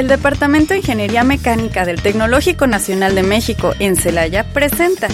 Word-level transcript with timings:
El 0.00 0.08
Departamento 0.08 0.72
de 0.72 0.78
Ingeniería 0.78 1.24
Mecánica 1.24 1.84
del 1.84 2.00
Tecnológico 2.00 2.66
Nacional 2.66 3.14
de 3.14 3.22
México 3.22 3.74
en 3.80 3.96
Celaya 3.96 4.50
presenta 4.50 5.08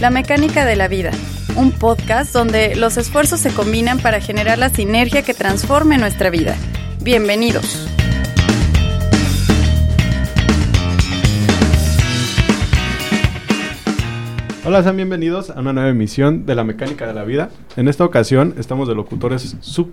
La 0.00 0.08
Mecánica 0.08 0.64
de 0.64 0.76
la 0.76 0.88
Vida, 0.88 1.10
un 1.56 1.72
podcast 1.72 2.32
donde 2.32 2.74
los 2.74 2.96
esfuerzos 2.96 3.40
se 3.40 3.52
combinan 3.52 3.98
para 3.98 4.22
generar 4.22 4.56
la 4.56 4.70
sinergia 4.70 5.20
que 5.20 5.34
transforme 5.34 5.98
nuestra 5.98 6.30
vida. 6.30 6.56
Bienvenidos. 7.02 7.86
Hola, 14.64 14.82
sean 14.82 14.96
bienvenidos 14.96 15.50
a 15.50 15.60
una 15.60 15.74
nueva 15.74 15.90
emisión 15.90 16.46
de 16.46 16.54
La 16.54 16.64
Mecánica 16.64 17.06
de 17.06 17.12
la 17.12 17.24
Vida. 17.24 17.50
En 17.76 17.88
esta 17.88 18.06
ocasión 18.06 18.54
estamos 18.56 18.88
de 18.88 18.94
locutores 18.94 19.58
sub 19.60 19.92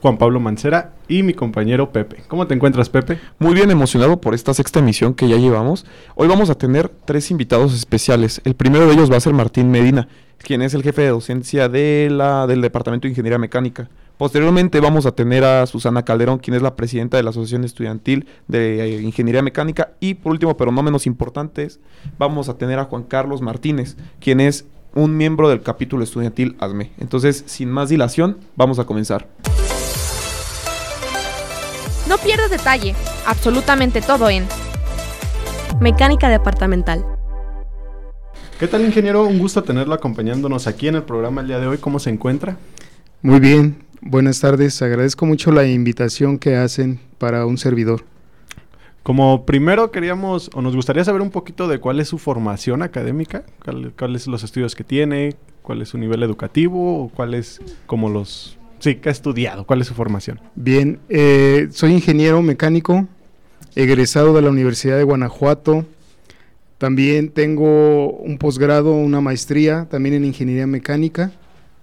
Juan 0.00 0.18
Pablo 0.18 0.40
Mancera 0.40 0.92
y 1.08 1.22
mi 1.22 1.34
compañero 1.34 1.92
Pepe. 1.92 2.22
¿Cómo 2.28 2.46
te 2.46 2.54
encuentras, 2.54 2.88
Pepe? 2.88 3.18
Muy 3.38 3.54
bien 3.54 3.70
emocionado 3.70 4.20
por 4.20 4.34
esta 4.34 4.54
sexta 4.54 4.80
emisión 4.80 5.14
que 5.14 5.28
ya 5.28 5.36
llevamos. 5.36 5.86
Hoy 6.14 6.28
vamos 6.28 6.50
a 6.50 6.56
tener 6.56 6.88
tres 6.88 7.30
invitados 7.30 7.74
especiales. 7.74 8.40
El 8.44 8.54
primero 8.54 8.86
de 8.86 8.94
ellos 8.94 9.10
va 9.10 9.16
a 9.16 9.20
ser 9.20 9.32
Martín 9.32 9.70
Medina, 9.70 10.08
quien 10.38 10.62
es 10.62 10.74
el 10.74 10.82
jefe 10.82 11.02
de 11.02 11.08
docencia 11.08 11.68
de 11.68 12.08
la, 12.10 12.46
del 12.46 12.60
Departamento 12.60 13.06
de 13.06 13.10
Ingeniería 13.10 13.38
Mecánica. 13.38 13.88
Posteriormente 14.18 14.80
vamos 14.80 15.04
a 15.04 15.12
tener 15.12 15.44
a 15.44 15.66
Susana 15.66 16.04
Calderón, 16.04 16.38
quien 16.38 16.54
es 16.54 16.62
la 16.62 16.74
presidenta 16.74 17.18
de 17.18 17.22
la 17.22 17.30
Asociación 17.30 17.64
Estudiantil 17.64 18.26
de 18.48 18.82
eh, 18.82 19.02
Ingeniería 19.02 19.42
Mecánica. 19.42 19.90
Y 20.00 20.14
por 20.14 20.32
último, 20.32 20.56
pero 20.56 20.72
no 20.72 20.82
menos 20.82 21.06
importante, 21.06 21.68
vamos 22.18 22.48
a 22.48 22.56
tener 22.56 22.78
a 22.78 22.84
Juan 22.84 23.02
Carlos 23.02 23.42
Martínez, 23.42 23.96
quien 24.18 24.40
es 24.40 24.64
un 24.94 25.16
miembro 25.18 25.50
del 25.50 25.60
capítulo 25.60 26.02
estudiantil 26.02 26.56
ASME. 26.58 26.92
Entonces, 26.98 27.44
sin 27.46 27.70
más 27.70 27.90
dilación, 27.90 28.38
vamos 28.56 28.78
a 28.78 28.84
comenzar. 28.84 29.28
No 32.08 32.18
pierdas 32.18 32.50
detalle, 32.50 32.94
absolutamente 33.26 34.00
todo 34.00 34.30
en 34.30 34.46
Mecánica 35.80 36.28
Departamental. 36.28 37.04
¿Qué 38.60 38.68
tal, 38.68 38.84
ingeniero? 38.84 39.26
Un 39.26 39.38
gusto 39.38 39.64
tenerlo 39.64 39.92
acompañándonos 39.92 40.68
aquí 40.68 40.86
en 40.86 40.94
el 40.94 41.02
programa 41.02 41.40
el 41.40 41.48
día 41.48 41.58
de 41.58 41.66
hoy. 41.66 41.78
¿Cómo 41.78 41.98
se 41.98 42.10
encuentra? 42.10 42.56
Muy 43.22 43.40
bien, 43.40 43.84
buenas 44.00 44.40
tardes. 44.40 44.80
Agradezco 44.82 45.26
mucho 45.26 45.50
la 45.50 45.66
invitación 45.66 46.38
que 46.38 46.54
hacen 46.56 47.00
para 47.18 47.44
un 47.44 47.58
servidor. 47.58 48.04
Como 49.02 49.44
primero 49.44 49.90
queríamos, 49.90 50.50
o 50.54 50.62
nos 50.62 50.76
gustaría 50.76 51.04
saber 51.04 51.22
un 51.22 51.30
poquito 51.30 51.66
de 51.66 51.80
cuál 51.80 52.00
es 52.00 52.08
su 52.08 52.18
formación 52.18 52.82
académica, 52.82 53.44
cuáles 53.98 54.22
son 54.22 54.32
los 54.32 54.44
estudios 54.44 54.74
que 54.74 54.84
tiene, 54.84 55.34
cuál 55.62 55.82
es 55.82 55.88
su 55.88 55.98
nivel 55.98 56.22
educativo, 56.22 57.02
o 57.02 57.08
cuáles 57.08 57.60
como 57.86 58.08
los 58.10 58.55
Sí, 58.78 58.96
¿qué 58.96 59.08
ha 59.08 59.12
estudiado? 59.12 59.64
¿Cuál 59.64 59.80
es 59.80 59.86
su 59.86 59.94
formación? 59.94 60.40
Bien, 60.54 60.98
eh, 61.08 61.68
soy 61.70 61.92
ingeniero 61.92 62.42
mecánico, 62.42 63.06
egresado 63.74 64.34
de 64.34 64.42
la 64.42 64.50
Universidad 64.50 64.96
de 64.96 65.02
Guanajuato. 65.02 65.86
También 66.78 67.30
tengo 67.30 68.10
un 68.10 68.38
posgrado, 68.38 68.92
una 68.92 69.20
maestría 69.20 69.86
también 69.90 70.14
en 70.14 70.24
ingeniería 70.24 70.66
mecánica, 70.66 71.32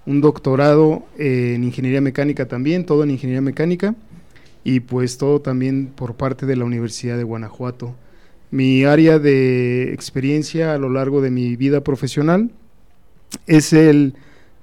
un 0.06 0.22
doctorado 0.22 1.04
en 1.18 1.64
ingeniería 1.64 2.02
mecánica 2.02 2.48
también, 2.48 2.86
todo 2.86 3.04
en 3.04 3.12
ingeniería 3.12 3.42
mecánica 3.42 3.96
y 4.64 4.82
pues 4.82 5.18
todo 5.18 5.42
también 5.42 5.88
por 5.88 6.16
parte 6.16 6.46
de 6.46 6.56
la 6.56 6.66
Universidad 6.66 7.18
de 7.18 7.24
Guanajuato. 7.24 7.96
Mi 8.52 8.84
área 8.84 9.18
de 9.18 9.94
experiencia 9.94 10.76
a 10.76 10.78
lo 10.78 10.90
largo 10.90 11.22
de 11.22 11.32
mi 11.32 11.56
vida 11.56 11.82
profesional 11.82 12.52
es 13.48 13.74
el 13.74 14.14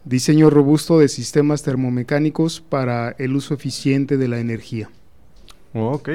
diseño 0.04 0.50
robusto 0.50 0.98
de 0.98 1.08
sistemas 1.08 1.62
termomecánicos 1.62 2.60
para 2.60 3.10
el 3.18 3.36
uso 3.36 3.54
eficiente 3.54 4.16
de 4.16 4.28
la 4.28 4.38
energía. 4.38 4.90
ok, 5.74 6.08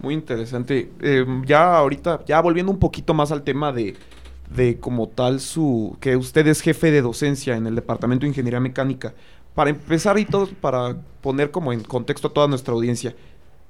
muy 0.00 0.14
interesante. 0.14 0.90
Eh, 1.00 1.24
ya 1.46 1.76
ahorita, 1.76 2.24
ya 2.26 2.40
volviendo 2.40 2.72
un 2.72 2.78
poquito 2.78 3.14
más 3.14 3.30
al 3.32 3.42
tema 3.42 3.72
de, 3.72 3.96
de 4.54 4.78
como 4.78 5.08
tal 5.08 5.40
su, 5.40 5.96
que 6.00 6.16
usted 6.16 6.46
es 6.46 6.60
jefe 6.60 6.90
de 6.90 7.02
docencia 7.02 7.56
en 7.56 7.66
el 7.66 7.74
Departamento 7.74 8.22
de 8.22 8.28
Ingeniería 8.28 8.60
Mecánica. 8.60 9.14
Para 9.54 9.70
empezar 9.70 10.18
y 10.18 10.24
todo, 10.24 10.48
para 10.60 10.96
poner 11.20 11.50
como 11.50 11.72
en 11.72 11.82
contexto 11.82 12.28
a 12.28 12.32
toda 12.32 12.48
nuestra 12.48 12.72
audiencia, 12.72 13.14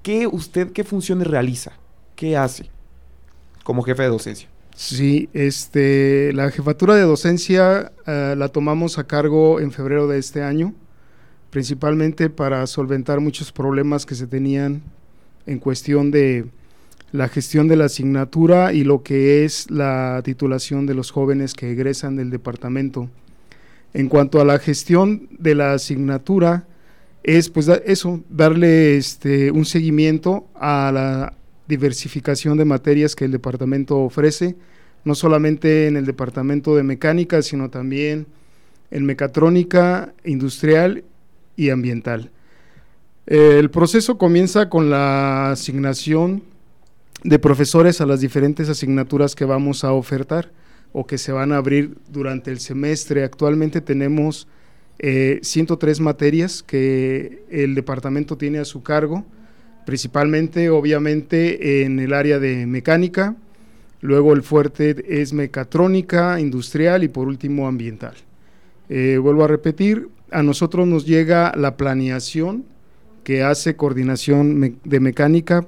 ¿qué 0.02 0.26
usted, 0.26 0.72
qué 0.72 0.84
funciones 0.84 1.26
realiza? 1.26 1.72
¿Qué 2.16 2.36
hace 2.36 2.70
como 3.64 3.82
jefe 3.82 4.02
de 4.02 4.08
docencia? 4.08 4.48
Sí, 4.80 5.28
este, 5.34 6.32
la 6.32 6.50
jefatura 6.50 6.94
de 6.94 7.02
docencia 7.02 7.92
eh, 8.06 8.34
la 8.34 8.48
tomamos 8.48 8.98
a 8.98 9.06
cargo 9.06 9.60
en 9.60 9.72
febrero 9.72 10.08
de 10.08 10.18
este 10.18 10.42
año, 10.42 10.72
principalmente 11.50 12.30
para 12.30 12.66
solventar 12.66 13.20
muchos 13.20 13.52
problemas 13.52 14.06
que 14.06 14.14
se 14.14 14.26
tenían 14.26 14.80
en 15.44 15.58
cuestión 15.58 16.10
de 16.10 16.46
la 17.12 17.28
gestión 17.28 17.68
de 17.68 17.76
la 17.76 17.84
asignatura 17.84 18.72
y 18.72 18.82
lo 18.82 19.02
que 19.02 19.44
es 19.44 19.70
la 19.70 20.22
titulación 20.24 20.86
de 20.86 20.94
los 20.94 21.10
jóvenes 21.10 21.52
que 21.52 21.70
egresan 21.70 22.16
del 22.16 22.30
departamento. 22.30 23.10
En 23.92 24.08
cuanto 24.08 24.40
a 24.40 24.46
la 24.46 24.58
gestión 24.58 25.28
de 25.38 25.56
la 25.56 25.74
asignatura, 25.74 26.64
es 27.22 27.50
pues 27.50 27.68
eso, 27.68 28.22
darle 28.30 28.96
este, 28.96 29.50
un 29.50 29.66
seguimiento 29.66 30.46
a 30.54 30.90
la 30.90 31.34
diversificación 31.70 32.58
de 32.58 32.66
materias 32.66 33.16
que 33.16 33.24
el 33.24 33.32
departamento 33.32 33.96
ofrece, 33.98 34.56
no 35.04 35.14
solamente 35.14 35.86
en 35.86 35.96
el 35.96 36.04
departamento 36.04 36.76
de 36.76 36.82
mecánica, 36.82 37.40
sino 37.40 37.70
también 37.70 38.26
en 38.90 39.06
mecatrónica, 39.06 40.12
industrial 40.24 41.04
y 41.56 41.70
ambiental. 41.70 42.30
El 43.26 43.70
proceso 43.70 44.18
comienza 44.18 44.68
con 44.68 44.90
la 44.90 45.52
asignación 45.52 46.42
de 47.22 47.38
profesores 47.38 48.00
a 48.00 48.06
las 48.06 48.20
diferentes 48.20 48.68
asignaturas 48.68 49.34
que 49.34 49.44
vamos 49.44 49.84
a 49.84 49.92
ofertar 49.92 50.50
o 50.92 51.06
que 51.06 51.18
se 51.18 51.32
van 51.32 51.52
a 51.52 51.58
abrir 51.58 51.96
durante 52.08 52.50
el 52.50 52.58
semestre. 52.58 53.22
Actualmente 53.22 53.80
tenemos 53.80 54.48
103 54.98 55.98
eh, 55.98 56.02
materias 56.02 56.62
que 56.62 57.44
el 57.50 57.74
departamento 57.74 58.36
tiene 58.36 58.58
a 58.58 58.64
su 58.64 58.82
cargo, 58.82 59.24
principalmente 59.86 60.70
obviamente 60.70 61.82
en 61.82 61.98
el 61.98 62.12
área 62.14 62.38
de 62.38 62.66
mecánica, 62.66 63.36
Luego 64.00 64.32
el 64.32 64.42
fuerte 64.42 65.20
es 65.20 65.32
mecatrónica, 65.32 66.40
industrial 66.40 67.04
y 67.04 67.08
por 67.08 67.28
último 67.28 67.68
ambiental. 67.68 68.14
Eh, 68.88 69.18
vuelvo 69.20 69.44
a 69.44 69.48
repetir, 69.48 70.08
a 70.30 70.42
nosotros 70.42 70.86
nos 70.86 71.06
llega 71.06 71.52
la 71.56 71.76
planeación 71.76 72.64
que 73.24 73.42
hace 73.42 73.76
coordinación 73.76 74.78
de 74.82 75.00
mecánica 75.00 75.66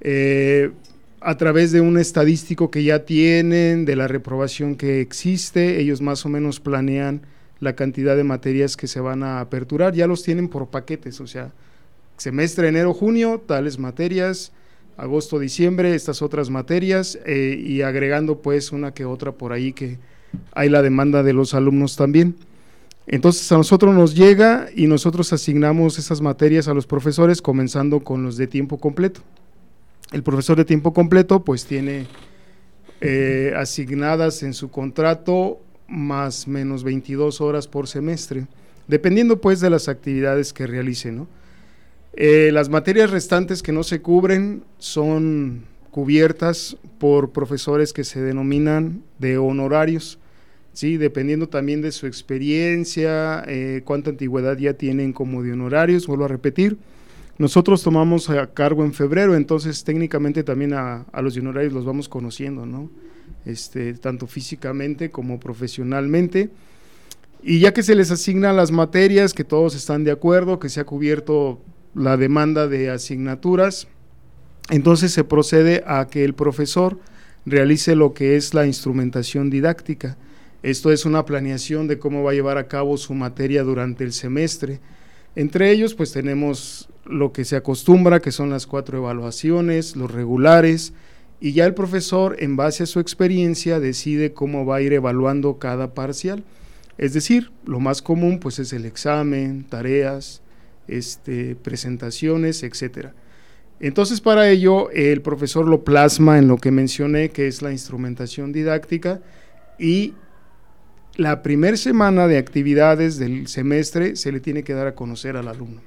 eh, 0.00 0.70
a 1.20 1.36
través 1.36 1.72
de 1.72 1.80
un 1.80 1.98
estadístico 1.98 2.70
que 2.70 2.84
ya 2.84 3.04
tienen, 3.04 3.84
de 3.84 3.96
la 3.96 4.06
reprobación 4.06 4.76
que 4.76 5.00
existe, 5.00 5.80
ellos 5.80 6.00
más 6.00 6.24
o 6.24 6.28
menos 6.28 6.60
planean 6.60 7.22
la 7.58 7.74
cantidad 7.74 8.16
de 8.16 8.24
materias 8.24 8.76
que 8.76 8.86
se 8.86 9.00
van 9.00 9.22
a 9.22 9.40
aperturar, 9.40 9.92
ya 9.92 10.06
los 10.06 10.22
tienen 10.22 10.48
por 10.48 10.68
paquetes, 10.70 11.20
o 11.20 11.26
sea, 11.26 11.52
semestre 12.20 12.68
enero, 12.68 12.92
junio, 12.92 13.42
tales 13.46 13.78
materias, 13.78 14.52
agosto, 14.98 15.38
diciembre, 15.38 15.94
estas 15.94 16.20
otras 16.20 16.50
materias 16.50 17.18
eh, 17.24 17.58
y 17.58 17.80
agregando 17.80 18.42
pues 18.42 18.72
una 18.72 18.92
que 18.92 19.06
otra 19.06 19.32
por 19.32 19.54
ahí 19.54 19.72
que 19.72 19.98
hay 20.52 20.68
la 20.68 20.82
demanda 20.82 21.22
de 21.22 21.32
los 21.32 21.54
alumnos 21.54 21.96
también. 21.96 22.36
Entonces 23.06 23.50
a 23.52 23.56
nosotros 23.56 23.94
nos 23.94 24.14
llega 24.14 24.68
y 24.76 24.86
nosotros 24.86 25.32
asignamos 25.32 25.98
esas 25.98 26.20
materias 26.20 26.68
a 26.68 26.74
los 26.74 26.86
profesores 26.86 27.40
comenzando 27.40 28.00
con 28.00 28.22
los 28.22 28.36
de 28.36 28.46
tiempo 28.46 28.76
completo. 28.76 29.22
El 30.12 30.22
profesor 30.22 30.58
de 30.58 30.66
tiempo 30.66 30.92
completo 30.92 31.42
pues 31.42 31.64
tiene 31.64 32.06
eh, 33.00 33.54
asignadas 33.56 34.42
en 34.42 34.52
su 34.52 34.70
contrato 34.70 35.58
más 35.88 36.46
menos 36.46 36.84
22 36.84 37.40
horas 37.40 37.66
por 37.66 37.88
semestre, 37.88 38.46
dependiendo 38.88 39.40
pues 39.40 39.60
de 39.60 39.70
las 39.70 39.88
actividades 39.88 40.52
que 40.52 40.66
realice, 40.66 41.12
¿no? 41.12 41.26
Eh, 42.14 42.50
las 42.52 42.68
materias 42.68 43.10
restantes 43.10 43.62
que 43.62 43.72
no 43.72 43.82
se 43.82 44.02
cubren 44.02 44.64
son 44.78 45.64
cubiertas 45.90 46.76
por 46.98 47.30
profesores 47.30 47.92
que 47.92 48.04
se 48.04 48.20
denominan 48.20 49.02
de 49.18 49.38
honorarios, 49.38 50.18
¿sí? 50.72 50.96
dependiendo 50.96 51.48
también 51.48 51.82
de 51.82 51.92
su 51.92 52.06
experiencia, 52.06 53.44
eh, 53.46 53.82
cuánta 53.84 54.10
antigüedad 54.10 54.56
ya 54.56 54.74
tienen 54.74 55.12
como 55.12 55.42
de 55.42 55.52
honorarios, 55.52 56.06
vuelvo 56.06 56.24
a 56.24 56.28
repetir. 56.28 56.78
Nosotros 57.38 57.82
tomamos 57.82 58.28
a 58.28 58.48
cargo 58.48 58.84
en 58.84 58.92
febrero, 58.92 59.34
entonces 59.34 59.82
técnicamente 59.82 60.44
también 60.44 60.74
a, 60.74 61.06
los 61.22 61.34
de 61.34 61.40
honorarios 61.40 61.72
los 61.72 61.86
vamos 61.86 62.08
conociendo, 62.08 62.66
¿no? 62.66 62.90
Este, 63.46 63.94
tanto 63.94 64.26
físicamente 64.26 65.10
como 65.10 65.40
profesionalmente. 65.40 66.50
Y 67.42 67.60
ya 67.60 67.72
que 67.72 67.82
se 67.82 67.94
les 67.94 68.10
asignan 68.10 68.56
las 68.56 68.70
materias, 68.70 69.32
que 69.32 69.44
todos 69.44 69.74
están 69.74 70.04
de 70.04 70.10
acuerdo, 70.10 70.58
que 70.58 70.68
se 70.68 70.80
ha 70.80 70.84
cubierto 70.84 71.62
la 71.94 72.16
demanda 72.16 72.68
de 72.68 72.90
asignaturas, 72.90 73.88
entonces 74.70 75.12
se 75.12 75.24
procede 75.24 75.82
a 75.86 76.06
que 76.08 76.24
el 76.24 76.34
profesor 76.34 76.98
realice 77.46 77.96
lo 77.96 78.14
que 78.14 78.36
es 78.36 78.54
la 78.54 78.66
instrumentación 78.66 79.50
didáctica. 79.50 80.16
Esto 80.62 80.92
es 80.92 81.04
una 81.04 81.24
planeación 81.24 81.88
de 81.88 81.98
cómo 81.98 82.22
va 82.22 82.32
a 82.32 82.34
llevar 82.34 82.58
a 82.58 82.68
cabo 82.68 82.96
su 82.96 83.14
materia 83.14 83.62
durante 83.62 84.04
el 84.04 84.12
semestre. 84.12 84.80
Entre 85.34 85.70
ellos, 85.70 85.94
pues 85.94 86.12
tenemos 86.12 86.88
lo 87.04 87.32
que 87.32 87.44
se 87.44 87.56
acostumbra, 87.56 88.20
que 88.20 88.30
son 88.30 88.50
las 88.50 88.66
cuatro 88.66 88.98
evaluaciones, 88.98 89.96
los 89.96 90.10
regulares, 90.10 90.92
y 91.40 91.52
ya 91.52 91.64
el 91.64 91.74
profesor, 91.74 92.36
en 92.38 92.56
base 92.56 92.82
a 92.82 92.86
su 92.86 93.00
experiencia, 93.00 93.80
decide 93.80 94.34
cómo 94.34 94.66
va 94.66 94.76
a 94.76 94.82
ir 94.82 94.92
evaluando 94.92 95.58
cada 95.58 95.94
parcial. 95.94 96.44
Es 96.98 97.14
decir, 97.14 97.50
lo 97.64 97.80
más 97.80 98.02
común 98.02 98.38
pues 98.38 98.58
es 98.58 98.74
el 98.74 98.84
examen, 98.84 99.64
tareas, 99.64 100.42
este, 100.90 101.56
presentaciones, 101.56 102.62
etcétera. 102.62 103.14
Entonces, 103.80 104.20
para 104.20 104.50
ello, 104.50 104.90
el 104.90 105.22
profesor 105.22 105.66
lo 105.66 105.84
plasma 105.84 106.38
en 106.38 106.48
lo 106.48 106.58
que 106.58 106.70
mencioné, 106.70 107.30
que 107.30 107.46
es 107.46 107.62
la 107.62 107.72
instrumentación 107.72 108.52
didáctica, 108.52 109.20
y 109.78 110.12
la 111.16 111.42
primera 111.42 111.76
semana 111.76 112.26
de 112.26 112.36
actividades 112.36 113.18
del 113.18 113.46
semestre 113.46 114.16
se 114.16 114.32
le 114.32 114.40
tiene 114.40 114.62
que 114.64 114.74
dar 114.74 114.86
a 114.86 114.94
conocer 114.94 115.36
al 115.36 115.48
alumno. 115.48 115.80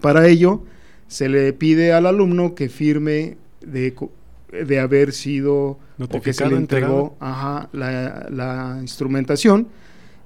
Para 0.00 0.26
ello, 0.26 0.64
se 1.08 1.28
le 1.28 1.52
pide 1.52 1.92
al 1.92 2.06
alumno 2.06 2.54
que 2.54 2.68
firme 2.68 3.36
de, 3.60 3.94
de 4.50 4.80
haber 4.80 5.12
sido 5.12 5.78
o 5.98 6.20
que 6.22 6.32
se 6.32 6.48
le 6.48 6.56
entregó 6.56 7.16
ajá, 7.20 7.68
la, 7.72 8.26
la 8.30 8.78
instrumentación. 8.80 9.68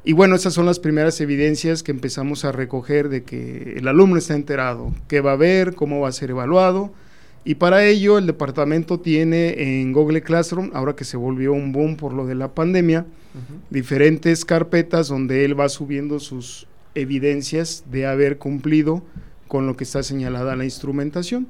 Y 0.04 0.12
bueno, 0.12 0.36
esas 0.36 0.54
son 0.54 0.66
las 0.66 0.78
primeras 0.78 1.20
evidencias 1.20 1.82
que 1.82 1.90
empezamos 1.90 2.44
a 2.44 2.52
recoger 2.52 3.08
de 3.08 3.24
que 3.24 3.74
el 3.76 3.88
alumno 3.88 4.16
está 4.16 4.34
enterado, 4.34 4.92
qué 5.06 5.20
va 5.20 5.32
a 5.32 5.36
ver, 5.36 5.74
cómo 5.74 6.00
va 6.00 6.08
a 6.08 6.12
ser 6.12 6.30
evaluado. 6.30 6.92
Y 7.44 7.56
para 7.56 7.84
ello 7.84 8.18
el 8.18 8.26
departamento 8.26 9.00
tiene 9.00 9.80
en 9.80 9.92
Google 9.92 10.22
Classroom, 10.22 10.70
ahora 10.74 10.94
que 10.96 11.04
se 11.04 11.16
volvió 11.16 11.52
un 11.52 11.72
boom 11.72 11.96
por 11.96 12.12
lo 12.12 12.26
de 12.26 12.34
la 12.34 12.54
pandemia, 12.54 13.06
diferentes 13.70 14.44
carpetas 14.44 15.08
donde 15.08 15.44
él 15.44 15.58
va 15.58 15.68
subiendo 15.68 16.20
sus 16.20 16.66
evidencias 16.94 17.84
de 17.90 18.06
haber 18.06 18.38
cumplido 18.38 19.02
con 19.46 19.66
lo 19.66 19.76
que 19.76 19.84
está 19.84 20.02
señalada 20.02 20.56
la 20.56 20.64
instrumentación. 20.64 21.48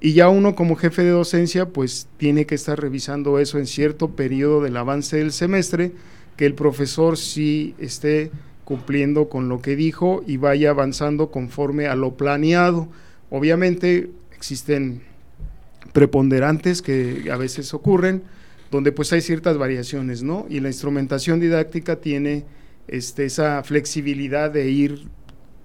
Y 0.00 0.14
ya 0.14 0.28
uno 0.28 0.54
como 0.54 0.76
jefe 0.76 1.02
de 1.04 1.10
docencia 1.10 1.68
pues 1.68 2.08
tiene 2.16 2.44
que 2.44 2.56
estar 2.56 2.80
revisando 2.80 3.38
eso 3.38 3.58
en 3.58 3.66
cierto 3.66 4.10
periodo 4.10 4.60
del 4.60 4.76
avance 4.76 5.16
del 5.16 5.32
semestre, 5.32 5.92
que 6.36 6.46
el 6.46 6.54
profesor 6.54 7.16
sí 7.16 7.74
esté 7.78 8.30
cumpliendo 8.64 9.28
con 9.28 9.48
lo 9.48 9.60
que 9.60 9.76
dijo 9.76 10.22
y 10.26 10.36
vaya 10.36 10.70
avanzando 10.70 11.30
conforme 11.30 11.86
a 11.86 11.96
lo 11.96 12.14
planeado. 12.16 12.88
Obviamente 13.30 14.10
existen 14.34 15.02
preponderantes 15.92 16.82
que 16.82 17.28
a 17.30 17.36
veces 17.36 17.74
ocurren, 17.74 18.22
donde 18.70 18.92
pues 18.92 19.12
hay 19.12 19.20
ciertas 19.20 19.58
variaciones, 19.58 20.22
¿no? 20.22 20.46
Y 20.48 20.60
la 20.60 20.68
instrumentación 20.68 21.40
didáctica 21.40 21.96
tiene 21.96 22.44
este, 22.88 23.26
esa 23.26 23.62
flexibilidad 23.62 24.50
de 24.50 24.70
ir 24.70 25.08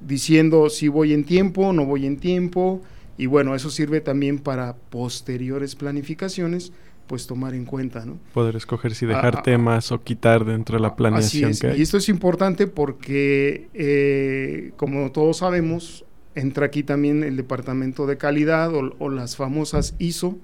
diciendo 0.05 0.69
si 0.69 0.87
voy 0.89 1.13
en 1.13 1.23
tiempo, 1.23 1.73
no 1.73 1.85
voy 1.85 2.05
en 2.05 2.17
tiempo, 2.17 2.81
y 3.17 3.25
bueno, 3.25 3.55
eso 3.55 3.69
sirve 3.69 4.01
también 4.01 4.39
para 4.39 4.75
posteriores 4.75 5.75
planificaciones, 5.75 6.71
pues 7.07 7.25
tomar 7.25 7.53
en 7.53 7.65
cuenta, 7.65 8.05
¿no? 8.05 8.19
Poder 8.33 8.55
escoger 8.55 8.93
si 8.93 9.05
dejar 9.05 9.35
ah, 9.35 9.39
ah, 9.39 9.43
temas 9.43 9.91
o 9.91 10.03
quitar 10.03 10.45
dentro 10.45 10.77
de 10.77 10.81
la 10.81 10.95
planeación 10.95 11.53
que 11.55 11.67
hay. 11.67 11.79
Y 11.79 11.81
esto 11.81 11.97
es 11.97 12.09
importante 12.09 12.67
porque, 12.67 13.69
eh, 13.73 14.71
como 14.75 15.11
todos 15.11 15.37
sabemos, 15.37 16.05
entra 16.35 16.67
aquí 16.67 16.83
también 16.83 17.23
el 17.23 17.37
departamento 17.37 18.05
de 18.05 18.17
calidad 18.17 18.73
o, 18.73 18.93
o 18.99 19.09
las 19.09 19.35
famosas 19.35 19.95
ISO, 19.97 20.37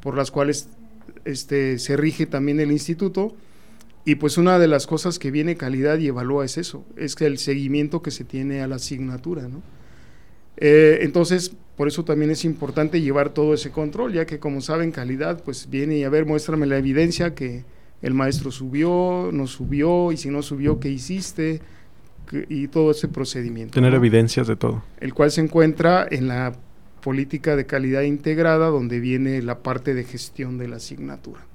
por 0.00 0.16
las 0.16 0.30
cuales 0.30 0.68
este, 1.24 1.78
se 1.78 1.96
rige 1.96 2.26
también 2.26 2.60
el 2.60 2.70
instituto. 2.70 3.34
Y 4.04 4.16
pues 4.16 4.36
una 4.36 4.58
de 4.58 4.68
las 4.68 4.86
cosas 4.86 5.18
que 5.18 5.30
viene 5.30 5.56
calidad 5.56 5.98
y 5.98 6.08
evalúa 6.08 6.44
es 6.44 6.58
eso, 6.58 6.84
es 6.96 7.14
que 7.14 7.24
el 7.24 7.38
seguimiento 7.38 8.02
que 8.02 8.10
se 8.10 8.24
tiene 8.24 8.60
a 8.60 8.66
la 8.66 8.76
asignatura, 8.76 9.48
¿no? 9.48 9.62
Eh, 10.58 10.98
entonces, 11.00 11.56
por 11.76 11.88
eso 11.88 12.04
también 12.04 12.30
es 12.30 12.44
importante 12.44 13.00
llevar 13.00 13.30
todo 13.30 13.54
ese 13.54 13.70
control, 13.70 14.12
ya 14.12 14.26
que 14.26 14.38
como 14.38 14.60
saben, 14.60 14.92
calidad, 14.92 15.42
pues 15.42 15.68
viene 15.70 15.98
y 15.98 16.04
a 16.04 16.08
ver, 16.08 16.26
muéstrame 16.26 16.66
la 16.66 16.78
evidencia 16.78 17.34
que 17.34 17.64
el 18.02 18.14
maestro 18.14 18.50
subió, 18.50 19.30
no 19.32 19.46
subió, 19.46 20.12
y 20.12 20.16
si 20.16 20.28
no 20.30 20.42
subió, 20.42 20.78
¿qué 20.80 20.90
hiciste? 20.90 21.60
y 22.48 22.68
todo 22.68 22.90
ese 22.90 23.08
procedimiento. 23.08 23.74
Tener 23.74 23.94
evidencias 23.94 24.46
de 24.46 24.56
todo. 24.56 24.82
El 24.98 25.14
cual 25.14 25.30
se 25.30 25.40
encuentra 25.40 26.06
en 26.10 26.28
la 26.28 26.54
política 27.02 27.54
de 27.54 27.66
calidad 27.66 28.02
integrada, 28.02 28.68
donde 28.68 28.98
viene 28.98 29.42
la 29.42 29.58
parte 29.58 29.94
de 29.94 30.04
gestión 30.04 30.58
de 30.58 30.68
la 30.68 30.76
asignatura. 30.76 31.46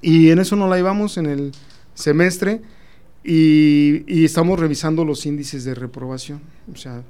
Y 0.00 0.30
en 0.30 0.38
eso 0.38 0.56
nos 0.56 0.70
la 0.70 0.76
llevamos 0.76 1.16
en 1.18 1.26
el 1.26 1.52
semestre 1.94 2.62
y, 3.22 4.24
estamos 4.24 4.58
revisando 4.58 5.04
los 5.04 5.26
índices 5.26 5.64
de 5.64 5.74
reprobación. 5.74 6.40
O 6.72 6.76
sea, 6.76 7.02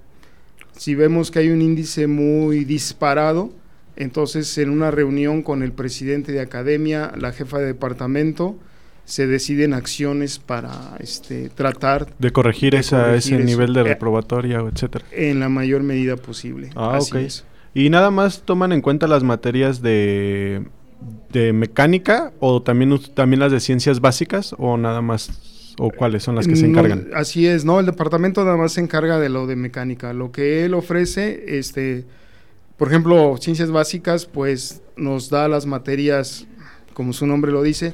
si 0.77 0.95
vemos 0.95 1.31
que 1.31 1.41
hay 1.41 1.51
un 1.51 1.63
índice 1.63 2.07
muy 2.07 2.65
disparado, 2.65 3.53
entonces 3.97 4.57
en 4.59 4.71
una 4.71 4.91
reunión 4.91 5.43
con 5.43 5.63
el 5.63 5.73
presidente 5.73 6.33
de 6.33 6.41
academia, 6.41 7.13
la 7.17 7.33
jefa 7.33 7.59
de 7.59 7.67
departamento, 7.67 8.57
se 9.05 9.27
deciden 9.27 9.75
acciones 9.75 10.39
para 10.39 10.97
este, 10.99 11.51
tratar 11.51 12.07
de 12.19 12.33
corregir, 12.33 12.75
ese 12.75 13.39
nivel 13.39 13.75
de 13.75 13.83
eh, 13.83 13.85
reprobatoria, 13.85 14.61
etcétera. 14.61 15.05
En 15.13 15.41
la 15.41 15.49
mayor 15.49 15.83
medida 15.83 16.17
posible. 16.17 16.71
Ah, 16.75 16.99
ok. 17.01 17.17
¿Y 17.75 17.91
nada 17.91 18.11
más 18.11 18.43
toman 18.43 18.73
en 18.73 18.81
cuenta 18.81 19.07
las 19.07 19.23
materias 19.23 19.83
de, 19.83 20.65
de 21.33 21.53
mecánica 21.53 22.33
o 22.41 22.63
también, 22.63 22.99
también 23.15 23.41
las 23.41 23.53
de 23.53 23.61
ciencias 23.61 24.01
básicas 24.01 24.55
o 24.59 24.77
nada 24.77 25.03
más 25.03 25.54
o 25.79 25.91
cuáles 25.91 26.23
son 26.23 26.35
las 26.35 26.47
que 26.47 26.57
se 26.57 26.67
encargan? 26.67 27.09
así 27.15 27.47
es, 27.47 27.65
no, 27.65 27.81
el 27.81 27.87
departamento 27.87 28.45
nada 28.45 28.57
más 28.57 28.73
se 28.73 28.81
encarga 28.81 29.19
de 29.19 29.29
lo 29.29 29.47
de 29.47 29.57
mecánica. 29.57 30.13
Lo 30.13 30.33
que 30.33 30.65
él 30.65 30.75
ofrece, 30.75 31.59
este, 31.59 32.05
por 32.77 32.89
ejemplo, 32.89 33.37
ciencias 33.39 33.71
básicas, 33.71 34.27
pues 34.27 34.83
nos 34.97 35.31
da 35.31 35.49
las 35.49 35.67
materias, 35.67 36.47
como 36.93 37.13
su 37.13 37.27
nombre 37.27 37.51
lo 37.51 37.63
dice, 37.63 37.93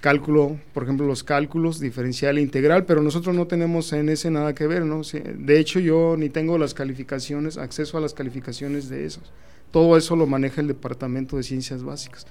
cálculo, 0.00 0.58
por 0.74 0.82
ejemplo, 0.82 1.06
los 1.06 1.22
cálculos 1.22 1.78
diferencial 1.78 2.36
e 2.36 2.42
integral, 2.42 2.84
pero 2.84 3.02
nosotros 3.02 3.34
no 3.34 3.46
tenemos 3.46 3.92
en 3.92 4.08
ese 4.08 4.30
nada 4.30 4.54
que 4.54 4.66
ver, 4.66 4.84
¿no? 4.84 5.02
De 5.02 5.58
hecho, 5.58 5.78
yo 5.78 6.16
ni 6.18 6.28
tengo 6.28 6.58
las 6.58 6.74
calificaciones, 6.74 7.56
acceso 7.56 7.96
a 7.96 8.00
las 8.00 8.12
calificaciones 8.12 8.88
de 8.88 9.06
esos. 9.06 9.32
Todo 9.70 9.96
eso 9.96 10.16
lo 10.16 10.26
maneja 10.26 10.60
el 10.60 10.66
Departamento 10.66 11.36
de 11.36 11.44
Ciencias 11.44 11.82
Básicas. 11.82 12.26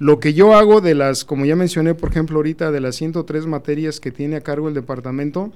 Lo 0.00 0.18
que 0.18 0.32
yo 0.32 0.54
hago 0.54 0.80
de 0.80 0.94
las, 0.94 1.26
como 1.26 1.44
ya 1.44 1.56
mencioné, 1.56 1.94
por 1.94 2.08
ejemplo, 2.08 2.38
ahorita 2.38 2.70
de 2.70 2.80
las 2.80 2.96
103 2.96 3.46
materias 3.46 4.00
que 4.00 4.10
tiene 4.10 4.36
a 4.36 4.40
cargo 4.40 4.66
el 4.66 4.74
departamento, 4.74 5.52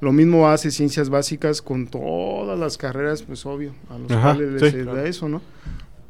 lo 0.00 0.10
mismo 0.10 0.48
hace 0.48 0.70
Ciencias 0.70 1.10
Básicas 1.10 1.60
con 1.60 1.86
todas 1.86 2.58
las 2.58 2.78
carreras, 2.78 3.22
pues 3.22 3.44
obvio, 3.44 3.72
a 3.90 3.98
los 3.98 4.08
cuales 4.08 4.62
les 4.62 4.86
da 4.86 5.04
eso, 5.04 5.28
¿no? 5.28 5.42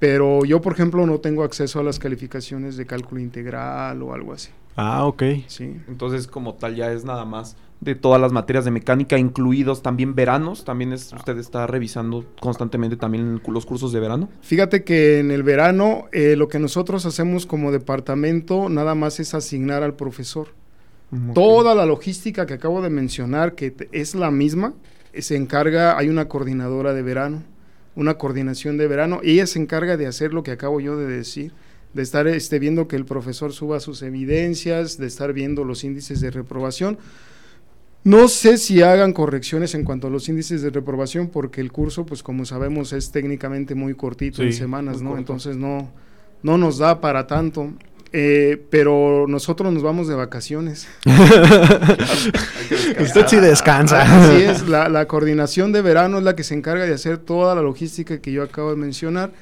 Pero 0.05 0.45
yo, 0.45 0.61
por 0.61 0.75
ejemplo, 0.75 1.07
no 1.07 1.19
tengo 1.19 1.45
acceso 1.45 1.81
a 1.81 1.83
las 1.83 1.99
calificaciones 1.99 2.77
de 2.77 2.85
cálculo 2.85 3.23
integral 3.23 4.03
o 4.03 4.13
algo 4.13 4.35
así. 4.35 4.51
Ah, 4.77 5.07
ok. 5.07 5.23
Sí. 5.47 5.81
Entonces, 5.89 6.27
como 6.27 6.53
tal, 6.57 6.77
ya 6.77 6.93
es 6.93 7.07
nada 7.07 7.25
más 7.25 7.57
de 7.81 7.95
todas 7.95 8.21
las 8.21 8.31
materias 8.31 8.67
de 8.67 8.71
mecánica, 8.71 9.17
incluidos 9.17 9.81
también 9.81 10.15
veranos. 10.15 10.67
También 10.67 10.93
es, 10.93 11.11
ah. 11.15 11.17
usted 11.17 11.39
está 11.39 11.67
revisando 11.67 12.27
constantemente 12.39 12.99
también 12.99 13.41
los 13.47 13.65
cursos 13.65 13.93
de 13.93 14.01
verano. 14.01 14.29
Fíjate 14.43 14.85
que 14.85 15.21
en 15.21 15.31
el 15.31 15.43
verano 15.43 16.05
eh, 16.13 16.37
lo 16.37 16.49
que 16.49 16.59
nosotros 16.59 17.07
hacemos 17.07 17.47
como 17.47 17.73
departamento 17.73 18.69
nada 18.69 18.95
más 18.95 19.21
es 19.21 19.33
asignar 19.33 19.83
al 19.83 19.95
profesor. 19.95 20.49
Toda 21.33 21.75
la 21.75 21.87
logística 21.87 22.45
que 22.45 22.53
acabo 22.53 22.83
de 22.83 22.91
mencionar, 22.91 23.55
que 23.55 23.75
es 23.93 24.15
la 24.15 24.31
misma, 24.31 24.75
se 25.17 25.37
encarga, 25.37 25.97
hay 25.97 26.11
una 26.11 26.29
coordinadora 26.29 26.93
de 26.93 27.03
verano, 27.03 27.43
una 27.97 28.15
coordinación 28.15 28.77
de 28.77 28.89
verano, 28.89 29.21
y 29.23 29.33
ella 29.33 29.47
se 29.47 29.59
encarga 29.59 29.97
de 29.97 30.07
hacer 30.07 30.33
lo 30.33 30.43
que 30.43 30.51
acabo 30.51 30.81
yo 30.81 30.97
de 30.97 31.07
decir 31.07 31.53
de 31.95 32.03
estar 32.03 32.27
este, 32.27 32.59
viendo 32.59 32.89
que 32.89 32.97
el 32.97 33.05
profesor 33.05 33.53
suba 33.53 33.81
sus 33.81 34.03
evidencias, 34.03 34.99
de 34.99 35.07
estar 35.07 35.33
viendo 35.33 35.65
los 35.65 35.85
índices 35.85 36.21
de 36.21 36.31
reprobación. 36.31 36.99
No 38.03 38.29
sé 38.29 38.59
si 38.59 38.83
hagan 38.83 39.15
correcciones 39.15 39.75
en 39.75 39.85
cuanto 39.85 40.09
a 40.09 40.11
los 40.11 40.29
índices 40.29 40.61
de 40.61 40.71
reprobación, 40.71 41.29
porque 41.29 41.63
el 41.63 41.73
curso, 41.73 42.05
pues 42.05 42.23
como 42.23 42.45
sabemos, 42.45 42.93
es 42.93 43.13
técnicamente 43.13 43.75
muy 43.75 43.95
cortito, 43.95 44.43
en 44.43 44.53
semanas, 44.53 45.01
¿no? 45.01 45.17
Entonces 45.17 45.57
no, 45.57 45.91
no 46.43 46.59
nos 46.59 46.79
da 46.79 47.01
para 47.01 47.27
tanto. 47.27 47.73
Eh, 48.17 48.63
pero 48.71 49.27
nosotros 49.27 49.73
nos 49.73 49.83
vamos 49.83 50.07
de 50.07 50.15
vacaciones. 50.15 50.87
Usted 53.01 53.27
sí 53.27 53.39
descansa. 53.39 54.03
Así 54.03 54.43
es, 54.43 54.69
la, 54.69 54.89
la 54.89 55.07
coordinación 55.07 55.73
de 55.73 55.83
verano 55.83 56.19
es 56.19 56.23
la 56.23 56.37
que 56.37 56.45
se 56.45 56.55
encarga 56.55 56.85
de 56.87 56.95
hacer 56.95 57.19
toda 57.19 57.57
la 57.57 57.63
logística 57.63 58.21
que 58.21 58.31
yo 58.31 58.45
acabo 58.45 58.71
de 58.71 58.77
mencionar 58.77 59.33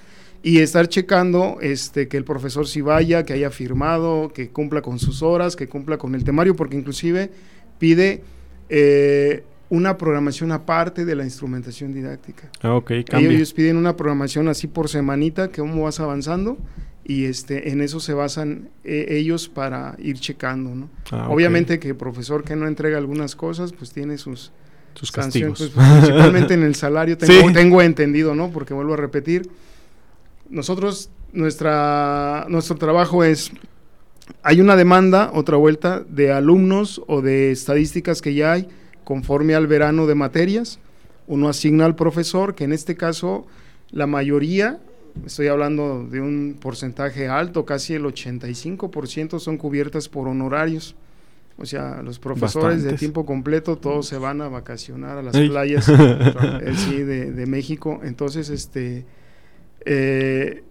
y 0.43 0.61
estar 0.61 0.89
checando 0.89 1.59
este, 1.61 2.09
que 2.09 2.17
el 2.17 2.25
profesor 2.25 2.67
sí 2.67 2.81
vaya, 2.81 3.25
que 3.25 3.35
haya 3.35 3.51
firmado, 3.51 4.33
que 4.35 4.49
cumpla 4.49 4.81
con 4.81 4.99
sus 4.99 5.23
horas, 5.23 5.55
que 5.55 5.69
cumpla 5.69 5.99
con 5.99 6.15
el 6.15 6.25
temario, 6.25 6.57
porque 6.57 6.75
inclusive 6.75 7.31
pide 7.79 8.23
eh, 8.71 9.45
una 9.69 9.99
programación 9.99 10.51
aparte 10.51 11.05
de 11.05 11.15
la 11.15 11.25
instrumentación 11.25 11.93
didáctica. 11.93 12.51
Ah, 12.63 12.75
ok, 12.75 12.91
cambia. 13.07 13.33
Ellos, 13.33 13.53
piden 13.53 13.77
una 13.77 13.97
programación 13.97 14.49
así 14.49 14.67
por 14.67 14.89
semanita, 14.89 15.49
que 15.49 15.61
cómo 15.61 15.85
vas 15.85 16.01
avanzando, 16.01 16.57
y 17.05 17.25
este, 17.25 17.71
en 17.71 17.81
eso 17.81 17.99
se 18.01 18.15
basan 18.15 18.71
eh, 18.85 19.07
ellos 19.11 19.49
para 19.49 19.97
ir 19.99 20.19
checando, 20.21 20.75
¿no? 20.75 20.89
Ah, 21.11 21.29
Obviamente 21.31 21.79
que 21.81 21.89
el 21.89 21.97
profesor 21.97 22.45
que 22.45 22.55
no 22.57 22.67
entrega 22.69 22.99
algunas 22.99 23.35
cosas, 23.37 23.73
pues 23.73 23.91
tiene 23.93 24.19
sus 24.19 24.53
Sus 24.95 25.11
castigos. 25.11 25.59
pues, 25.75 25.89
principalmente 25.89 26.55
en 26.55 26.63
el 26.63 26.75
salario, 26.77 27.19
tengo, 27.19 27.49
Sí. 27.49 27.53
tengo 27.55 27.83
entendido, 27.83 28.35
¿no? 28.35 28.51
Porque 28.51 28.73
vuelvo 28.75 28.95
a 28.95 28.97
repetir, 28.99 29.49
nosotros, 30.49 31.11
nuestra, 31.33 32.47
nuestro 32.49 32.77
trabajo 32.77 33.25
es, 33.25 33.51
hay 34.43 34.61
una 34.61 34.77
demanda, 34.77 35.31
otra 35.35 35.57
vuelta, 35.57 36.05
de 36.09 36.33
alumnos 36.33 37.03
o 37.07 37.23
de 37.23 37.51
estadísticas 37.51 38.23
que 38.23 38.35
ya 38.35 38.53
hay 38.53 38.69
conforme 39.05 39.55
al 39.55 39.67
verano 39.67 40.07
de 40.07 40.15
materias, 40.15 40.79
uno 41.27 41.49
asigna 41.49 41.85
al 41.87 41.97
profesor, 41.97 42.55
que 42.55 42.65
en 42.65 42.73
este 42.73 42.97
caso 42.97 43.47
la 43.91 44.07
mayoría, 44.07 44.79
estoy 45.27 45.49
hablando 45.49 46.05
de 46.05 46.21
un 46.21 46.57
porcentaje 46.61 47.29
alto, 47.29 47.65
casi 47.65 47.95
el 47.95 48.05
85% 48.05 49.39
son 49.39 49.57
cubiertas 49.57 50.09
por 50.09 50.29
honorarios. 50.29 50.97
O 51.59 51.67
sea, 51.67 52.03
los 52.03 52.19
profesores 52.19 52.83
de 52.83 52.95
tiempo 52.95 53.27
completo 53.27 53.77
todos 53.77 54.09
se 54.09 54.17
van 54.17 54.41
a 54.41 54.49
vacacionar 54.49 55.19
a 55.19 55.23
las 55.23 55.35
Ey. 55.35 55.49
playas 55.49 55.89
eh, 55.89 56.73
sí, 56.75 57.03
de, 57.03 57.31
de 57.31 57.47
México. 57.47 58.01
Entonces, 58.03 58.49
este, 58.49 59.05
eh, 59.85 60.65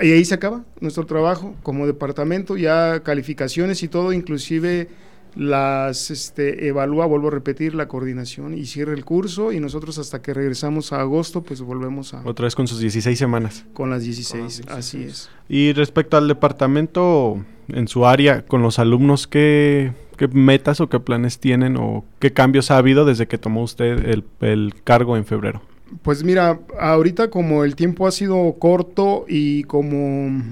y 0.00 0.12
ahí 0.12 0.24
se 0.24 0.34
acaba 0.34 0.64
nuestro 0.80 1.04
trabajo 1.06 1.54
como 1.62 1.86
departamento, 1.86 2.56
ya 2.56 3.02
calificaciones 3.02 3.82
y 3.82 3.88
todo, 3.88 4.12
inclusive 4.12 4.88
las 5.34 6.10
este, 6.10 6.66
evalúa, 6.68 7.06
vuelvo 7.06 7.28
a 7.28 7.30
repetir, 7.30 7.74
la 7.74 7.88
coordinación 7.88 8.54
y 8.54 8.66
cierra 8.66 8.92
el 8.92 9.04
curso 9.04 9.52
y 9.52 9.60
nosotros 9.60 9.98
hasta 9.98 10.20
que 10.22 10.34
regresamos 10.34 10.92
a 10.92 11.00
agosto, 11.00 11.42
pues 11.42 11.60
volvemos 11.62 12.14
a, 12.14 12.22
Otra 12.24 12.44
vez 12.44 12.54
con 12.54 12.68
sus 12.68 12.80
16 12.80 13.18
semanas. 13.18 13.64
con 13.72 13.90
las 13.90 14.02
16, 14.04 14.32
Con 14.32 14.44
las 14.44 14.56
16. 14.56 14.78
así 14.78 15.04
es. 15.04 15.30
Y 15.48 15.72
respecto 15.72 16.16
al 16.16 16.28
departamento, 16.28 17.44
en 17.68 17.88
su 17.88 18.06
área, 18.06 18.44
con 18.46 18.62
los 18.62 18.78
alumnos, 18.78 19.26
¿qué, 19.26 19.92
qué 20.16 20.28
metas 20.28 20.80
o 20.80 20.88
qué 20.88 21.00
planes 21.00 21.38
tienen 21.38 21.76
o 21.76 22.04
qué 22.18 22.32
cambios 22.32 22.70
ha 22.70 22.76
habido 22.78 23.04
desde 23.04 23.26
que 23.26 23.38
tomó 23.38 23.62
usted 23.62 24.08
el, 24.08 24.24
el 24.40 24.74
cargo 24.84 25.16
en 25.16 25.24
febrero? 25.24 25.62
Pues 26.02 26.24
mira, 26.24 26.58
ahorita 26.80 27.28
como 27.28 27.64
el 27.64 27.76
tiempo 27.76 28.06
ha 28.06 28.12
sido 28.12 28.54
corto 28.58 29.26
y 29.28 29.64
como 29.64 30.42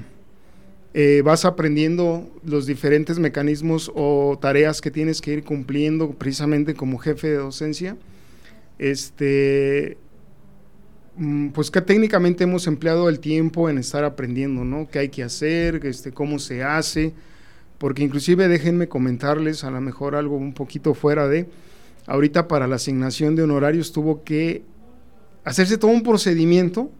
eh, 0.92 1.22
vas 1.24 1.44
aprendiendo 1.44 2.28
los 2.44 2.66
diferentes 2.66 3.20
mecanismos 3.20 3.92
o 3.94 4.36
tareas 4.40 4.80
que 4.80 4.90
tienes 4.90 5.20
que 5.20 5.32
ir 5.32 5.44
cumpliendo 5.44 6.10
precisamente 6.10 6.74
como 6.74 6.98
jefe 6.98 7.28
de 7.28 7.36
docencia, 7.36 7.96
este, 8.78 9.98
mm, 11.16 11.50
pues 11.50 11.70
que 11.70 11.80
técnicamente 11.80 12.42
hemos 12.42 12.66
empleado 12.66 13.08
el 13.08 13.20
tiempo 13.20 13.70
en 13.70 13.78
estar 13.78 14.02
aprendiendo, 14.02 14.64
¿no? 14.64 14.88
¿Qué 14.90 14.98
hay 14.98 15.08
que 15.10 15.22
hacer? 15.22 15.86
Este, 15.86 16.10
¿Cómo 16.10 16.40
se 16.40 16.64
hace? 16.64 17.14
Porque 17.78 18.02
inclusive 18.02 18.48
déjenme 18.48 18.88
comentarles 18.88 19.62
a 19.62 19.70
lo 19.70 19.80
mejor 19.80 20.16
algo 20.16 20.36
un 20.36 20.54
poquito 20.54 20.94
fuera 20.94 21.28
de, 21.28 21.48
ahorita 22.06 22.48
para 22.48 22.66
la 22.66 22.76
asignación 22.76 23.36
de 23.36 23.44
honorarios 23.44 23.92
tuvo 23.92 24.24
que 24.24 24.64
hacerse 25.44 25.78
todo 25.78 25.92
un 25.92 26.02
procedimiento 26.02 26.90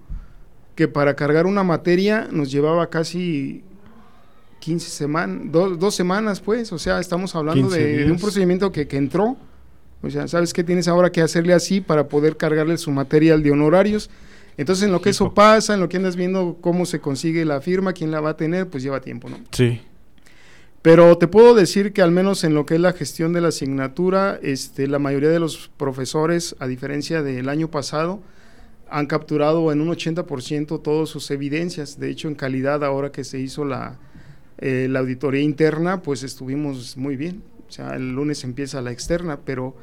que 0.77 0.87
para 0.87 1.17
cargar 1.17 1.47
una 1.47 1.65
materia 1.65 2.29
nos 2.31 2.53
llevaba 2.53 2.89
casi 2.89 3.65
15 4.61 4.90
semanas, 4.90 5.50
dos 5.50 5.95
semanas 5.95 6.40
pues, 6.40 6.73
o 6.73 6.79
sea, 6.79 7.00
estamos 7.00 7.35
hablando 7.35 7.69
15 7.69 7.79
de, 7.79 8.05
de 8.05 8.12
un 8.12 8.19
procedimiento 8.19 8.71
que, 8.71 8.87
que 8.87 8.97
entró, 8.97 9.37
o 10.02 10.11
sea, 10.11 10.29
¿sabes 10.29 10.52
qué 10.52 10.64
tienes 10.64 10.88
ahora 10.88 11.11
que 11.11 11.21
hacerle 11.21 11.52
así 11.52 11.81
para 11.81 12.09
poder 12.09 12.37
cargarle 12.37 12.79
su 12.79 12.90
material 12.90 13.43
de 13.43 13.50
honorarios? 13.50 14.09
Entonces, 14.57 14.85
en 14.85 14.93
lo 14.93 15.00
que 15.00 15.11
eso 15.11 15.33
pasa, 15.35 15.75
en 15.75 15.81
lo 15.81 15.88
que 15.88 15.99
andas 15.99 16.17
viendo 16.17 16.59
cómo 16.61 16.87
se 16.87 17.00
consigue 17.00 17.45
la 17.45 17.61
firma, 17.61 17.93
quién 17.93 18.11
la 18.11 18.21
va 18.21 18.31
a 18.31 18.37
tener, 18.37 18.69
pues 18.69 18.83
lleva 18.83 19.00
tiempo, 19.00 19.29
¿no? 19.29 19.38
Sí. 19.52 19.81
Pero 20.83 21.19
te 21.19 21.29
puedo 21.29 21.55
decir 21.55 21.93
que 21.93 22.00
al 22.00 22.11
menos 22.11 22.43
en 22.45 22.55
lo 22.55 22.64
que 22.64 22.75
es 22.75 22.81
la 22.81 22.93
gestión 22.95 23.35
de 23.35 23.43
la 23.43 23.49
asignatura, 23.49 24.38
este, 24.43 24.87
la 24.87 24.99
mayoría 24.99 25.29
de 25.29 25.38
los 25.38 25.71
profesores, 25.76 26.57
a 26.59 26.67
diferencia 26.67 27.23
del 27.23 27.50
año 27.50 27.71
pasado, 27.71 28.21
han 28.88 29.07
capturado 29.07 29.71
en 29.73 29.83
un 29.83 29.88
80% 29.88 30.83
todas 30.83 31.09
sus 31.11 31.31
evidencias. 31.31 32.00
De 32.00 32.11
hecho, 32.11 32.29
en 32.29 32.35
calidad, 32.35 32.83
ahora 32.83 33.12
que 33.12 33.25
se 33.25 33.38
hizo 33.38 33.64
la, 33.67 33.99
eh, 34.61 34.88
la 34.90 35.00
auditoría 35.00 35.40
interna, 35.40 36.02
pues 36.02 36.23
estuvimos 36.23 36.97
muy 36.97 37.17
bien. 37.17 37.43
O 37.69 37.73
sea, 37.73 37.95
el 37.97 38.12
lunes 38.12 38.45
empieza 38.45 38.83
la 38.83 38.93
externa, 38.93 39.40
pero 39.45 39.75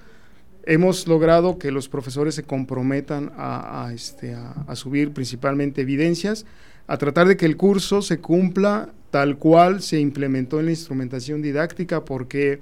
hemos 0.65 1.07
logrado 1.07 1.57
que 1.57 1.71
los 1.71 1.89
profesores 1.89 2.35
se 2.35 2.43
comprometan 2.43 3.31
a, 3.37 3.89
este, 3.93 4.35
subir 4.73 5.13
principalmente 5.13 5.81
evidencias, 5.81 6.45
a 6.85 6.97
tratar 6.97 7.27
de 7.27 7.37
que 7.37 7.45
el 7.45 7.57
curso 7.57 8.01
se 8.01 8.19
cumpla 8.19 8.93
tal 9.09 9.37
cual 9.37 9.81
se 9.81 9.99
implementó 9.99 10.59
en 10.59 10.65
la 10.65 10.71
instrumentación 10.71 11.41
didáctica, 11.41 12.03
porque 12.03 12.59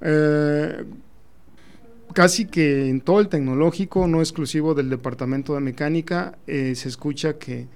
eh, 0.00 0.84
casi 2.14 2.46
que 2.46 2.88
en 2.88 3.00
todo 3.00 3.20
el 3.20 3.28
tecnológico, 3.28 4.08
no 4.08 4.20
exclusivo 4.20 4.74
del 4.74 4.90
departamento 4.90 5.54
de 5.54 5.60
mecánica, 5.60 6.38
eh, 6.46 6.74
se 6.74 6.88
escucha 6.88 7.34
que 7.34 7.68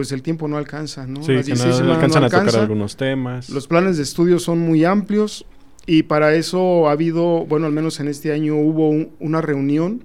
pues 0.00 0.12
el 0.12 0.22
tiempo 0.22 0.48
no 0.48 0.56
alcanza, 0.56 1.06
¿no? 1.06 1.22
Sí, 1.22 1.34
Las 1.34 1.44
que 1.44 1.50
no 1.52 1.56
16 1.56 1.76
semanas 1.76 1.96
alcanzan 1.96 2.22
no 2.22 2.26
a 2.26 2.30
tocar 2.30 2.40
alcanza. 2.46 2.62
algunos 2.62 2.96
temas. 2.96 3.50
Los 3.50 3.66
planes 3.66 3.98
de 3.98 4.02
estudio 4.02 4.38
son 4.38 4.58
muy 4.60 4.82
amplios 4.86 5.44
y 5.86 6.04
para 6.04 6.34
eso 6.34 6.88
ha 6.88 6.92
habido, 6.92 7.44
bueno, 7.44 7.66
al 7.66 7.72
menos 7.72 8.00
en 8.00 8.08
este 8.08 8.32
año 8.32 8.56
hubo 8.56 8.88
un- 8.88 9.10
una 9.20 9.42
reunión 9.42 10.02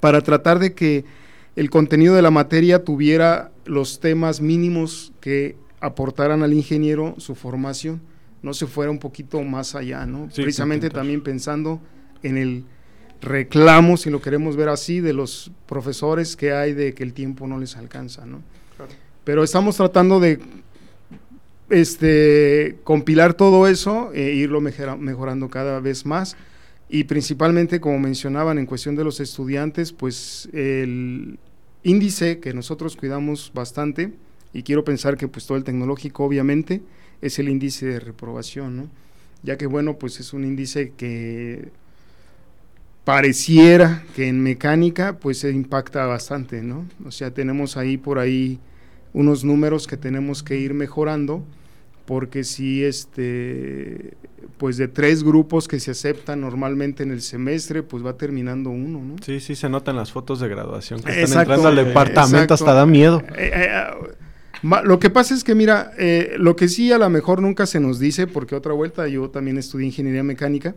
para 0.00 0.20
tratar 0.20 0.58
de 0.58 0.74
que 0.74 1.04
el 1.54 1.70
contenido 1.70 2.16
de 2.16 2.22
la 2.22 2.32
materia 2.32 2.82
tuviera 2.82 3.52
los 3.66 4.00
temas 4.00 4.40
mínimos 4.40 5.12
que 5.20 5.54
aportaran 5.78 6.42
al 6.42 6.52
ingeniero 6.52 7.14
su 7.18 7.36
formación, 7.36 8.00
no 8.42 8.52
se 8.52 8.66
fuera 8.66 8.90
un 8.90 8.98
poquito 8.98 9.40
más 9.44 9.76
allá, 9.76 10.06
¿no? 10.06 10.28
Sí, 10.32 10.42
Precisamente 10.42 10.90
también 10.90 11.22
pensando 11.22 11.80
en 12.24 12.36
el 12.36 12.64
reclamo, 13.22 13.96
si 13.96 14.10
lo 14.10 14.20
queremos 14.20 14.56
ver 14.56 14.68
así, 14.70 14.98
de 15.00 15.12
los 15.12 15.52
profesores 15.66 16.34
que 16.36 16.52
hay 16.52 16.72
de 16.74 16.94
que 16.94 17.04
el 17.04 17.12
tiempo 17.12 17.46
no 17.46 17.58
les 17.58 17.76
alcanza, 17.76 18.26
¿no? 18.26 18.42
Pero 19.24 19.42
estamos 19.42 19.76
tratando 19.76 20.20
de 20.20 20.38
este, 21.70 22.76
compilar 22.84 23.34
todo 23.34 23.66
eso 23.66 24.12
e 24.12 24.34
irlo 24.34 24.60
mejora- 24.60 24.96
mejorando 24.96 25.48
cada 25.48 25.80
vez 25.80 26.04
más. 26.06 26.36
Y 26.88 27.04
principalmente, 27.04 27.80
como 27.80 27.98
mencionaban, 27.98 28.58
en 28.58 28.66
cuestión 28.66 28.94
de 28.94 29.04
los 29.04 29.18
estudiantes, 29.20 29.92
pues 29.92 30.48
el 30.52 31.38
índice 31.82 32.38
que 32.38 32.52
nosotros 32.54 32.96
cuidamos 32.96 33.50
bastante, 33.54 34.12
y 34.52 34.62
quiero 34.62 34.84
pensar 34.84 35.16
que 35.16 35.26
pues 35.26 35.46
todo 35.46 35.58
el 35.58 35.64
tecnológico 35.64 36.24
obviamente, 36.24 36.82
es 37.20 37.38
el 37.38 37.48
índice 37.48 37.86
de 37.86 38.00
reprobación, 38.00 38.76
¿no? 38.76 38.88
Ya 39.42 39.56
que 39.56 39.66
bueno, 39.66 39.98
pues 39.98 40.20
es 40.20 40.32
un 40.32 40.44
índice 40.44 40.92
que 40.96 41.70
pareciera 43.04 44.04
que 44.14 44.28
en 44.28 44.42
mecánica 44.42 45.18
pues 45.18 45.38
se 45.38 45.50
impacta 45.50 46.06
bastante, 46.06 46.62
¿no? 46.62 46.86
O 47.04 47.10
sea, 47.10 47.32
tenemos 47.32 47.76
ahí 47.76 47.96
por 47.96 48.18
ahí 48.18 48.58
unos 49.14 49.44
números 49.44 49.86
que 49.86 49.96
tenemos 49.96 50.42
que 50.42 50.58
ir 50.58 50.74
mejorando 50.74 51.42
porque 52.04 52.44
si 52.44 52.84
este 52.84 54.14
pues 54.58 54.76
de 54.76 54.88
tres 54.88 55.22
grupos 55.24 55.66
que 55.68 55.80
se 55.80 55.90
aceptan 55.92 56.42
normalmente 56.42 57.02
en 57.02 57.10
el 57.12 57.22
semestre 57.22 57.82
pues 57.82 58.04
va 58.04 58.18
terminando 58.18 58.68
uno 58.70 59.00
¿no? 59.02 59.16
Sí, 59.24 59.40
sí, 59.40 59.54
se 59.54 59.70
notan 59.70 59.96
las 59.96 60.12
fotos 60.12 60.40
de 60.40 60.48
graduación 60.48 61.00
que 61.00 61.22
están 61.22 61.40
entrando 61.40 61.68
al 61.68 61.78
eh, 61.78 61.84
departamento, 61.84 62.36
exacto. 62.36 62.54
hasta 62.54 62.74
da 62.74 62.84
miedo. 62.86 63.22
Eh, 63.36 63.50
eh, 63.54 63.68
ah, 63.72 63.96
ma- 64.62 64.82
lo 64.82 64.98
que 64.98 65.08
pasa 65.08 65.34
es 65.34 65.44
que 65.44 65.54
mira 65.54 65.92
eh, 65.98 66.34
lo 66.38 66.56
que 66.56 66.68
sí 66.68 66.92
a 66.92 66.98
lo 66.98 67.08
mejor 67.08 67.40
nunca 67.40 67.64
se 67.66 67.80
nos 67.80 67.98
dice 67.98 68.26
porque 68.26 68.54
otra 68.54 68.74
vuelta 68.74 69.08
yo 69.08 69.30
también 69.30 69.56
estudié 69.56 69.86
ingeniería 69.86 70.22
mecánica 70.22 70.74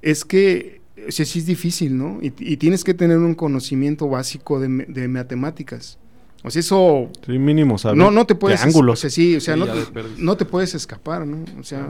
es 0.00 0.24
que 0.24 0.80
sí 1.08 1.22
es 1.22 1.46
difícil 1.46 1.98
no 1.98 2.18
y, 2.22 2.32
y 2.38 2.56
tienes 2.56 2.82
que 2.84 2.94
tener 2.94 3.18
un 3.18 3.34
conocimiento 3.34 4.08
básico 4.08 4.58
de 4.60 5.08
matemáticas 5.08 5.98
o 6.42 6.50
sea 6.50 6.60
eso 6.60 7.10
Sí, 7.26 7.38
mínimo, 7.38 7.76
¿sabes? 7.78 7.98
no, 7.98 8.10
no 8.10 8.26
te 8.26 8.34
puedes. 8.34 8.60
De 8.60 8.66
ángulos. 8.66 8.98
O 8.98 9.00
sea, 9.02 9.10
sí, 9.10 9.36
o 9.36 9.40
sea, 9.40 9.54
Sí, 9.54 9.60
no, 9.60 9.66
te, 9.66 10.02
no 10.18 10.36
te 10.36 10.44
puedes 10.44 10.74
escapar, 10.74 11.26
¿no? 11.26 11.44
O 11.58 11.62
sea, 11.64 11.86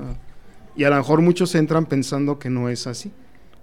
y 0.77 0.85
a 0.85 0.91
lo 0.91 0.97
mejor 0.97 1.21
muchos 1.23 1.55
entran 1.55 1.87
pensando 1.87 2.39
que 2.39 2.51
no 2.51 2.69
es 2.69 2.87
así. 2.87 3.11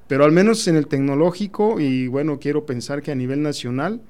Pero 0.08 0.24
al 0.24 0.32
menos 0.32 0.66
en 0.68 0.78
el 0.78 0.88
tecnológico, 0.88 1.80
y 1.82 2.08
bueno, 2.08 2.40
quiero 2.40 2.66
pensar 2.66 3.02
que 3.02 3.12
a 3.12 3.16
nivel 3.16 3.42
nacional, 3.42 4.02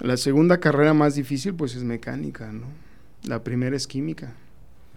la 0.00 0.16
segunda 0.18 0.58
carrera 0.60 0.92
más 0.92 1.14
difícil, 1.14 1.54
pues 1.54 1.74
es 1.74 1.84
mecánica, 1.84 2.52
¿no? 2.52 2.66
La 3.24 3.42
primera 3.42 3.74
es 3.74 3.86
química. 3.86 4.34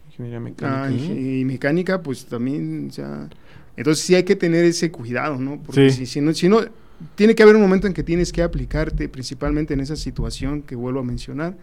Ingeniería 0.09 0.39
mecánica. 0.41 0.83
Ah, 0.85 0.91
y, 0.91 1.39
y 1.41 1.45
mecánica, 1.45 2.01
pues 2.01 2.25
también, 2.25 2.87
o 2.89 2.93
sea. 2.93 3.29
Entonces 3.77 4.03
sí 4.03 4.15
hay 4.15 4.23
que 4.23 4.35
tener 4.35 4.65
ese 4.65 4.91
cuidado, 4.91 5.37
¿no? 5.37 5.61
Porque 5.63 5.91
Sí. 5.91 5.99
si, 5.99 6.05
si 6.07 6.19
no, 6.21 6.33
si 6.33 6.49
no, 6.49 6.59
tiene 7.16 7.36
que 7.36 7.44
haber 7.44 7.56
un 7.56 7.62
momento 7.62 7.88
en 7.88 7.94
que 7.94 8.04
tienes 8.04 8.32
que 8.32 8.42
aplicarte, 8.42 9.10
principalmente 9.10 9.74
en 9.74 9.80
esa 9.80 9.96
situación 9.96 10.62
que 10.62 10.75
vuelvo 10.75 11.00
a 11.00 11.04
mencionar, 11.04 11.56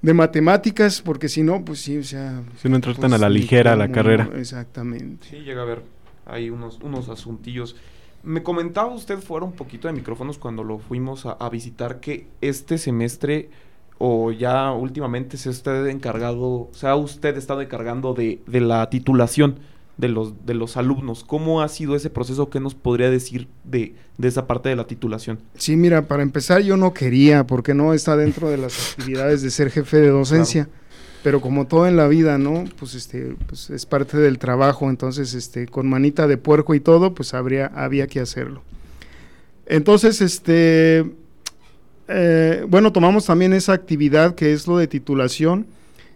de 0.00 0.14
matemáticas, 0.14 1.02
porque 1.02 1.28
si 1.28 1.42
no, 1.42 1.64
pues 1.64 1.80
sí, 1.80 1.98
o 1.98 2.04
sea. 2.04 2.42
Si 2.60 2.68
no 2.68 2.76
entrar 2.76 2.94
tan 2.94 3.10
pues, 3.10 3.14
a 3.14 3.18
la 3.18 3.28
ligera 3.28 3.74
la 3.74 3.90
carrera. 3.90 4.30
Exactamente. 4.36 5.26
Sí, 5.28 5.38
llega 5.38 5.60
a 5.60 5.64
haber 5.64 5.82
ahí 6.26 6.50
unos, 6.50 6.78
unos 6.82 7.08
asuntillos. 7.08 7.76
Me 8.22 8.42
comentaba 8.42 8.92
usted 8.92 9.18
fuera 9.18 9.46
un 9.46 9.52
poquito 9.52 9.88
de 9.88 9.94
micrófonos 9.94 10.38
cuando 10.38 10.62
lo 10.62 10.78
fuimos 10.78 11.26
a, 11.26 11.32
a 11.32 11.48
visitar 11.48 12.00
que 12.00 12.26
este 12.40 12.78
semestre 12.78 13.50
o 13.98 14.30
ya 14.30 14.72
últimamente 14.72 15.36
se 15.36 15.48
ha 15.48 15.52
usted 15.52 15.86
encargado, 15.86 16.68
se 16.72 16.86
ha 16.86 16.94
usted 16.94 17.36
estado 17.36 17.60
encargando 17.60 18.14
de, 18.14 18.40
de 18.46 18.60
la 18.60 18.88
titulación 18.90 19.58
de 19.98 20.08
los, 20.08 20.46
de 20.46 20.54
los 20.54 20.76
alumnos. 20.76 21.24
¿Cómo 21.24 21.60
ha 21.60 21.68
sido 21.68 21.94
ese 21.96 22.08
proceso? 22.08 22.48
¿Qué 22.48 22.60
nos 22.60 22.74
podría 22.74 23.10
decir 23.10 23.48
de, 23.64 23.94
de 24.16 24.28
esa 24.28 24.46
parte 24.46 24.68
de 24.68 24.76
la 24.76 24.86
titulación? 24.86 25.40
Sí, 25.56 25.76
mira, 25.76 26.06
para 26.06 26.22
empezar 26.22 26.62
yo 26.62 26.76
no 26.76 26.94
quería, 26.94 27.46
porque 27.46 27.74
no 27.74 27.92
está 27.92 28.16
dentro 28.16 28.48
de 28.48 28.56
las 28.56 28.92
actividades 28.98 29.42
de 29.42 29.50
ser 29.50 29.70
jefe 29.70 29.98
de 29.98 30.08
docencia. 30.08 30.68
Pero 31.24 31.40
como 31.40 31.66
todo 31.66 31.88
en 31.88 31.96
la 31.96 32.06
vida, 32.06 32.38
¿no? 32.38 32.64
Pues 32.78 32.94
este, 32.94 33.34
pues 33.48 33.70
es 33.70 33.86
parte 33.86 34.16
del 34.16 34.38
trabajo, 34.38 34.88
entonces 34.88 35.34
este, 35.34 35.66
con 35.66 35.88
manita 35.88 36.28
de 36.28 36.38
puerco 36.38 36.76
y 36.76 36.80
todo, 36.80 37.12
pues 37.12 37.34
habría, 37.34 37.66
había 37.66 38.06
que 38.06 38.20
hacerlo. 38.20 38.62
Entonces, 39.66 40.20
este, 40.20 41.04
eh, 42.06 42.64
bueno, 42.68 42.92
tomamos 42.92 43.26
también 43.26 43.52
esa 43.52 43.72
actividad 43.72 44.36
que 44.36 44.52
es 44.52 44.68
lo 44.68 44.78
de 44.78 44.86
titulación 44.86 45.66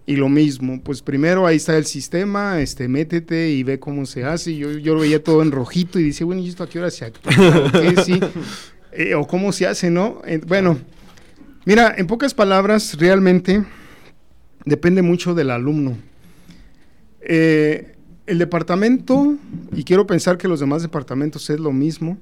y 0.05 0.17
lo 0.17 0.29
mismo, 0.29 0.83
pues 0.83 1.01
primero 1.01 1.47
ahí 1.47 1.57
está 1.57 1.77
el 1.77 1.87
sistema, 1.87 2.61
este, 2.61 2.89
métete 2.89 3.51
y 3.51 3.63
ve 3.63 3.79
cómo 3.79 4.05
se 4.05 4.25
hace. 4.25 4.57
Yo, 4.57 4.73
yo 4.73 4.95
lo 4.95 5.01
veía 5.01 5.23
todo 5.23 5.43
en 5.43 5.53
rojito 5.53 6.01
y 6.01 6.03
dice, 6.03 6.25
bueno, 6.25 6.43
¿y 6.43 6.49
esto 6.49 6.65
a 6.65 6.69
qué 6.69 6.79
hora 6.79 6.91
se 6.91 7.05
actúa? 7.05 7.33
¿O, 7.97 8.03
sí? 8.03 8.21
Eh, 8.93 9.15
¿O 9.15 9.27
cómo 9.27 9.53
se 9.53 9.67
hace, 9.67 9.91
no? 9.91 10.21
Bueno, 10.47 10.79
mira, 11.65 11.95
en 11.97 12.07
pocas 12.07 12.35
palabras, 12.35 12.99
realmente 12.99 13.65
depende 14.65 15.03
mucho 15.03 15.35
del 15.35 15.51
alumno. 15.51 15.97
Eh, 17.21 17.95
el 18.27 18.39
departamento, 18.39 19.37
y 19.73 19.85
quiero 19.85 20.07
pensar 20.07 20.39
que 20.39 20.49
los 20.49 20.61
demás 20.61 20.83
departamentos 20.83 21.49
es 21.51 21.61
lo 21.61 21.73
mismo, 21.73 22.19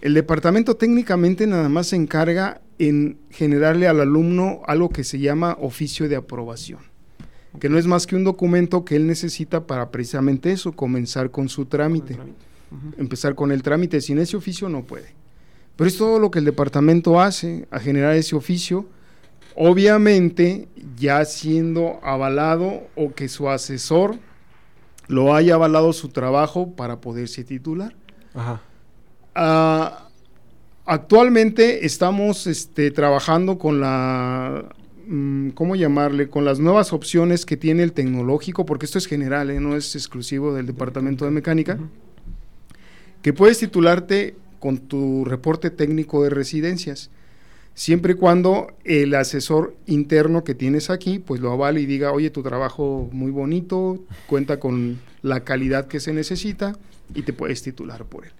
el 0.00 0.14
departamento 0.14 0.76
técnicamente 0.76 1.46
nada 1.46 1.68
más 1.68 1.88
se 1.88 1.96
encarga 1.96 2.60
en 2.78 3.18
generarle 3.30 3.86
al 3.86 4.00
alumno 4.00 4.62
algo 4.66 4.88
que 4.88 5.04
se 5.04 5.18
llama 5.18 5.56
oficio 5.60 6.08
de 6.08 6.16
aprobación, 6.16 6.80
que 7.60 7.68
no 7.68 7.78
es 7.78 7.86
más 7.86 8.06
que 8.06 8.16
un 8.16 8.24
documento 8.24 8.84
que 8.84 8.96
él 8.96 9.06
necesita 9.06 9.66
para 9.66 9.90
precisamente 9.90 10.52
eso, 10.52 10.72
comenzar 10.72 11.30
con 11.30 11.48
su 11.48 11.66
trámite, 11.66 12.18
empezar 12.96 13.34
con 13.34 13.52
el 13.52 13.62
trámite, 13.62 14.00
sin 14.00 14.18
ese 14.18 14.36
oficio 14.36 14.68
no 14.68 14.84
puede. 14.84 15.14
Pero 15.76 15.88
es 15.88 15.96
todo 15.96 16.18
lo 16.18 16.30
que 16.30 16.38
el 16.38 16.44
departamento 16.44 17.20
hace 17.20 17.66
a 17.70 17.78
generar 17.78 18.14
ese 18.14 18.36
oficio, 18.36 18.86
obviamente 19.54 20.68
ya 20.96 21.24
siendo 21.24 22.00
avalado 22.02 22.84
o 22.96 23.12
que 23.12 23.28
su 23.28 23.48
asesor 23.48 24.18
lo 25.08 25.34
haya 25.34 25.54
avalado 25.54 25.92
su 25.92 26.08
trabajo 26.08 26.70
para 26.74 27.00
poderse 27.00 27.44
titular. 27.44 27.94
Ah, 29.34 30.08
actualmente 30.86 31.84
estamos 31.84 32.46
este, 32.46 32.90
trabajando 32.90 33.58
con 33.58 33.80
la, 33.80 34.64
¿cómo 35.54 35.76
llamarle? 35.76 36.28
Con 36.28 36.44
las 36.44 36.58
nuevas 36.58 36.92
opciones 36.92 37.44
que 37.44 37.56
tiene 37.56 37.82
el 37.82 37.92
tecnológico, 37.92 38.64
porque 38.66 38.86
esto 38.86 38.98
es 38.98 39.06
general, 39.06 39.50
¿eh? 39.50 39.60
no 39.60 39.76
es 39.76 39.94
exclusivo 39.94 40.54
del 40.54 40.66
Departamento 40.66 41.24
de 41.24 41.30
Mecánica, 41.30 41.78
que 43.22 43.32
puedes 43.32 43.58
titularte 43.58 44.36
con 44.58 44.78
tu 44.78 45.24
reporte 45.24 45.70
técnico 45.70 46.22
de 46.22 46.30
residencias 46.30 47.10
siempre 47.74 48.12
y 48.12 48.16
cuando 48.16 48.68
el 48.84 49.14
asesor 49.14 49.76
interno 49.86 50.44
que 50.44 50.54
tienes 50.54 50.90
aquí, 50.90 51.18
pues 51.18 51.40
lo 51.40 51.52
avale 51.52 51.80
y 51.80 51.86
diga, 51.86 52.12
oye, 52.12 52.30
tu 52.30 52.42
trabajo 52.42 53.08
muy 53.12 53.30
bonito, 53.30 54.04
cuenta 54.26 54.60
con 54.60 55.00
la 55.22 55.44
calidad 55.44 55.86
que 55.86 56.00
se 56.00 56.12
necesita 56.12 56.76
y 57.14 57.22
te 57.22 57.32
puedes 57.32 57.62
titular 57.62 58.04
por 58.04 58.26
él. 58.26 58.32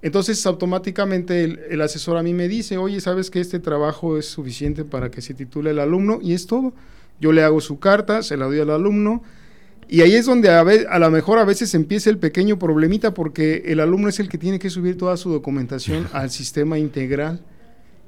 Entonces, 0.00 0.44
automáticamente 0.46 1.44
el, 1.44 1.80
asesor 1.80 2.16
a 2.16 2.22
mí 2.22 2.32
me 2.32 2.46
dice, 2.46 2.76
oye, 2.78 3.00
¿sabes 3.00 3.30
que 3.30 3.40
este 3.40 3.58
trabajo 3.58 4.16
es 4.16 4.26
suficiente 4.26 4.84
para 4.84 5.10
que 5.10 5.20
se 5.20 5.34
titule 5.34 5.70
el 5.70 5.80
alumno? 5.80 6.20
Y 6.22 6.34
es 6.34 6.46
todo. 6.46 6.72
Yo 7.20 7.32
le 7.32 7.42
hago 7.42 7.60
su 7.60 7.80
carta, 7.80 8.22
se 8.22 8.36
la 8.36 8.46
doy 8.46 8.60
al 8.60 8.70
alumno. 8.70 9.22
Y 9.88 10.02
ahí 10.02 10.14
es 10.14 10.26
donde 10.26 10.50
a, 10.50 10.60
a 10.60 10.98
lo 10.98 11.10
mejor 11.10 11.38
a 11.38 11.44
veces 11.44 11.74
empieza 11.74 12.10
el 12.10 12.18
pequeño 12.18 12.58
problemita 12.58 13.12
porque 13.12 13.62
el 13.66 13.80
alumno 13.80 14.08
es 14.08 14.20
el 14.20 14.28
que 14.28 14.38
tiene 14.38 14.58
que 14.58 14.70
subir 14.70 14.96
toda 14.96 15.16
su 15.16 15.30
documentación 15.30 16.06
al 16.12 16.30
sistema 16.30 16.78
integral. 16.78 17.40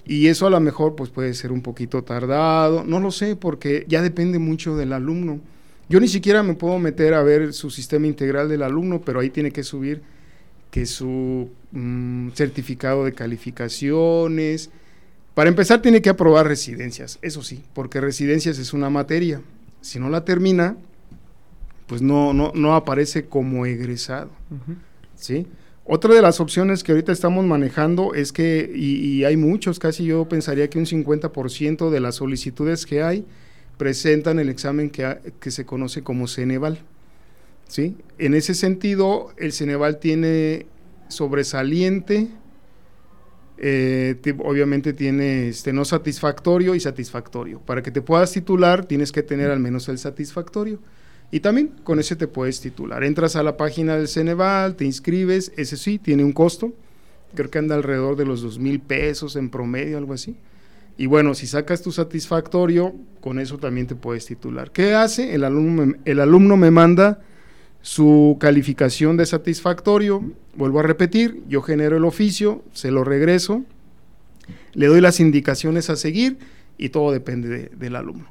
Y 0.06 0.28
eso 0.28 0.46
a 0.46 0.50
lo 0.50 0.60
mejor 0.60 0.94
pues 0.94 1.10
puede 1.10 1.34
ser 1.34 1.50
un 1.50 1.62
poquito 1.62 2.04
tardado, 2.04 2.84
no 2.84 3.00
lo 3.00 3.10
sé, 3.10 3.34
porque 3.34 3.84
ya 3.88 4.02
depende 4.02 4.38
mucho 4.38 4.76
del 4.76 4.92
alumno. 4.92 5.40
Yo 5.88 5.98
ni 5.98 6.08
siquiera 6.08 6.42
me 6.42 6.54
puedo 6.54 6.78
meter 6.78 7.14
a 7.14 7.22
ver 7.22 7.52
su 7.52 7.70
sistema 7.70 8.06
integral 8.06 8.48
del 8.48 8.62
alumno, 8.62 9.00
pero 9.00 9.20
ahí 9.20 9.30
tiene 9.30 9.50
que 9.50 9.64
subir 9.64 10.02
que 10.70 10.86
su 10.86 11.50
mm, 11.72 12.30
certificado 12.30 13.04
de 13.04 13.12
calificaciones. 13.12 14.70
Para 15.34 15.48
empezar 15.48 15.80
tiene 15.80 16.02
que 16.02 16.10
aprobar 16.10 16.46
residencias, 16.46 17.18
eso 17.22 17.42
sí, 17.42 17.64
porque 17.72 18.00
residencias 18.00 18.58
es 18.58 18.72
una 18.72 18.90
materia. 18.90 19.40
Si 19.80 19.98
no 19.98 20.10
la 20.10 20.24
termina, 20.24 20.76
pues 21.86 22.02
no, 22.02 22.32
no, 22.32 22.52
no 22.54 22.74
aparece 22.74 23.26
como 23.26 23.66
egresado. 23.66 24.30
¿Sí? 25.16 25.46
Otra 25.84 26.14
de 26.14 26.22
las 26.22 26.40
opciones 26.40 26.84
que 26.84 26.92
ahorita 26.92 27.10
estamos 27.10 27.44
manejando 27.44 28.14
es 28.14 28.32
que, 28.32 28.70
y, 28.72 29.24
hay 29.24 29.36
muchos, 29.36 29.80
casi 29.80 30.04
yo 30.04 30.28
pensaría 30.28 30.70
que 30.70 30.78
un 30.78 30.86
50% 30.86 31.90
de 31.90 31.98
las 31.98 32.14
solicitudes 32.14 32.86
que 32.86 33.02
hay 33.02 33.24
presentan 33.76 34.38
el 34.38 34.48
examen 34.48 34.88
que, 34.88 35.18
que 35.40 35.50
se 35.50 35.66
conoce 35.66 36.02
como 36.02 36.28
Ceneval. 36.28 36.78
¿sí? 37.66 37.96
En 38.18 38.34
ese 38.34 38.54
sentido, 38.54 39.32
el 39.36 39.52
Ceneval 39.52 39.98
tiene 39.98 40.66
sobresaliente, 41.10 42.28
eh, 43.58 44.16
obviamente 44.42 44.94
tiene 44.94 45.48
este, 45.48 45.72
no 45.72 45.84
satisfactorio 45.84 46.74
y 46.74 46.80
satisfactorio. 46.80 47.60
Para 47.60 47.82
que 47.82 47.90
te 47.90 48.00
puedas 48.00 48.32
titular, 48.32 48.86
tienes 48.86 49.12
que 49.12 49.22
tener 49.22 49.50
al 49.50 49.60
menos 49.60 49.88
el 49.88 49.98
satisfactorio. 49.98 50.80
Y 51.30 51.40
también 51.40 51.68
con 51.84 52.00
ese 52.00 52.16
te 52.16 52.26
puedes 52.26 52.60
titular. 52.60 53.04
Entras 53.04 53.36
a 53.36 53.42
la 53.42 53.56
página 53.56 53.96
del 53.96 54.08
Ceneval, 54.08 54.76
te 54.76 54.84
inscribes, 54.84 55.52
ese 55.56 55.76
sí, 55.76 55.98
tiene 55.98 56.24
un 56.24 56.32
costo. 56.32 56.72
Creo 57.34 57.50
que 57.50 57.58
anda 57.58 57.76
alrededor 57.76 58.16
de 58.16 58.24
los 58.24 58.40
dos 58.40 58.58
mil 58.58 58.80
pesos 58.80 59.36
en 59.36 59.50
promedio, 59.50 59.98
algo 59.98 60.14
así. 60.14 60.36
Y 60.96 61.06
bueno, 61.06 61.34
si 61.34 61.46
sacas 61.46 61.82
tu 61.82 61.92
satisfactorio, 61.92 62.94
con 63.20 63.38
eso 63.38 63.58
también 63.58 63.86
te 63.86 63.94
puedes 63.94 64.26
titular. 64.26 64.70
¿Qué 64.70 64.94
hace? 64.94 65.34
El 65.34 65.44
alumno, 65.44 65.94
el 66.04 66.20
alumno 66.20 66.56
me 66.56 66.70
manda 66.70 67.20
su 67.82 68.36
calificación 68.40 69.16
de 69.16 69.26
satisfactorio, 69.26 70.22
vuelvo 70.54 70.80
a 70.80 70.82
repetir, 70.82 71.42
yo 71.48 71.62
genero 71.62 71.96
el 71.96 72.04
oficio, 72.04 72.62
se 72.72 72.90
lo 72.90 73.04
regreso, 73.04 73.64
le 74.74 74.86
doy 74.86 75.00
las 75.00 75.20
indicaciones 75.20 75.90
a 75.90 75.96
seguir 75.96 76.38
y 76.76 76.90
todo 76.90 77.12
depende 77.12 77.70
del 77.74 77.96
alumno. 77.96 78.28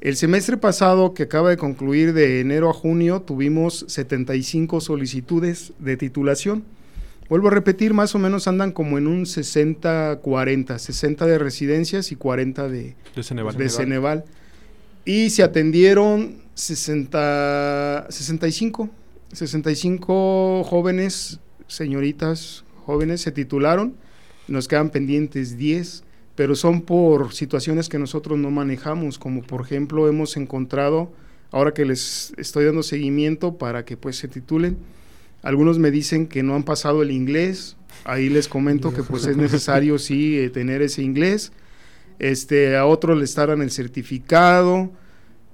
El 0.00 0.16
semestre 0.16 0.58
pasado, 0.58 1.14
que 1.14 1.22
acaba 1.22 1.48
de 1.48 1.56
concluir 1.56 2.12
de 2.12 2.40
enero 2.40 2.68
a 2.68 2.74
junio, 2.74 3.22
tuvimos 3.22 3.86
75 3.88 4.82
solicitudes 4.82 5.72
de 5.78 5.96
titulación. 5.96 6.64
Vuelvo 7.30 7.48
a 7.48 7.52
repetir, 7.52 7.94
más 7.94 8.14
o 8.14 8.18
menos 8.18 8.46
andan 8.46 8.72
como 8.72 8.98
en 8.98 9.06
un 9.06 9.24
60-40, 9.24 10.78
60 10.78 11.26
de 11.26 11.38
residencias 11.38 12.12
y 12.12 12.16
40 12.16 12.68
de, 12.68 12.96
de, 13.14 13.68
Ceneval. 13.70 14.24
Y 15.06 15.30
se 15.30 15.42
atendieron 15.42 16.43
60, 16.54 18.06
65, 18.08 18.90
65 19.32 20.64
jóvenes, 20.64 21.40
señoritas 21.66 22.64
jóvenes, 22.86 23.20
se 23.20 23.32
titularon. 23.32 23.94
Nos 24.46 24.68
quedan 24.68 24.90
pendientes 24.90 25.56
10 25.56 26.04
pero 26.34 26.56
son 26.56 26.82
por 26.82 27.32
situaciones 27.32 27.88
que 27.88 27.98
nosotros 27.98 28.38
no 28.38 28.50
manejamos, 28.50 29.18
como 29.18 29.42
por 29.42 29.62
ejemplo 29.62 30.08
hemos 30.08 30.36
encontrado, 30.36 31.12
ahora 31.50 31.72
que 31.72 31.84
les 31.84 32.32
estoy 32.36 32.64
dando 32.64 32.82
seguimiento 32.82 33.56
para 33.56 33.84
que 33.84 33.96
pues 33.96 34.16
se 34.16 34.28
titulen, 34.28 34.76
algunos 35.42 35.78
me 35.78 35.90
dicen 35.90 36.26
que 36.26 36.42
no 36.42 36.54
han 36.54 36.64
pasado 36.64 37.02
el 37.02 37.10
inglés, 37.10 37.76
ahí 38.04 38.28
les 38.28 38.48
comento 38.48 38.92
que 38.92 39.02
pues 39.02 39.26
es 39.26 39.36
necesario 39.36 39.98
sí 39.98 40.38
eh, 40.38 40.50
tener 40.50 40.82
ese 40.82 41.02
inglés, 41.02 41.52
este, 42.18 42.76
a 42.76 42.86
otros 42.86 43.18
les 43.18 43.30
estarán 43.30 43.62
el 43.62 43.70
certificado, 43.70 44.90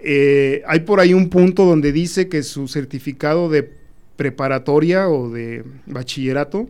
eh, 0.03 0.63
hay 0.67 0.81
por 0.81 1.01
ahí 1.01 1.15
un 1.15 1.29
punto 1.29 1.65
donde 1.65 1.93
dice 1.93 2.29
que 2.29 2.43
su 2.43 2.69
certificado 2.69 3.49
de 3.49 3.71
preparatoria 4.17 5.09
o 5.09 5.31
de 5.31 5.65
bachillerato 5.87 6.69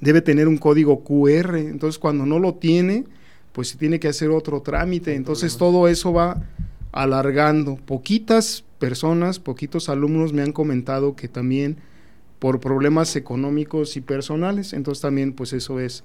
debe 0.00 0.20
tener 0.20 0.48
un 0.48 0.58
código 0.58 1.02
QR, 1.02 1.56
entonces 1.56 1.98
cuando 1.98 2.26
no 2.26 2.38
lo 2.38 2.54
tiene, 2.54 3.04
pues 3.52 3.68
se 3.68 3.78
tiene 3.78 3.98
que 3.98 4.08
hacer 4.08 4.30
otro 4.30 4.62
trámite. 4.62 5.14
Entonces 5.14 5.56
todo 5.56 5.88
eso 5.88 6.12
va 6.12 6.42
alargando. 6.92 7.76
Poquitas 7.76 8.64
personas, 8.78 9.40
poquitos 9.40 9.88
alumnos 9.88 10.32
me 10.32 10.42
han 10.42 10.52
comentado 10.52 11.16
que 11.16 11.28
también 11.28 11.78
por 12.38 12.60
problemas 12.60 13.16
económicos 13.16 13.96
y 13.96 14.00
personales, 14.00 14.72
entonces 14.72 15.02
también 15.02 15.32
pues 15.32 15.52
eso 15.52 15.80
es 15.80 16.04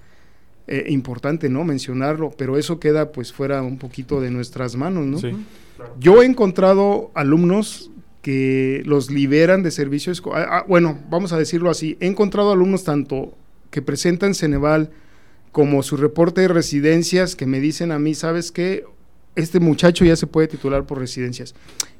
eh, 0.67 0.85
importante, 0.89 1.49
¿no? 1.49 1.63
Mencionarlo, 1.63 2.31
pero 2.37 2.57
eso 2.57 2.79
queda 2.79 3.11
pues 3.11 3.33
fuera 3.33 3.61
un 3.61 3.77
poquito 3.77 4.21
de 4.21 4.31
nuestras 4.31 4.75
manos, 4.75 5.05
¿no? 5.05 5.37
Yo 5.99 6.21
he 6.21 6.25
encontrado 6.25 7.11
alumnos 7.15 7.91
que 8.21 8.81
los 8.85 9.11
liberan 9.11 9.63
de 9.63 9.71
servicios, 9.71 10.23
ah, 10.33 10.45
ah, 10.49 10.65
bueno, 10.67 10.97
vamos 11.09 11.33
a 11.33 11.37
decirlo 11.37 11.69
así, 11.69 11.97
he 11.99 12.07
encontrado 12.07 12.53
alumnos 12.53 12.85
tanto 12.85 13.33
que 13.69 13.81
presentan 13.81 14.33
Ceneval, 14.33 14.91
como 15.51 15.83
su 15.83 15.97
reporte 15.97 16.41
de 16.41 16.47
residencias 16.47 17.35
que 17.35 17.45
me 17.45 17.59
dicen 17.59 17.91
a 17.91 17.99
mí, 17.99 18.15
¿sabes 18.15 18.51
qué? 18.51 18.85
Este 19.35 19.59
muchacho 19.59 20.05
ya 20.05 20.15
se 20.15 20.27
puede 20.27 20.47
titular 20.47 20.85
por 20.85 20.99
residencias. 20.99 21.53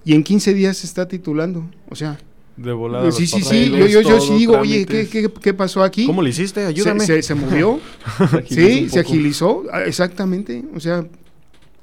Y 0.06 0.16
en 0.16 0.24
15 0.24 0.54
días 0.54 0.78
se 0.78 0.88
está 0.88 1.08
titulando. 1.08 1.70
O 1.90 1.96
sea, 1.96 2.18
De 2.56 2.72
volada. 2.72 3.12
sí, 3.12 3.22
los 3.22 3.30
sí, 3.32 3.42
sí. 3.42 3.44
papeles, 3.70 3.92
Yo, 3.92 4.02
yo, 4.02 4.10
yo 4.10 4.20
sí 4.22 4.34
digo, 4.36 4.58
oye, 4.60 4.86
¿qué, 4.86 5.08
qué, 5.08 5.32
qué 5.32 5.54
pasó 5.54 5.84
aquí? 5.84 6.06
¿Cómo 6.06 6.22
lo 6.22 6.28
hiciste? 6.28 6.62
Se- 6.62 6.68
Ayúdame. 6.68 7.06
Se, 7.06 7.22
se 7.24 7.34
movió. 7.36 7.80
sí, 8.48 8.90
se 8.90 9.00
agilizó. 9.00 9.64
ah, 9.72 9.84
Exactamente. 9.84 10.64
O 10.76 10.80
sea, 10.80 11.06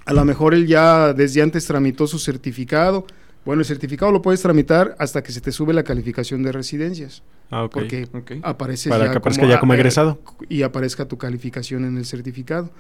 a 0.06 0.12
lo 0.12 0.24
mejor 0.24 0.54
él 0.54 0.66
ya 0.66 1.12
desde 1.12 1.42
antes 1.42 1.66
tramitó 1.66 2.06
su 2.06 2.18
certificado. 2.18 3.04
Bueno, 3.44 3.61
el 3.62 3.66
certificado 3.66 4.12
lo 4.12 4.20
puedes 4.22 4.42
tramitar 4.42 4.94
hasta 4.98 5.22
que 5.22 5.33
se 5.33 5.40
te 5.40 5.50
sube 5.50 5.72
la 5.72 5.83
calificación 5.83 6.42
de 6.42 6.52
residencias. 6.52 7.22
Ah, 7.50 7.64
ok. 7.64 7.72
Porque 7.72 8.06
aparece 8.42 8.90
Para 8.90 9.11
que 9.11 9.16
aparezca 9.16 9.46
ya 9.46 9.59
como 9.59 9.72
ah, 9.72 9.76
eh, 9.76 9.80
egresado. 9.80 10.20
y 10.48 10.62
aparezca 10.62 11.09
tu 11.09 11.16
calificación 11.18 11.85
en 11.85 11.96
el 11.96 12.04
certificado. 12.04 12.70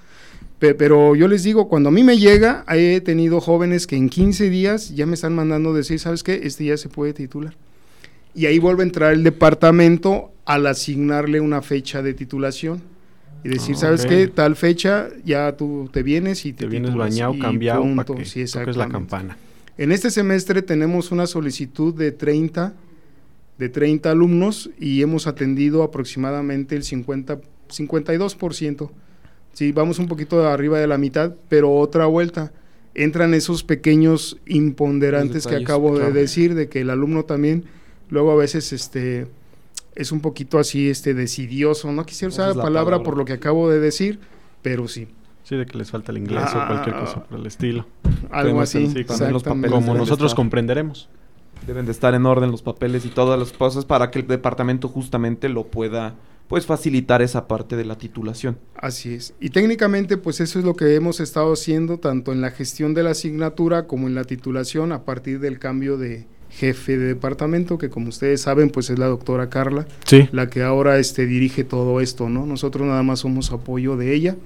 Pe- 0.58 0.74
Pero 0.74 1.16
yo 1.16 1.28
les 1.28 1.42
digo, 1.42 1.66
cuando 1.68 1.88
a 1.88 1.92
mí 1.92 2.04
me 2.04 2.18
llega, 2.18 2.64
he 2.68 3.00
tenido 3.00 3.40
jóvenes 3.40 3.86
que 3.86 3.96
en 3.96 4.10
15 4.10 4.50
días 4.50 4.94
ya 4.94 5.06
me 5.06 5.14
están 5.14 5.34
mandando 5.34 5.72
decir, 5.72 5.98
¿sabes 5.98 6.22
qué? 6.22 6.40
Este 6.44 6.66
ya 6.66 6.76
se 6.76 6.88
puede 6.90 7.14
titular. 7.14 7.56
Y 8.34 8.46
ahí 8.46 8.58
vuelve 8.58 8.82
a 8.82 8.86
entrar 8.86 9.12
el 9.12 9.22
departamento 9.24 10.32
al 10.44 10.66
asignarle 10.66 11.40
una 11.40 11.62
fecha 11.62 12.02
de 12.02 12.14
titulación. 12.14 12.80
Y 13.42 13.48
decir, 13.48 13.74
Ah, 13.78 13.80
¿sabes 13.80 14.04
qué? 14.06 14.26
Tal 14.28 14.54
fecha, 14.54 15.08
ya 15.24 15.56
tú 15.56 15.88
te 15.92 16.02
vienes 16.02 16.44
y 16.44 16.52
te, 16.52 16.64
Te 16.64 16.70
vienes 16.70 16.94
bañado, 16.94 17.34
cambiado 17.38 17.82
punto. 17.82 18.04
para 18.04 18.18
que 18.18 18.24
Sí, 18.26 18.44
toques 18.44 18.76
la 18.76 18.88
campana. 18.88 19.36
En 19.78 19.92
este 19.92 20.10
semestre 20.10 20.60
tenemos 20.60 21.10
una 21.10 21.26
solicitud 21.26 21.94
de 21.94 22.12
30, 22.12 22.74
de 23.56 23.68
30 23.70 24.10
alumnos 24.10 24.68
y 24.78 25.00
hemos 25.00 25.26
atendido 25.26 25.82
aproximadamente 25.82 26.76
el 26.76 26.82
50, 26.82 27.38
52%. 27.70 28.90
Sí, 29.54 29.72
vamos 29.72 29.98
un 29.98 30.06
poquito 30.06 30.46
arriba 30.46 30.78
de 30.78 30.86
la 30.86 30.98
mitad, 30.98 31.34
pero 31.48 31.72
otra 31.74 32.06
vuelta. 32.06 32.52
Entran 32.94 33.32
esos 33.34 33.62
pequeños 33.64 34.36
imponderantes 34.46 35.46
que 35.46 35.56
acabo 35.56 35.94
claro. 35.94 36.12
de 36.12 36.20
decir, 36.20 36.54
de 36.54 36.68
que 36.68 36.80
el 36.82 36.90
alumno 36.90 37.24
también, 37.24 37.64
luego 38.10 38.32
a 38.32 38.36
veces 38.36 38.72
este 38.72 39.26
es 39.94 40.12
un 40.12 40.20
poquito 40.20 40.58
así 40.58 40.88
este 40.90 41.14
decidioso. 41.14 41.90
No 41.92 42.04
quisiera 42.06 42.28
usar 42.30 42.48
la 42.50 42.54
la 42.54 42.62
palabra 42.62 42.84
palabra. 42.98 43.04
por 43.04 43.16
lo 43.16 43.24
que 43.24 43.32
acabo 43.34 43.68
de 43.70 43.80
decir, 43.80 44.18
pero 44.62 44.88
sí, 44.88 45.08
Sí, 45.42 45.56
de 45.56 45.66
que 45.66 45.76
les 45.78 45.90
falta 45.90 46.12
el 46.12 46.18
inglés 46.18 46.44
Ah, 46.46 46.62
o 46.64 46.66
cualquier 46.68 46.94
ah, 46.94 47.00
cosa 47.00 47.14
ah. 47.18 47.24
por 47.28 47.40
el 47.40 47.46
estilo. 47.46 47.86
algo 48.30 48.62
Tenemos 48.62 48.62
así. 48.62 48.86
sí, 48.88 49.30
los 49.32 49.42
papeles 49.42 49.70
Como 49.72 49.94
nosotros 49.94 50.30
estar. 50.30 50.36
comprenderemos. 50.36 51.08
Deben 51.66 51.86
de 51.86 51.92
estar 51.92 52.14
en 52.14 52.24
orden 52.24 52.50
los 52.52 52.62
papeles 52.62 53.04
y 53.04 53.08
todas 53.08 53.38
las 53.38 53.52
cosas 53.52 53.84
para 53.84 54.10
que 54.10 54.20
el 54.20 54.26
departamento 54.28 54.88
justamente 54.88 55.48
lo 55.48 55.64
pueda 55.66 56.14
pues 56.48 56.66
facilitar 56.66 57.20
esa 57.22 57.46
parte 57.48 57.76
de 57.76 57.84
la 57.84 57.96
titulación. 57.98 58.58
Así 58.76 59.14
es. 59.14 59.34
Y 59.40 59.50
técnicamente, 59.50 60.16
pues 60.16 60.40
eso 60.40 60.58
es 60.58 60.64
lo 60.64 60.74
que 60.74 60.94
hemos 60.94 61.20
estado 61.20 61.52
haciendo 61.52 61.98
tanto 61.98 62.32
en 62.32 62.40
la 62.40 62.50
gestión 62.50 62.94
de 62.94 63.02
la 63.02 63.10
asignatura 63.10 63.86
como 63.86 64.06
en 64.08 64.14
la 64.14 64.24
titulación 64.24 64.90
a 64.92 65.04
partir 65.04 65.38
del 65.40 65.58
cambio 65.58 65.96
de 65.96 66.26
jefe 66.60 66.98
de 66.98 67.06
departamento, 67.06 67.78
que 67.78 67.88
como 67.88 68.10
ustedes 68.10 68.42
saben, 68.42 68.68
pues 68.68 68.90
es 68.90 68.98
la 68.98 69.06
doctora 69.06 69.48
Carla, 69.48 69.86
Sí. 70.04 70.28
la 70.30 70.50
que 70.50 70.62
ahora 70.62 70.98
este, 70.98 71.24
dirige 71.24 71.64
todo 71.64 72.00
esto, 72.02 72.28
¿no? 72.28 72.44
Nosotros 72.44 72.86
nada 72.86 73.02
más 73.02 73.20
somos 73.20 73.50
apoyo 73.50 73.96
de 73.96 74.14
ella 74.14 74.36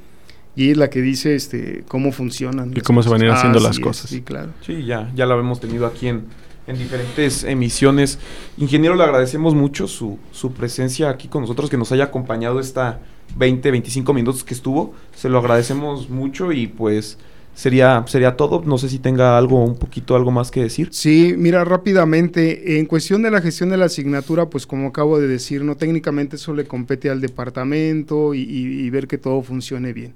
y 0.55 0.71
es 0.71 0.77
la 0.77 0.89
que 0.91 1.03
dice 1.03 1.35
este, 1.35 1.83
cómo 1.89 2.13
funcionan. 2.13 2.73
Y 2.77 2.81
cómo 2.83 3.03
se 3.03 3.09
van 3.09 3.23
a 3.23 3.25
ir 3.25 3.31
haciendo 3.33 3.59
las 3.59 3.77
es, 3.79 3.81
cosas. 3.81 4.11
Sí, 4.11 4.23
claro. 4.23 4.53
Sí, 4.65 4.85
ya, 4.85 5.11
ya 5.17 5.27
lo 5.27 5.39
hemos 5.41 5.59
tenido 5.59 5.87
aquí 5.87 6.07
en, 6.07 6.23
en 6.69 6.79
diferentes 6.79 7.43
emisiones. 7.43 8.21
Ingeniero, 8.57 8.95
le 8.95 9.03
agradecemos 9.03 9.55
mucho 9.57 9.89
su, 9.89 10.19
su 10.31 10.53
presencia 10.53 11.11
aquí 11.11 11.27
con 11.27 11.43
nosotros, 11.43 11.69
que 11.69 11.77
nos 11.77 11.91
haya 11.91 12.05
acompañado 12.05 12.61
esta 12.61 13.01
20, 13.37 13.71
25 13.73 14.15
minutos 14.15 14.45
que 14.45 14.55
estuvo. 14.55 14.95
Se 15.17 15.29
lo 15.29 15.39
agradecemos 15.39 16.09
mucho 16.09 16.53
y 16.53 16.69
pues 16.69 17.19
sería, 17.55 18.05
sería 18.07 18.37
todo. 18.37 18.63
No 18.65 18.79
sé 18.79 18.89
si 18.89 18.99
tenga 18.99 19.39
algo, 19.39 19.65
un 19.65 19.79
poquito, 19.79 20.17
algo 20.17 20.31
más 20.31 20.51
que 20.51 20.63
decir. 20.63 20.93
Sí, 20.93 21.35
mira, 21.37 21.65
rápidamente, 21.65 22.79
en 22.79 22.87
cuestión 22.87 23.23
de 23.23 23.31
la 23.31 23.41
gestión 23.41 23.71
de 23.71 23.77
la 23.77 23.87
asignatura, 23.87 24.49
pues 24.49 24.67
como 24.67 24.89
acabo 24.89 25.19
de 25.19 25.27
decir, 25.27 25.63
no 25.65 25.77
técnicamente 25.77 26.37
eso 26.37 26.55
le 26.55 26.67
compete 26.67 27.11
al 27.11 27.21
departamento 27.21 28.33
y, 28.35 28.43
y- 28.43 28.91
ver 28.91 29.09
que 29.09 29.19
todo 29.19 29.43
funcione 29.43 29.93
bien. 29.93 30.15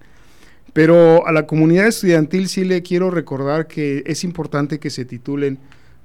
Pero 0.73 1.27
a 1.27 1.33
la 1.33 1.47
comunidad 1.47 1.87
estudiantil 1.89 2.49
sí 2.49 2.65
le 2.65 2.83
quiero 2.83 3.11
recordar 3.11 3.67
que 3.69 4.03
es 4.07 4.25
importante 4.25 4.79
que 4.81 4.91
se 4.91 5.05
titulen, 5.05 5.59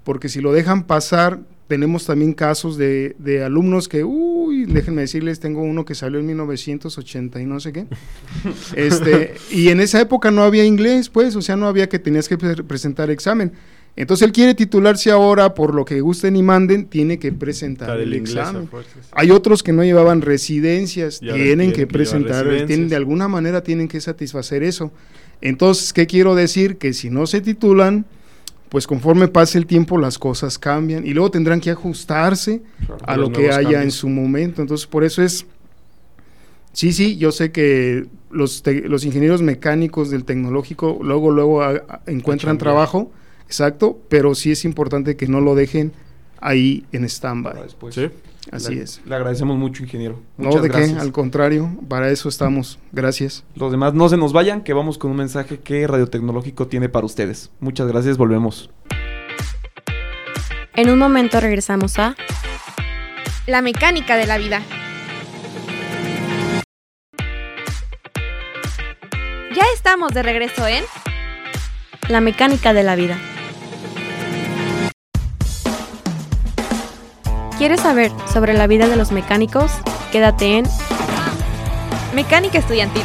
porque 0.04 0.30
si 0.30 0.42
lo 0.42 0.54
dejan 0.54 0.84
pasar, 0.84 1.40
tenemos 1.68 2.06
también 2.06 2.34
casos 2.34 2.78
de, 2.78 3.16
de 3.20 3.44
alumnos 3.44 3.88
que, 3.88 4.04
uy, 4.04 4.66
déjenme 4.66 5.02
decirles, 5.02 5.40
tengo 5.40 5.62
uno 5.64 5.86
que 5.86 5.96
salió 5.96 6.20
en 6.20 6.26
1980 6.28 7.42
y 7.42 7.46
no 7.46 7.60
sé 7.60 7.72
qué. 7.74 7.86
Este, 8.76 9.36
y 9.52 9.70
en 9.70 9.80
esa 9.80 10.02
época 10.02 10.32
no 10.32 10.44
había 10.44 10.66
inglés, 10.66 11.10
pues, 11.10 11.36
o 11.36 11.42
sea, 11.42 11.56
no 11.56 11.68
había 11.68 11.88
que 11.90 12.00
tenías 12.00 12.28
que 12.28 12.38
pre- 12.38 12.64
presentar 12.64 13.10
examen. 13.10 13.52
Entonces 13.96 14.26
él 14.26 14.32
quiere 14.34 14.56
titularse 14.56 15.12
ahora, 15.12 15.54
por 15.54 15.76
lo 15.76 15.86
que 15.86 16.02
gusten 16.02 16.36
y 16.36 16.42
manden, 16.42 16.86
tiene 16.88 17.20
que 17.20 17.32
presentar 17.32 18.00
el 18.00 18.14
examen. 18.14 18.68
Hay 19.12 19.30
otros 19.30 19.62
que 19.62 19.72
no 19.72 19.84
llevaban 19.84 20.22
residencias, 20.22 21.20
tienen 21.20 21.44
tienen 21.44 21.72
que 21.72 21.78
que 21.82 21.88
presentar, 21.88 22.46
tienen, 22.68 22.90
de 22.90 22.96
alguna 22.96 23.28
manera 23.28 23.62
tienen 23.62 23.88
que 23.88 24.02
satisfacer 24.02 24.64
eso. 24.64 24.92
Entonces, 25.42 25.94
¿qué 25.94 26.08
quiero 26.08 26.34
decir? 26.34 26.78
Que 26.78 26.94
si 26.94 27.12
no 27.12 27.28
se 27.28 27.42
titulan, 27.42 28.06
pues 28.74 28.88
conforme 28.88 29.28
pase 29.28 29.60
el 29.60 29.68
tiempo 29.68 30.00
las 30.00 30.18
cosas 30.18 30.58
cambian 30.58 31.06
y 31.06 31.14
luego 31.14 31.30
tendrán 31.30 31.62
que 31.62 31.70
ajustarse 31.70 32.64
a 33.06 33.14
A 33.14 33.18
lo 33.18 33.32
que 33.32 33.52
haya 33.52 33.84
en 33.84 33.92
su 33.92 34.10
momento. 34.10 34.64
Entonces, 34.64 34.88
por 34.88 35.04
eso 35.04 35.22
es... 35.22 35.46
Sí, 36.72 36.92
sí, 36.92 37.18
yo 37.18 37.32
sé 37.32 37.52
que 37.52 38.08
los, 38.32 38.64
te- 38.64 38.90
los 38.90 39.06
ingenieros 39.06 39.44
mecánicos 39.44 40.10
del 40.10 40.26
tecnológico 40.26 40.98
luego, 41.04 41.30
luego 41.30 41.62
a- 41.62 41.70
a- 41.88 42.02
encuentran 42.08 42.58
trabajo, 42.58 43.12
exacto, 43.46 44.00
pero 44.10 44.34
sí 44.34 44.52
es 44.52 44.66
importante 44.66 45.16
que 45.16 45.28
no 45.28 45.40
lo 45.40 45.54
dejen 45.54 45.92
ahí 46.42 46.84
en 46.92 47.06
stand-by. 47.06 47.54
Sí. 47.94 48.10
Así 48.52 48.76
Le- 48.76 48.84
es. 48.84 49.02
Le 49.06 49.16
agradecemos 49.16 49.58
mucho, 49.58 49.84
ingeniero. 49.84 50.20
No, 50.38 50.48
Muchas 50.50 50.62
de 50.64 50.68
gracias. 50.70 50.94
qué, 50.94 51.00
al 51.00 51.12
contrario, 51.12 51.70
para 51.88 52.10
eso 52.10 52.28
estamos. 52.30 52.78
Gracias. 52.92 53.44
Los 53.56 53.72
demás 53.72 53.94
no 53.94 54.10
se 54.10 54.18
nos 54.18 54.34
vayan, 54.34 54.62
que 54.64 54.74
vamos 54.74 54.98
con 54.98 55.12
un 55.12 55.18
mensaje 55.18 55.60
que 55.60 55.88
Radio 55.88 56.08
Tecnológico 56.10 56.68
tiene 56.68 56.90
para 56.90 57.06
ustedes. 57.06 57.52
Muchas 57.60 57.88
gracias, 57.88 58.18
volvemos. 58.18 58.70
En 60.76 60.90
un 60.90 60.98
momento 61.00 61.40
regresamos 61.40 61.98
a 62.00 62.16
La 63.48 63.62
mecánica 63.62 64.18
de 64.18 64.26
la 64.28 64.38
vida. 64.38 64.62
Ya 69.56 69.64
estamos 69.76 70.14
de 70.14 70.24
regreso 70.24 70.68
en 70.68 70.84
La 72.10 72.22
mecánica 72.22 72.74
de 72.74 72.84
la 72.84 72.96
vida. 72.96 73.18
¿Quieres 77.64 77.80
saber 77.80 78.12
sobre 78.28 78.54
la 78.54 78.68
vida 78.68 78.90
de 78.90 78.98
los 78.98 79.14
mecánicos? 79.14 79.72
Quédate 80.12 80.58
en 80.58 80.66
Mecánica 82.14 82.58
Estudiantil. 82.58 83.04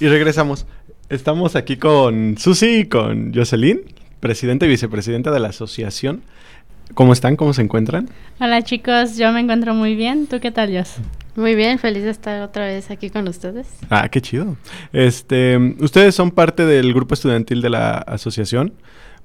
Y 0.00 0.08
regresamos. 0.08 0.66
Estamos 1.08 1.54
aquí 1.54 1.76
con 1.76 2.36
Susi 2.36 2.78
y 2.78 2.84
con 2.86 3.32
Jocelyn, 3.32 3.82
presidenta 4.18 4.66
y 4.66 4.70
vicepresidenta 4.70 5.30
de 5.30 5.38
la 5.38 5.50
asociación. 5.50 6.22
¿Cómo 6.94 7.12
están? 7.12 7.36
¿Cómo 7.36 7.52
se 7.52 7.62
encuentran? 7.62 8.10
Hola 8.40 8.62
chicos, 8.62 9.16
yo 9.16 9.30
me 9.30 9.38
encuentro 9.38 9.72
muy 9.72 9.94
bien. 9.94 10.26
¿Tú 10.26 10.40
qué 10.40 10.50
tal, 10.50 10.76
Jos? 10.76 10.96
Muy 11.36 11.54
bien, 11.54 11.78
feliz 11.78 12.02
de 12.02 12.10
estar 12.10 12.42
otra 12.42 12.66
vez 12.66 12.90
aquí 12.90 13.08
con 13.08 13.28
ustedes. 13.28 13.68
Ah, 13.88 14.08
qué 14.08 14.20
chido. 14.20 14.56
Este, 14.92 15.56
ustedes 15.78 16.16
son 16.16 16.32
parte 16.32 16.66
del 16.66 16.92
grupo 16.92 17.14
estudiantil 17.14 17.62
de 17.62 17.70
la 17.70 17.98
asociación, 17.98 18.72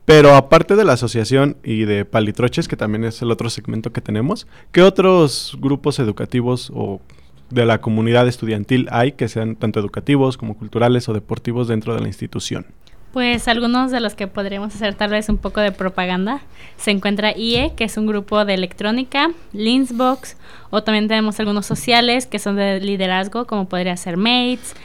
pero 0.05 0.35
aparte 0.35 0.75
de 0.75 0.85
la 0.85 0.93
asociación 0.93 1.57
y 1.63 1.85
de 1.85 2.05
Palitroches, 2.05 2.67
que 2.67 2.77
también 2.77 3.03
es 3.03 3.21
el 3.21 3.31
otro 3.31 3.49
segmento 3.49 3.91
que 3.91 4.01
tenemos, 4.01 4.47
¿qué 4.71 4.83
otros 4.83 5.57
grupos 5.59 5.99
educativos 5.99 6.71
o 6.73 7.01
de 7.49 7.65
la 7.65 7.81
comunidad 7.81 8.27
estudiantil 8.27 8.87
hay 8.91 9.13
que 9.13 9.27
sean 9.27 9.55
tanto 9.55 9.79
educativos 9.79 10.37
como 10.37 10.57
culturales 10.57 11.09
o 11.09 11.13
deportivos 11.13 11.67
dentro 11.67 11.95
de 11.95 12.01
la 12.01 12.07
institución? 12.07 12.67
Pues 13.13 13.47
algunos 13.47 13.91
de 13.91 14.01
los 14.01 14.13
que 14.13 14.27
podríamos 14.27 14.75
hacer 14.75 14.93
tal 14.93 15.11
vez 15.11 15.29
un 15.29 15.37
poco 15.37 15.61
de 15.61 15.71
propaganda. 15.71 16.41
Se 16.75 16.91
encuentra 16.91 17.31
IE, 17.31 17.71
que 17.75 17.85
es 17.85 17.95
un 17.95 18.07
grupo 18.07 18.43
de 18.43 18.53
electrónica, 18.53 19.31
Linsbox, 19.53 20.35
o 20.69 20.83
también 20.83 21.07
tenemos 21.07 21.39
algunos 21.39 21.65
sociales 21.65 22.27
que 22.27 22.39
son 22.39 22.57
de 22.57 22.81
liderazgo, 22.81 23.47
como 23.47 23.69
podría 23.69 23.95
ser 23.95 24.17
Mates, 24.17 24.75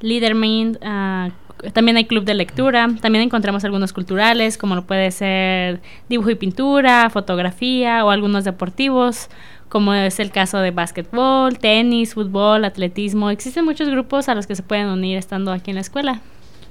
Leadermind, 0.00 0.78
ah, 0.82 1.30
también 1.72 1.96
hay 1.96 2.04
club 2.06 2.24
de 2.24 2.34
lectura, 2.34 2.88
también 3.00 3.24
encontramos 3.24 3.64
algunos 3.64 3.92
culturales, 3.92 4.58
como 4.58 4.74
lo 4.74 4.86
puede 4.86 5.10
ser 5.10 5.80
dibujo 6.08 6.30
y 6.30 6.34
pintura, 6.34 7.10
fotografía 7.10 8.04
o 8.04 8.10
algunos 8.10 8.44
deportivos, 8.44 9.28
como 9.68 9.94
es 9.94 10.20
el 10.20 10.30
caso 10.30 10.58
de 10.58 10.70
básquetbol, 10.70 11.58
tenis, 11.58 12.14
fútbol, 12.14 12.64
atletismo. 12.64 13.30
Existen 13.30 13.64
muchos 13.64 13.88
grupos 13.88 14.28
a 14.28 14.34
los 14.34 14.46
que 14.46 14.56
se 14.56 14.62
pueden 14.62 14.86
unir 14.86 15.18
estando 15.18 15.52
aquí 15.52 15.70
en 15.70 15.76
la 15.76 15.82
escuela. 15.82 16.20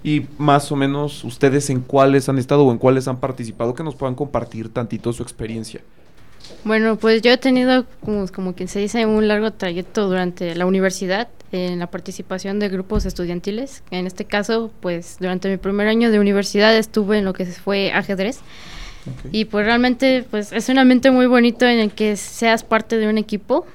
Y 0.03 0.25
más 0.37 0.71
o 0.71 0.75
menos 0.75 1.23
ustedes 1.23 1.69
en 1.69 1.81
cuáles 1.81 2.29
han 2.29 2.37
estado 2.37 2.65
o 2.65 2.71
en 2.71 2.77
cuáles 2.77 3.07
han 3.07 3.19
participado, 3.19 3.73
que 3.73 3.83
nos 3.83 3.95
puedan 3.95 4.15
compartir 4.15 4.69
tantito 4.69 5.11
su 5.11 5.23
experiencia. 5.23 5.81
Bueno, 6.63 6.95
pues 6.97 7.21
yo 7.21 7.31
he 7.31 7.37
tenido, 7.37 7.85
como, 8.03 8.25
como 8.27 8.53
quien 8.53 8.69
se 8.69 8.79
dice, 8.79 9.05
un 9.05 9.27
largo 9.27 9.51
trayecto 9.51 10.07
durante 10.07 10.55
la 10.55 10.65
universidad 10.65 11.27
en 11.51 11.79
la 11.79 11.87
participación 11.87 12.59
de 12.59 12.69
grupos 12.69 13.05
estudiantiles. 13.05 13.83
En 13.91 14.07
este 14.07 14.25
caso, 14.25 14.71
pues 14.81 15.17
durante 15.19 15.49
mi 15.49 15.57
primer 15.57 15.87
año 15.87 16.11
de 16.11 16.19
universidad 16.19 16.75
estuve 16.75 17.19
en 17.19 17.25
lo 17.25 17.33
que 17.33 17.45
fue 17.45 17.91
ajedrez. 17.91 18.39
Y 19.31 19.45
pues 19.45 19.65
realmente 19.65 20.25
pues 20.29 20.51
es 20.51 20.67
un 20.67 20.79
ambiente 20.79 21.11
muy 21.11 21.27
bonito 21.27 21.65
en 21.65 21.79
el 21.79 21.91
que 21.91 22.17
seas 22.17 22.63
parte 22.63 22.97
de 22.97 23.07
un 23.07 23.17
equipo. 23.17 23.65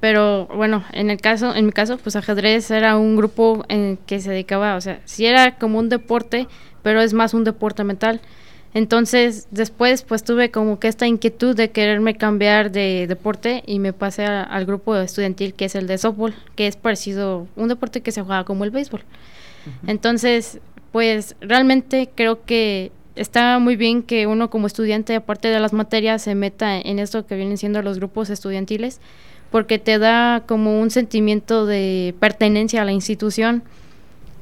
Pero 0.00 0.46
bueno, 0.46 0.84
en 0.92 1.10
el 1.10 1.20
caso, 1.20 1.54
en 1.54 1.66
mi 1.66 1.72
caso, 1.72 1.98
pues 1.98 2.14
ajedrez 2.14 2.70
era 2.70 2.96
un 2.96 3.16
grupo 3.16 3.64
en 3.68 3.98
que 4.06 4.20
se 4.20 4.30
dedicaba, 4.30 4.76
o 4.76 4.80
sea, 4.80 5.00
sí 5.04 5.26
era 5.26 5.56
como 5.56 5.78
un 5.80 5.88
deporte, 5.88 6.46
pero 6.82 7.00
es 7.00 7.14
más 7.14 7.34
un 7.34 7.42
deporte 7.42 7.82
mental. 7.82 8.20
Entonces, 8.74 9.48
después, 9.50 10.02
pues 10.02 10.22
tuve 10.22 10.50
como 10.50 10.78
que 10.78 10.88
esta 10.88 11.06
inquietud 11.06 11.56
de 11.56 11.70
quererme 11.70 12.16
cambiar 12.16 12.70
de 12.70 13.06
deporte 13.08 13.62
y 13.66 13.78
me 13.78 13.92
pasé 13.92 14.24
a- 14.26 14.42
al 14.42 14.66
grupo 14.66 14.94
estudiantil 14.96 15.54
que 15.54 15.64
es 15.64 15.74
el 15.74 15.86
de 15.86 15.96
softball, 15.98 16.34
que 16.54 16.66
es 16.66 16.76
parecido, 16.76 17.46
un 17.56 17.68
deporte 17.68 18.02
que 18.02 18.12
se 18.12 18.22
juega 18.22 18.44
como 18.44 18.64
el 18.64 18.70
béisbol. 18.70 19.02
Entonces, 19.86 20.58
pues 20.92 21.34
realmente 21.40 22.10
creo 22.14 22.44
que 22.44 22.90
está 23.16 23.58
muy 23.58 23.76
bien 23.76 24.02
que 24.02 24.26
uno 24.26 24.50
como 24.50 24.66
estudiante, 24.66 25.14
aparte 25.14 25.48
de 25.48 25.60
las 25.60 25.72
materias, 25.72 26.22
se 26.22 26.34
meta 26.34 26.78
en 26.78 26.98
esto 26.98 27.26
que 27.26 27.36
vienen 27.36 27.58
siendo 27.58 27.82
los 27.82 27.98
grupos 27.98 28.30
estudiantiles, 28.30 29.00
porque 29.50 29.78
te 29.78 29.98
da 29.98 30.42
como 30.46 30.80
un 30.80 30.90
sentimiento 30.90 31.66
de 31.66 32.14
pertenencia 32.20 32.82
a 32.82 32.84
la 32.84 32.92
institución. 32.92 33.62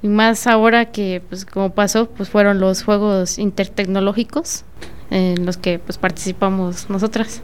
Y 0.02 0.08
más 0.08 0.46
ahora 0.46 0.86
que, 0.92 1.22
pues 1.28 1.44
como 1.44 1.70
pasó, 1.70 2.06
pues 2.08 2.28
fueron 2.28 2.60
los 2.60 2.82
juegos 2.84 3.38
intertecnológicos 3.38 4.64
en 5.10 5.46
los 5.46 5.56
que 5.56 5.78
pues 5.78 5.98
participamos 5.98 6.90
nosotras. 6.90 7.42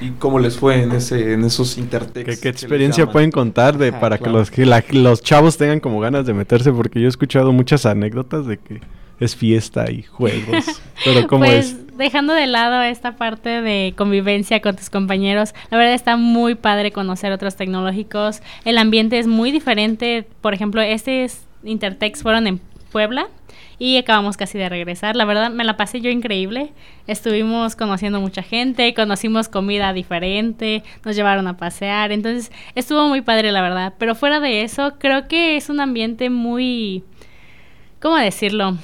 ¿Y 0.00 0.10
cómo 0.10 0.38
les 0.38 0.56
fue 0.58 0.82
en 0.82 0.92
ese 0.92 1.32
en 1.32 1.44
esos 1.44 1.74
¿Qué, 1.74 1.80
intertextos? 1.80 2.34
qué 2.36 2.40
que 2.40 2.48
les 2.52 2.62
experiencia 2.62 3.02
llaman? 3.02 3.12
pueden 3.12 3.30
contar 3.32 3.78
de 3.78 3.88
Ah, 3.88 4.00
para 4.00 4.18
claro. 4.18 4.32
que, 4.32 4.38
los, 4.38 4.50
que 4.50 4.66
la- 4.66 4.84
los 4.92 5.22
chavos 5.22 5.56
tengan 5.56 5.80
como 5.80 5.98
ganas 5.98 6.26
de 6.26 6.34
meterse? 6.34 6.72
Porque 6.72 7.00
yo 7.00 7.06
he 7.06 7.08
escuchado 7.08 7.52
muchas 7.52 7.86
anécdotas 7.86 8.46
de 8.46 8.58
que 8.58 8.80
es 9.18 9.34
fiesta 9.34 9.90
y 9.90 10.02
juegos. 10.02 10.64
Pero 11.04 11.26
¿cómo 11.26 11.44
pues 11.46 11.70
es? 11.70 11.96
dejando 11.96 12.34
de 12.34 12.46
lado 12.46 12.82
esta 12.82 13.16
parte 13.16 13.48
de 13.62 13.94
convivencia 13.96 14.60
con 14.60 14.76
tus 14.76 14.90
compañeros, 14.90 15.54
la 15.70 15.78
verdad 15.78 15.94
está 15.94 16.16
muy 16.16 16.54
padre 16.54 16.92
conocer 16.92 17.32
otros 17.32 17.56
tecnológicos. 17.56 18.40
El 18.64 18.78
ambiente 18.78 19.18
es 19.18 19.26
muy 19.26 19.50
diferente. 19.50 20.28
Por 20.42 20.52
ejemplo, 20.54 20.82
este 20.82 21.24
es- 21.24 21.40
Intertex 21.64 22.22
fueron 22.22 22.46
en 22.46 22.60
Puebla 22.92 23.28
y 23.78 23.96
acabamos 23.96 24.36
casi 24.36 24.58
de 24.58 24.68
regresar. 24.68 25.14
La 25.16 25.24
verdad 25.24 25.50
me 25.50 25.64
la 25.64 25.76
pasé 25.76 26.00
yo 26.00 26.10
increíble. 26.10 26.72
Estuvimos 27.06 27.76
conociendo 27.76 28.20
mucha 28.20 28.42
gente, 28.42 28.92
conocimos 28.94 29.48
comida 29.48 29.92
diferente, 29.92 30.82
nos 31.04 31.14
llevaron 31.14 31.46
a 31.46 31.56
pasear. 31.56 32.12
Entonces 32.12 32.50
estuvo 32.74 33.08
muy 33.08 33.20
padre 33.20 33.52
la 33.52 33.62
verdad. 33.62 33.94
Pero 33.98 34.14
fuera 34.14 34.40
de 34.40 34.62
eso, 34.62 34.94
creo 34.98 35.28
que 35.28 35.56
es 35.56 35.68
un 35.70 35.80
ambiente 35.80 36.30
muy... 36.30 37.04
¿Cómo 38.00 38.16
decirlo? 38.16 38.76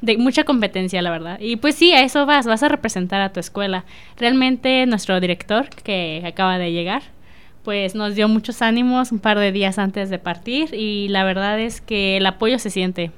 de 0.00 0.16
mucha 0.16 0.44
competencia, 0.44 1.02
la 1.02 1.10
verdad. 1.10 1.38
Y 1.40 1.56
pues 1.56 1.74
sí, 1.74 1.92
a 1.92 2.02
eso 2.02 2.26
vas, 2.26 2.46
vas 2.46 2.62
a 2.62 2.68
representar 2.68 3.20
a 3.20 3.32
tu 3.32 3.40
escuela. 3.40 3.84
Realmente 4.16 4.86
nuestro 4.86 5.18
director, 5.20 5.68
que 5.70 6.22
acaba 6.24 6.58
de 6.58 6.72
llegar, 6.72 7.02
pues 7.68 7.94
nos 7.94 8.14
dio 8.14 8.28
muchos 8.28 8.62
ánimos 8.62 9.12
un 9.12 9.18
par 9.18 9.38
de 9.38 9.52
días 9.52 9.78
antes 9.78 10.08
de 10.08 10.18
partir 10.18 10.72
y 10.72 11.08
la 11.08 11.22
verdad 11.22 11.60
es 11.60 11.82
que 11.82 12.16
el 12.16 12.24
apoyo 12.24 12.58
se 12.58 12.70
siente. 12.70 13.10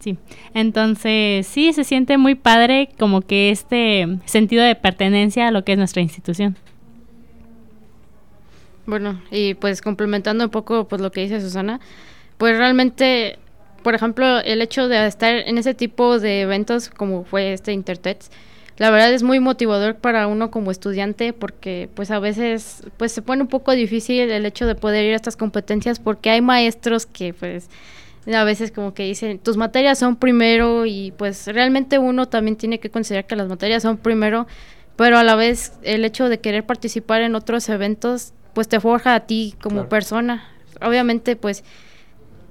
Sí, 0.00 0.18
entonces 0.52 1.46
sí, 1.46 1.72
se 1.72 1.84
siente 1.84 2.18
muy 2.18 2.34
padre 2.34 2.90
como 2.98 3.22
que 3.22 3.48
este 3.48 4.06
sentido 4.26 4.62
de 4.62 4.74
pertenencia 4.74 5.48
a 5.48 5.50
lo 5.50 5.64
que 5.64 5.72
es 5.72 5.78
nuestra 5.78 6.02
institución. 6.02 6.58
Bueno, 8.84 9.22
y 9.30 9.54
pues 9.54 9.80
complementando 9.80 10.44
un 10.44 10.50
poco 10.50 10.86
pues 10.86 11.00
lo 11.00 11.10
que 11.10 11.22
dice 11.22 11.40
Susana, 11.40 11.80
pues 12.36 12.58
realmente, 12.58 13.38
por 13.82 13.94
ejemplo, 13.94 14.40
el 14.40 14.60
hecho 14.60 14.88
de 14.88 15.06
estar 15.06 15.36
en 15.36 15.56
ese 15.56 15.72
tipo 15.72 16.18
de 16.18 16.42
eventos 16.42 16.90
como 16.90 17.24
fue 17.24 17.54
este 17.54 17.72
Intertex, 17.72 18.30
la 18.80 18.90
verdad 18.90 19.12
es 19.12 19.22
muy 19.22 19.40
motivador 19.40 19.96
para 19.96 20.26
uno 20.26 20.50
como 20.50 20.70
estudiante 20.70 21.34
porque 21.34 21.90
pues 21.94 22.10
a 22.10 22.18
veces 22.18 22.82
pues 22.96 23.12
se 23.12 23.20
pone 23.20 23.42
un 23.42 23.48
poco 23.48 23.72
difícil 23.72 24.30
el 24.30 24.46
hecho 24.46 24.66
de 24.66 24.74
poder 24.74 25.04
ir 25.04 25.12
a 25.12 25.16
estas 25.16 25.36
competencias 25.36 25.98
porque 25.98 26.30
hay 26.30 26.40
maestros 26.40 27.04
que 27.04 27.34
pues 27.34 27.68
a 28.34 28.42
veces 28.42 28.72
como 28.72 28.94
que 28.94 29.02
dicen 29.02 29.38
tus 29.38 29.58
materias 29.58 29.98
son 29.98 30.16
primero 30.16 30.86
y 30.86 31.12
pues 31.18 31.46
realmente 31.46 31.98
uno 31.98 32.26
también 32.26 32.56
tiene 32.56 32.80
que 32.80 32.88
considerar 32.88 33.26
que 33.26 33.36
las 33.36 33.48
materias 33.48 33.82
son 33.82 33.98
primero, 33.98 34.46
pero 34.96 35.18
a 35.18 35.24
la 35.24 35.34
vez 35.36 35.74
el 35.82 36.02
hecho 36.06 36.30
de 36.30 36.40
querer 36.40 36.64
participar 36.64 37.20
en 37.20 37.34
otros 37.34 37.68
eventos 37.68 38.32
pues 38.54 38.66
te 38.66 38.80
forja 38.80 39.14
a 39.14 39.20
ti 39.26 39.56
como 39.60 39.76
Claro. 39.76 39.88
persona. 39.90 40.48
Obviamente 40.80 41.36
pues 41.36 41.64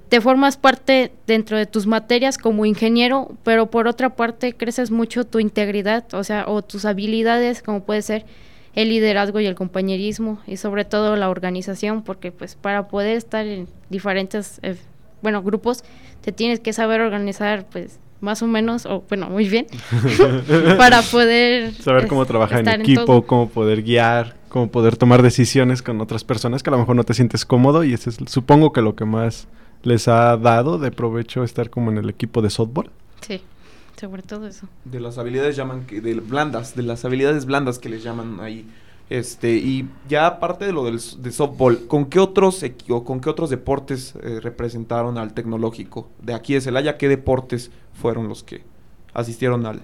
te 0.09 0.21
formas 0.21 0.57
parte 0.57 1.11
dentro 1.27 1.55
de 1.57 1.65
tus 1.67 1.85
materias 1.85 2.37
como 2.37 2.65
ingeniero, 2.65 3.31
pero 3.43 3.67
por 3.69 3.87
otra 3.87 4.15
parte 4.15 4.53
creces 4.53 4.89
mucho 4.91 5.23
tu 5.23 5.39
integridad, 5.39 6.03
o 6.13 6.23
sea, 6.23 6.45
o 6.47 6.63
tus 6.63 6.85
habilidades, 6.85 7.61
como 7.61 7.83
puede 7.83 8.01
ser 8.01 8.25
el 8.73 8.89
liderazgo 8.89 9.39
y 9.39 9.45
el 9.45 9.55
compañerismo, 9.55 10.39
y 10.47 10.57
sobre 10.57 10.83
todo 10.85 11.15
la 11.15 11.29
organización, 11.29 12.03
porque 12.03 12.31
pues 12.31 12.55
para 12.55 12.87
poder 12.87 13.17
estar 13.17 13.45
en 13.45 13.67
diferentes, 13.89 14.59
eh, 14.63 14.75
bueno, 15.21 15.43
grupos, 15.43 15.83
te 16.21 16.31
tienes 16.31 16.59
que 16.59 16.73
saber 16.73 17.01
organizar, 17.01 17.65
pues, 17.69 17.99
más 18.21 18.41
o 18.41 18.47
menos, 18.47 18.85
o 18.85 19.03
bueno, 19.07 19.29
muy 19.29 19.47
bien, 19.47 19.67
para 20.77 21.01
poder... 21.03 21.73
Saber 21.75 22.07
cómo 22.07 22.23
es- 22.23 22.27
trabajar 22.27 22.67
en 22.67 22.81
equipo, 22.81 23.25
cómo 23.25 23.49
poder 23.49 23.83
guiar, 23.83 24.35
cómo 24.49 24.69
poder 24.69 24.97
tomar 24.97 25.21
decisiones 25.21 25.81
con 25.81 26.01
otras 26.01 26.23
personas 26.23 26.63
que 26.63 26.69
a 26.69 26.71
lo 26.71 26.79
mejor 26.79 26.95
no 26.95 27.03
te 27.03 27.13
sientes 27.13 27.45
cómodo 27.45 27.83
y 27.83 27.93
eso 27.93 28.09
es 28.09 28.17
supongo 28.27 28.73
que 28.73 28.81
lo 28.81 28.95
que 28.95 29.05
más 29.05 29.47
les 29.83 30.07
ha 30.07 30.35
dado 30.37 30.77
de 30.77 30.91
provecho 30.91 31.43
estar 31.43 31.69
como 31.69 31.91
en 31.91 31.97
el 31.97 32.09
equipo 32.09 32.41
de 32.41 32.49
softball. 32.49 32.89
Sí, 33.21 33.41
sobre 33.99 34.21
todo 34.21 34.47
eso. 34.47 34.67
De 34.85 34.99
las 34.99 35.17
habilidades 35.17 35.55
llaman 35.55 35.85
que 35.85 36.01
de 36.01 36.15
blandas, 36.15 36.75
de 36.75 36.83
las 36.83 37.05
habilidades 37.05 37.45
blandas 37.45 37.79
que 37.79 37.89
les 37.89 38.03
llaman 38.03 38.39
ahí. 38.39 38.67
Este, 39.09 39.55
y 39.55 39.89
ya 40.07 40.27
aparte 40.27 40.65
de 40.65 40.71
lo 40.71 40.85
del 40.85 40.99
de 41.17 41.31
softball, 41.31 41.87
¿con 41.87 42.05
qué 42.05 42.19
otros 42.19 42.63
o 42.89 43.03
con 43.03 43.19
qué 43.21 43.29
otros 43.29 43.49
deportes 43.49 44.13
eh, 44.21 44.39
representaron 44.39 45.17
al 45.17 45.33
tecnológico? 45.33 46.09
De 46.21 46.35
aquí 46.35 46.53
de 46.53 46.61
Celaya, 46.61 46.97
¿qué 46.97 47.07
deportes 47.07 47.71
fueron 47.93 48.27
los 48.29 48.43
que 48.43 48.61
asistieron 49.13 49.65
al 49.65 49.81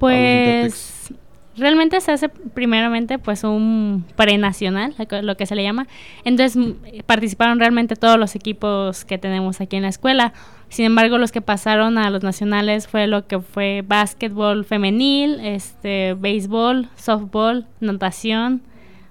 Pues 0.00 1.12
realmente 1.56 2.00
se 2.00 2.12
hace 2.12 2.28
primeramente 2.28 3.18
pues 3.18 3.44
un 3.44 4.04
prenacional, 4.16 4.94
lo 5.22 5.36
que- 5.36 5.46
se 5.46 5.54
le 5.54 5.62
llama. 5.62 5.86
Entonces 6.24 6.62
participaron 7.06 7.58
realmente 7.58 7.96
todos 7.96 8.18
los 8.18 8.34
equipos 8.34 9.04
que 9.04 9.18
tenemos 9.18 9.60
aquí 9.60 9.76
en 9.76 9.82
la 9.82 9.88
escuela. 9.88 10.32
Sin 10.68 10.84
embargo, 10.84 11.18
los 11.18 11.30
que 11.32 11.40
pasaron 11.40 11.96
a 11.98 12.10
los 12.10 12.22
nacionales 12.24 12.88
fue 12.88 13.06
lo 13.06 13.26
que 13.26 13.38
fue 13.40 13.84
básquetbol 13.86 14.64
femenil, 14.64 15.38
este, 15.40 16.14
béisbol, 16.14 16.88
softball, 16.96 17.66
natación, 17.80 18.62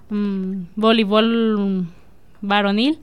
mm, 0.10 0.53
voleibol 0.75 1.58
mm, 1.60 1.88
varonil. 2.41 2.99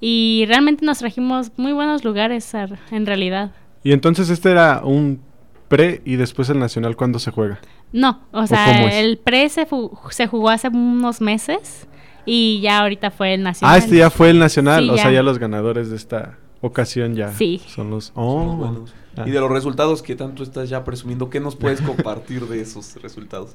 Y 0.00 0.44
realmente 0.46 0.84
nos 0.86 0.98
trajimos 0.98 1.50
muy 1.56 1.72
buenos 1.72 2.04
lugares 2.04 2.54
ar- 2.54 2.78
en 2.90 3.06
realidad. 3.06 3.50
Y 3.82 3.92
entonces 3.92 4.30
este 4.30 4.50
era 4.50 4.82
un 4.84 5.20
pre 5.68 6.00
y 6.04 6.16
después 6.16 6.48
el 6.50 6.58
nacional 6.58 6.96
cuando 6.96 7.18
se 7.18 7.30
juega. 7.30 7.58
No, 7.92 8.20
o 8.32 8.46
sea, 8.46 8.98
el 9.00 9.18
pre 9.18 9.48
se, 9.48 9.66
jugó 9.66 10.50
hace 10.50 10.68
unos 10.68 11.20
meses 11.20 11.86
y 12.26 12.60
ya 12.60 12.80
ahorita 12.80 13.10
fue 13.10 13.34
el 13.34 13.42
nacional. 13.42 13.74
Ah, 13.74 13.78
este 13.78 13.96
ya 13.96 14.10
fue 14.10 14.30
el 14.30 14.38
nacional, 14.38 14.84
Sí, 14.84 14.90
o 14.90 14.96
sea, 14.96 15.10
ya. 15.10 15.22
los 15.22 15.38
ganadores 15.38 15.88
de 15.90 15.96
esta 15.96 16.36
ocasión 16.60 17.14
ya 17.14 17.32
Sí. 17.32 17.62
son 17.66 17.90
los 17.90 18.08
Los 18.08 18.12
Oh, 18.16 18.56
buenos? 18.56 18.94
ah. 19.16 19.24
Y 19.26 19.30
de 19.30 19.40
los 19.40 19.50
resultados 19.50 20.02
que 20.02 20.16
tanto 20.16 20.42
estás 20.42 20.68
ya 20.68 20.84
presumiendo, 20.84 21.30
¿qué 21.30 21.40
nos 21.40 21.56
puedes 21.56 21.80
compartir 21.82 22.46
de 22.46 22.60
esos 22.60 23.00
resultados? 23.00 23.54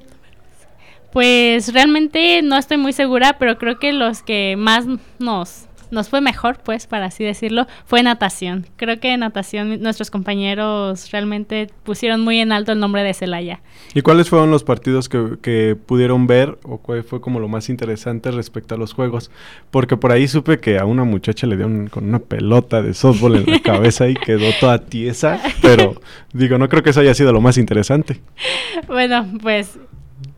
Pues 1.12 1.74
realmente 1.74 2.42
no 2.42 2.58
estoy 2.58 2.78
muy 2.78 2.94
segura, 2.94 3.38
pero 3.38 3.58
creo 3.58 3.78
que 3.80 3.92
los 3.92 4.22
que 4.24 4.56
más 4.58 4.86
nos, 5.20 5.66
nos 5.92 6.10
fue 6.10 6.22
mejor, 6.22 6.60
pues, 6.64 6.88
para 6.88 7.06
así 7.06 7.24
decirlo, 7.24 7.68
fue 7.86 8.02
natación. 8.04 8.66
Creo 8.78 9.00
que 9.00 9.14
en 9.14 9.22
natación 9.22 9.82
nuestros 9.82 10.10
compañeros 10.10 11.12
realmente 11.12 11.68
pusieron 11.84 12.22
muy 12.22 12.40
en 12.40 12.52
alto 12.52 12.72
el 12.72 12.80
nombre 12.80 13.04
de 13.04 13.14
Celaya. 13.14 13.62
¿Y 13.94 14.02
cuáles 14.02 14.30
fueron 14.30 14.52
los 14.52 14.64
partidos 14.64 15.10
que, 15.10 15.38
que 15.42 15.76
pudieron 15.76 16.28
ver 16.28 16.58
o 16.64 16.78
cuál 16.78 17.04
fue 17.04 17.22
como 17.22 17.40
lo 17.40 17.48
más 17.48 17.70
interesante 17.70 18.32
respecto 18.32 18.76
a 18.76 18.78
los 18.78 18.94
juegos? 18.94 19.32
Porque 19.70 19.98
por 19.98 20.12
ahí 20.12 20.28
supe 20.28 20.60
que 20.60 20.80
a 20.80 20.86
una 20.86 21.04
muchacha 21.04 21.48
le 21.48 21.56
dieron 21.58 21.88
con 21.88 22.06
una 22.06 22.20
pelota 22.20 22.82
de 22.82 22.94
softball 22.94 23.36
en 23.36 23.46
la 23.46 23.60
cabeza 23.64 24.08
y 24.08 24.16
quedó 24.16 24.48
toda 24.60 24.80
tiesa, 24.80 25.42
pero 25.62 25.96
digo, 26.34 26.58
no 26.58 26.70
creo 26.70 26.84
que 26.84 26.92
eso 26.92 27.02
haya 27.02 27.14
sido 27.14 27.34
lo 27.34 27.42
más 27.42 27.58
interesante. 27.58 28.22
Bueno, 28.88 29.28
pues 29.42 29.78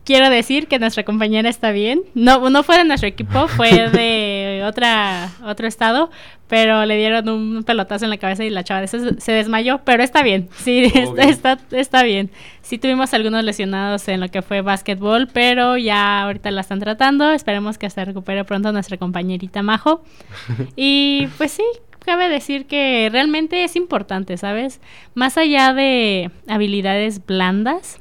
quiero 0.04 0.30
decir 0.30 0.66
que 0.68 0.78
nuestra 0.78 1.04
compañera 1.04 1.48
está 1.48 1.72
bien. 1.72 2.02
No, 2.14 2.50
no 2.50 2.62
fue 2.62 2.78
de 2.78 2.84
nuestro 2.84 3.08
equipo, 3.08 3.48
fue 3.48 3.70
de 3.90 4.53
otra, 4.64 5.30
otro 5.44 5.66
estado, 5.66 6.10
pero 6.48 6.84
le 6.84 6.96
dieron 6.96 7.28
un 7.28 7.64
pelotazo 7.64 8.04
en 8.04 8.10
la 8.10 8.18
cabeza 8.18 8.44
y 8.44 8.50
la 8.50 8.64
chava 8.64 8.86
se, 8.86 9.20
se 9.20 9.32
desmayó, 9.32 9.80
pero 9.84 10.02
está 10.02 10.22
bien, 10.22 10.48
sí, 10.56 10.84
está, 10.94 11.24
está, 11.24 11.58
está 11.70 12.02
bien. 12.02 12.30
Sí 12.62 12.78
tuvimos 12.78 13.12
algunos 13.12 13.44
lesionados 13.44 14.08
en 14.08 14.20
lo 14.20 14.28
que 14.30 14.40
fue 14.42 14.62
básquetbol, 14.62 15.28
pero 15.32 15.76
ya 15.76 16.22
ahorita 16.22 16.50
la 16.50 16.62
están 16.62 16.80
tratando. 16.80 17.30
Esperemos 17.30 17.76
que 17.76 17.90
se 17.90 18.04
recupere 18.04 18.44
pronto 18.44 18.72
nuestra 18.72 18.96
compañerita 18.96 19.62
Majo. 19.62 20.02
Y 20.76 21.28
pues 21.36 21.52
sí, 21.52 21.64
cabe 22.04 22.28
decir 22.28 22.66
que 22.66 23.08
realmente 23.10 23.64
es 23.64 23.76
importante, 23.76 24.36
¿sabes? 24.36 24.80
Más 25.14 25.36
allá 25.36 25.74
de 25.74 26.30
habilidades 26.48 27.24
blandas, 27.24 28.00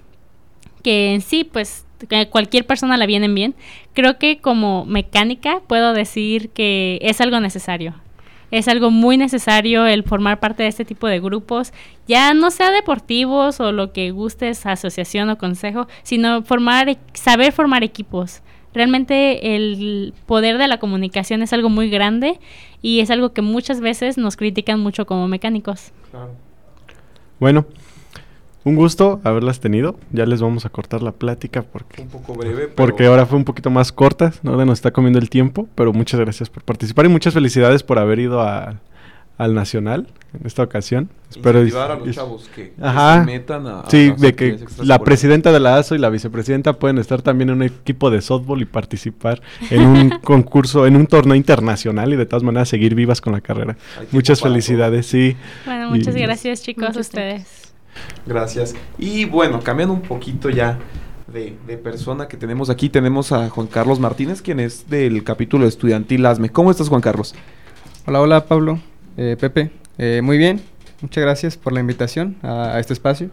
que 0.84 1.13
en 1.13 1.21
sí, 1.21 1.43
pues 1.43 1.83
cualquier 2.30 2.66
persona 2.66 2.98
la 2.98 3.06
vienen 3.06 3.36
bien. 3.36 3.56
Creo 3.94 4.18
que 4.18 4.39
como 4.39 4.86
mecánica 4.86 5.62
puedo 5.68 5.94
decir 5.94 6.50
que 6.50 7.00
es 7.02 7.22
algo 7.22 7.39
necesario. 7.39 7.96
Es 8.52 8.68
algo 8.68 8.92
muy 8.92 9.18
necesario 9.18 9.88
el 9.88 10.04
formar 10.04 10.39
parte 10.39 10.62
de 10.62 10.70
este 10.70 10.86
tipo 10.86 11.08
de 11.08 11.20
grupos, 11.20 11.74
ya 12.08 12.36
no 12.36 12.52
sea 12.52 12.70
deportivos 12.70 13.60
o 13.60 13.72
lo 13.72 13.92
que 13.94 14.12
gustes, 14.12 14.68
asociación 14.68 15.30
o 15.32 15.39
consejo, 15.39 15.88
sino 16.04 16.44
formar, 16.44 16.88
e- 16.89 17.00
saber 17.13 17.52
formar 17.52 17.84
equipos. 17.84 18.44
Realmente 18.72 19.56
el 19.56 20.13
poder 20.28 20.60
de 20.60 20.68
la 20.68 20.78
comunicación 20.80 21.42
es 21.42 21.52
algo 21.52 21.70
muy 21.70 21.89
grande 21.89 22.39
y 22.82 23.00
es 23.00 23.10
algo 23.10 23.34
que 23.34 23.42
muchas 23.42 23.82
veces 23.82 24.18
nos 24.20 24.36
critican 24.36 24.80
mucho 24.80 25.06
como 25.08 25.28
mecánicos. 25.28 25.92
Bueno, 27.39 27.66
un 28.63 28.76
gusto 28.76 29.19
haberlas 29.23 29.60
tenido. 29.60 29.97
Ya 30.12 30.26
les 30.26 30.41
vamos 30.41 30.65
a 30.65 30.69
cortar 30.69 31.02
la 31.04 31.12
plática 31.12 31.63
porque, 31.63 32.02
Un 32.04 32.08
poco 32.10 32.34
breve, 32.34 32.63
pero... 32.67 32.76
porque 32.76 33.06
ahora 33.06 33.26
fue 33.26 33.38
un 33.38 33.43
poquito 33.45 33.69
más 33.69 33.91
corta. 33.91 34.34
Ahora 34.45 34.65
nos 34.65 34.78
está 34.80 34.91
comiendo 34.91 35.19
el 35.19 35.30
tiempo, 35.30 35.67
pero 35.76 35.91
muchas 35.93 36.19
gracias 36.19 36.49
por 36.49 36.63
participar 36.63 37.06
y 37.06 37.10
muchas 37.10 37.34
felicidades 37.34 37.84
por 37.84 37.99
haber 37.99 38.19
ido 38.19 38.41
a- 38.41 38.80
al 39.38 39.56
Nacional 39.56 40.08
en 40.39 40.45
esta 40.45 40.62
ocasión. 40.63 41.10
Espero 41.32 41.60
Incentivar 41.60 41.91
a 41.91 41.95
los 41.95 42.08
es- 42.08 42.15
chavos 42.15 42.49
que, 42.56 42.69
que 42.69 42.73
Ajá. 42.84 43.19
se 43.21 43.26
metan 43.26 43.65
a... 43.65 43.80
a 43.82 43.89
Sí, 43.89 44.13
de 44.15 44.36
que 44.36 44.60
la 44.84 44.99
presidenta 44.99 45.52
de 45.52 45.60
la 45.60 45.78
ASO 45.78 45.95
y 45.95 45.97
la 45.97 46.10
vicepresidenta 46.12 46.73
pueden 46.73 46.99
estar 46.99 47.23
también 47.23 47.49
en 47.49 47.56
un 47.56 47.63
equipo 47.63 48.12
de 48.12 48.21
softball 48.21 48.62
y 48.62 48.65
participar 48.65 49.41
en 49.71 49.82
un 49.88 50.10
concurso, 50.23 50.86
en 50.86 50.95
un 50.95 51.08
torneo 51.08 51.34
internacional 51.36 52.13
y 52.13 52.15
de 52.15 52.28
todas 52.28 52.43
maneras 52.43 52.69
seguir 52.69 52.93
vivas 52.93 53.19
con 53.21 53.34
la 53.34 53.41
carrera. 53.41 53.76
Muchas 54.12 54.39
felicidades, 54.39 55.08
sí. 55.08 55.36
Bueno, 55.65 55.89
muchas 55.89 56.15
Y- 56.15 56.19
gracias 56.21 56.62
chicos 56.62 56.95
a 56.95 56.99
ustedes. 56.99 57.62
Gracias. 58.25 58.75
Y 58.97 59.25
bueno, 59.25 59.60
cambiando 59.62 59.93
un 59.93 60.01
poquito 60.01 60.49
ya 60.49 60.79
de, 61.32 61.58
de 61.67 61.77
persona 61.77 62.27
que 62.27 62.38
tenemos 62.38 62.69
aquí, 62.69 62.89
tenemos 62.89 63.32
a 63.32 63.49
Juan 63.49 63.67
Carlos 63.67 63.99
Martínez, 63.99 64.41
quien 64.41 64.60
es 64.60 64.89
del 64.89 65.23
capítulo 65.23 65.65
estudiantil 65.67 66.25
ASME. 66.25 66.49
¿Cómo 66.49 66.71
estás, 66.71 66.89
Juan 66.89 67.01
Carlos? 67.01 67.34
Hola, 68.06 68.21
hola 68.21 68.45
Pablo, 68.45 68.79
Eh, 69.17 69.38
Pepe, 69.39 69.71
Eh, 69.97 70.21
muy 70.23 70.38
bien, 70.38 70.62
muchas 71.01 71.23
gracias 71.23 71.56
por 71.58 71.71
la 71.73 71.79
invitación 71.79 72.36
a, 72.41 72.75
a 72.75 72.79
este 72.79 72.93
espacio. 72.93 73.29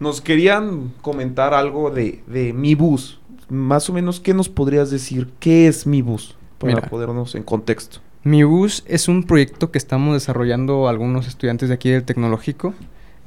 Nos 0.00 0.20
querían 0.20 0.92
comentar 1.02 1.54
algo 1.54 1.90
de, 1.90 2.22
de 2.26 2.52
Mi 2.52 2.74
Bus. 2.74 3.18
Más 3.48 3.88
o 3.88 3.92
menos, 3.94 4.20
¿qué 4.20 4.34
nos 4.34 4.48
podrías 4.48 4.90
decir? 4.90 5.28
¿Qué 5.40 5.66
es 5.66 5.86
Mi 5.86 6.02
Bus? 6.02 6.36
Para 6.58 6.74
Mira. 6.74 6.88
ponernos 6.88 7.34
en 7.34 7.42
contexto. 7.42 8.00
Mi 8.24 8.42
bus 8.42 8.84
es 8.86 9.08
un 9.08 9.22
proyecto 9.24 9.70
que 9.70 9.78
estamos 9.78 10.12
desarrollando 10.12 10.88
algunos 10.88 11.26
estudiantes 11.28 11.68
de 11.68 11.74
aquí 11.76 11.88
del 11.88 12.02
tecnológico. 12.04 12.74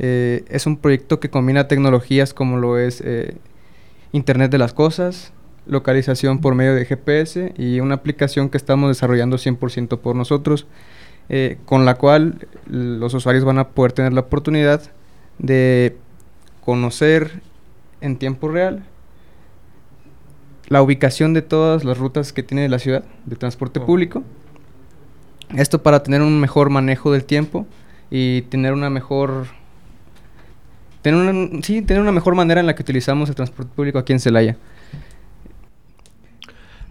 Eh, 0.04 0.46
es 0.50 0.66
un 0.66 0.78
proyecto 0.78 1.20
que 1.20 1.30
combina 1.30 1.68
tecnologías 1.68 2.34
como 2.34 2.58
lo 2.58 2.80
es 2.80 3.04
eh, 3.06 3.38
Internet 4.14 4.50
de 4.50 4.58
las 4.58 4.74
Cosas, 4.74 5.32
localización 5.68 6.42
por 6.42 6.56
medio 6.56 6.74
de 6.74 6.86
GPS 6.86 7.54
y 7.56 7.82
una 7.82 7.94
aplicación 7.94 8.50
que 8.50 8.58
estamos 8.58 8.90
desarrollando 8.90 9.38
100% 9.38 10.00
por 10.00 10.16
nosotros, 10.16 10.66
eh, 11.30 11.60
con 11.66 11.86
la 11.86 12.00
cual 12.00 12.48
los 12.66 13.14
usuarios 13.14 13.46
van 13.46 13.60
a 13.60 13.70
poder 13.70 13.92
tener 13.92 14.12
la 14.12 14.22
oportunidad 14.22 14.82
de 15.38 15.96
conocer 16.66 17.40
en 18.02 18.18
tiempo 18.18 18.48
real 18.48 18.84
la 20.68 20.82
ubicación 20.82 21.36
de 21.36 21.44
todas 21.44 21.84
las 21.84 22.00
rutas 22.00 22.34
que 22.34 22.42
tiene 22.42 22.68
la 22.70 22.80
ciudad 22.80 23.04
de 23.28 23.36
transporte 23.36 23.80
Oh. 23.80 23.86
público. 23.86 24.24
Esto 25.56 25.84
para 25.84 26.02
tener 26.02 26.24
un 26.24 26.40
mejor 26.40 26.72
manejo 26.72 27.12
del 27.12 27.24
tiempo 27.24 27.68
y 28.10 28.42
tener 28.44 28.74
una 28.74 28.90
mejor 28.90 29.61
tener 31.02 31.20
una, 31.30 31.62
sí, 31.64 31.82
tener 31.82 32.02
una 32.02 32.12
mejor 32.12 32.36
manera 32.36 32.60
en 32.62 32.68
la 32.68 32.76
que 32.76 32.84
utilizamos 32.84 33.30
el 33.30 33.36
transporte 33.36 33.72
público 33.76 34.00
aquí 34.00 34.14
en 34.14 34.20
Celaya. 34.20 34.58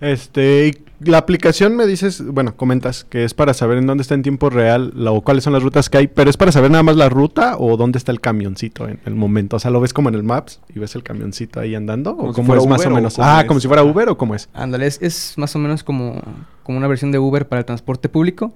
Este, 0.01 0.83
la 1.01 1.19
aplicación 1.19 1.77
me 1.77 1.87
dices, 1.87 2.25
bueno, 2.25 2.57
comentas 2.57 3.05
que 3.05 3.25
es 3.25 3.35
para 3.35 3.53
saber 3.53 3.77
en 3.77 3.87
dónde 3.87 4.01
está 4.01 4.15
en 4.15 4.23
tiempo 4.23 4.49
real 4.49 4.93
la- 4.97 5.13
o 5.13 5.21
cuáles 5.21 5.45
son 5.45 5.53
las 5.53 5.63
rutas 5.63 5.91
que 5.91 5.99
hay, 5.99 6.07
pero 6.07 6.31
es 6.31 6.39
para 6.39 6.53
saber 6.53 6.71
nada 6.71 6.83
más 6.83 6.97
la 6.97 7.11
ruta 7.11 7.57
o 7.59 7.77
dónde 7.77 7.99
está 7.99 8.11
el 8.11 8.21
camioncito 8.21 8.89
en 8.89 8.99
el 9.05 9.15
momento. 9.15 9.57
O 9.57 9.59
sea, 9.59 9.71
lo 9.71 9.79
ves 9.81 9.93
como 9.93 10.09
en 10.09 10.15
el 10.15 10.23
Maps 10.23 10.61
y 10.75 10.79
ves 10.79 10.95
el 10.95 11.03
camioncito 11.03 11.61
ahí 11.61 11.75
andando 11.75 12.17
Como 12.17 12.31
o 12.31 12.35
si 12.35 12.43
fuera 12.43 12.63
es 12.63 12.67
más 12.69 12.79
Uber 12.81 12.89
o 12.89 12.93
o 12.93 12.95
menos. 12.97 13.15
cómo 13.17 13.29
Ah, 13.29 13.41
es. 13.43 13.47
como 13.47 13.61
si 13.61 13.69
fuera 13.69 13.83
Uber 13.83 14.09
o 14.09 14.17
cómo 14.17 14.35
es. 14.35 14.49
Ándale, 14.55 14.87
es, 14.87 14.99
es 15.03 15.35
más 15.37 15.55
o 15.55 15.59
menos 15.59 15.85
como, 15.85 16.23
como 16.63 16.79
una 16.79 16.87
versión 16.89 17.13
de 17.13 17.19
Uber 17.19 17.47
para 17.47 17.61
el 17.61 17.67
transporte 17.67 18.09
público. 18.09 18.55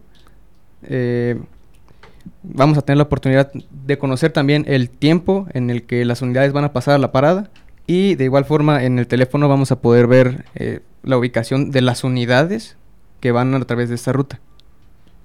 Eh, 0.85 1.38
vamos 2.43 2.79
a 2.79 2.83
tener 2.83 2.99
la 2.99 3.05
oportunidad 3.05 3.53
de 3.53 3.99
conocer 3.99 4.33
también 4.33 4.65
el 4.69 4.91
tiempo 4.91 5.47
en 5.53 5.71
el 5.71 5.85
que 5.85 6.05
las 6.05 6.23
unidades 6.23 6.53
van 6.53 6.65
a 6.65 6.73
pasar 6.73 6.95
a 6.95 6.99
la 6.99 7.13
parada. 7.13 7.51
Y 7.87 8.15
de 8.15 8.25
igual 8.25 8.45
forma 8.45 8.85
en 8.85 8.99
el 8.99 9.07
teléfono 9.07 9.49
vamos 9.49 9.71
a 9.71 9.81
poder 9.81 10.07
ver 10.07 10.47
eh, 10.55 10.81
la 11.03 11.19
ubicación 11.19 11.71
de 11.71 11.83
las 11.83 12.03
unidades 12.05 12.77
que 13.21 13.33
van 13.33 13.55
a 13.55 13.65
través 13.65 13.89
de 13.89 13.95
esta 13.95 14.13
ruta. 14.13 14.41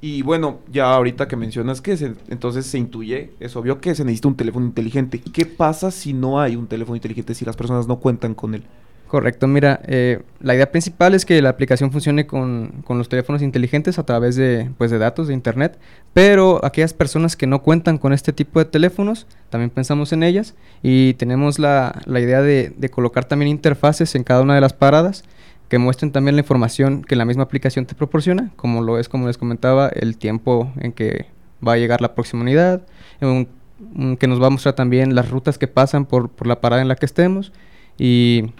Y 0.01 0.21
bueno, 0.21 0.59
ya 0.71 0.93
ahorita 0.93 1.27
que 1.27 1.35
mencionas 1.35 1.81
que 1.81 2.15
entonces 2.29 2.65
se 2.65 2.77
intuye, 2.77 3.31
es 3.39 3.55
obvio 3.57 3.81
que 3.81 3.95
se 3.95 4.05
necesita 4.05 4.29
un 4.29 4.35
teléfono 4.35 4.65
inteligente. 4.65 5.19
¿Qué 5.19 5.45
pasa 5.45 5.91
si 5.91 6.13
no 6.13 6.39
hay 6.39 6.55
un 6.55 6.67
teléfono 6.67 6.95
inteligente, 6.95 7.35
si 7.35 7.43
las 7.43 7.57
personas 7.57 7.87
no 7.87 7.99
cuentan 7.99 8.33
con 8.33 8.55
él? 8.55 8.63
Correcto, 9.09 9.47
mira, 9.47 9.81
eh, 9.87 10.21
la 10.39 10.53
idea 10.53 10.71
principal 10.71 11.15
es 11.15 11.25
que 11.25 11.41
la 11.41 11.49
aplicación 11.49 11.91
funcione 11.91 12.27
con, 12.27 12.83
con 12.85 12.99
los 12.99 13.09
teléfonos 13.09 13.41
inteligentes 13.41 13.97
a 13.97 14.05
través 14.05 14.35
de, 14.35 14.69
pues, 14.77 14.91
de 14.91 14.99
datos 14.99 15.27
de 15.27 15.33
internet, 15.33 15.79
pero 16.13 16.63
aquellas 16.63 16.93
personas 16.93 17.35
que 17.35 17.47
no 17.47 17.63
cuentan 17.63 17.97
con 17.97 18.13
este 18.13 18.33
tipo 18.33 18.59
de 18.59 18.65
teléfonos, 18.65 19.25
también 19.49 19.71
pensamos 19.71 20.13
en 20.13 20.21
ellas 20.21 20.53
y 20.83 21.15
tenemos 21.15 21.57
la, 21.57 22.03
la 22.05 22.19
idea 22.19 22.43
de, 22.43 22.71
colocar 22.91 23.25
también 23.25 23.49
interfaces 23.49 24.13
en 24.13 24.23
cada 24.23 24.43
una 24.43 24.53
de 24.53 24.61
las 24.61 24.73
paradas 24.73 25.23
que 25.69 25.79
muestren 25.79 26.11
también 26.11 26.35
la 26.35 26.41
información 26.41 27.01
que 27.03 27.15
la 27.15 27.25
misma 27.25 27.41
aplicación 27.41 27.87
te 27.87 27.95
proporciona, 27.95 28.51
como 28.57 28.83
lo 28.83 28.99
es, 28.99 29.09
como 29.09 29.25
les 29.25 29.39
comentaba, 29.39 29.87
el 29.89 30.17
tiempo 30.17 30.71
en 30.79 30.91
que 30.91 31.25
va 31.67 31.73
a 31.73 31.77
llegar 31.77 31.99
la 32.01 32.13
próxima 32.13 32.43
unidad, 32.43 32.83
un- 33.21 33.47
un- 33.95 34.17
que 34.17 34.27
nos 34.27 34.39
va 34.39 34.45
a 34.47 34.49
mostrar 34.51 34.75
también 34.75 35.15
las 35.15 35.31
rutas 35.31 35.57
que 35.57 35.67
pasan 35.67 36.05
por, 36.05 36.29
por 36.29 36.45
la 36.45 36.61
parada 36.61 36.83
en 36.83 36.87
la 36.87 36.95
que 36.95 37.07
estemos 37.07 37.51
y 37.97 38.51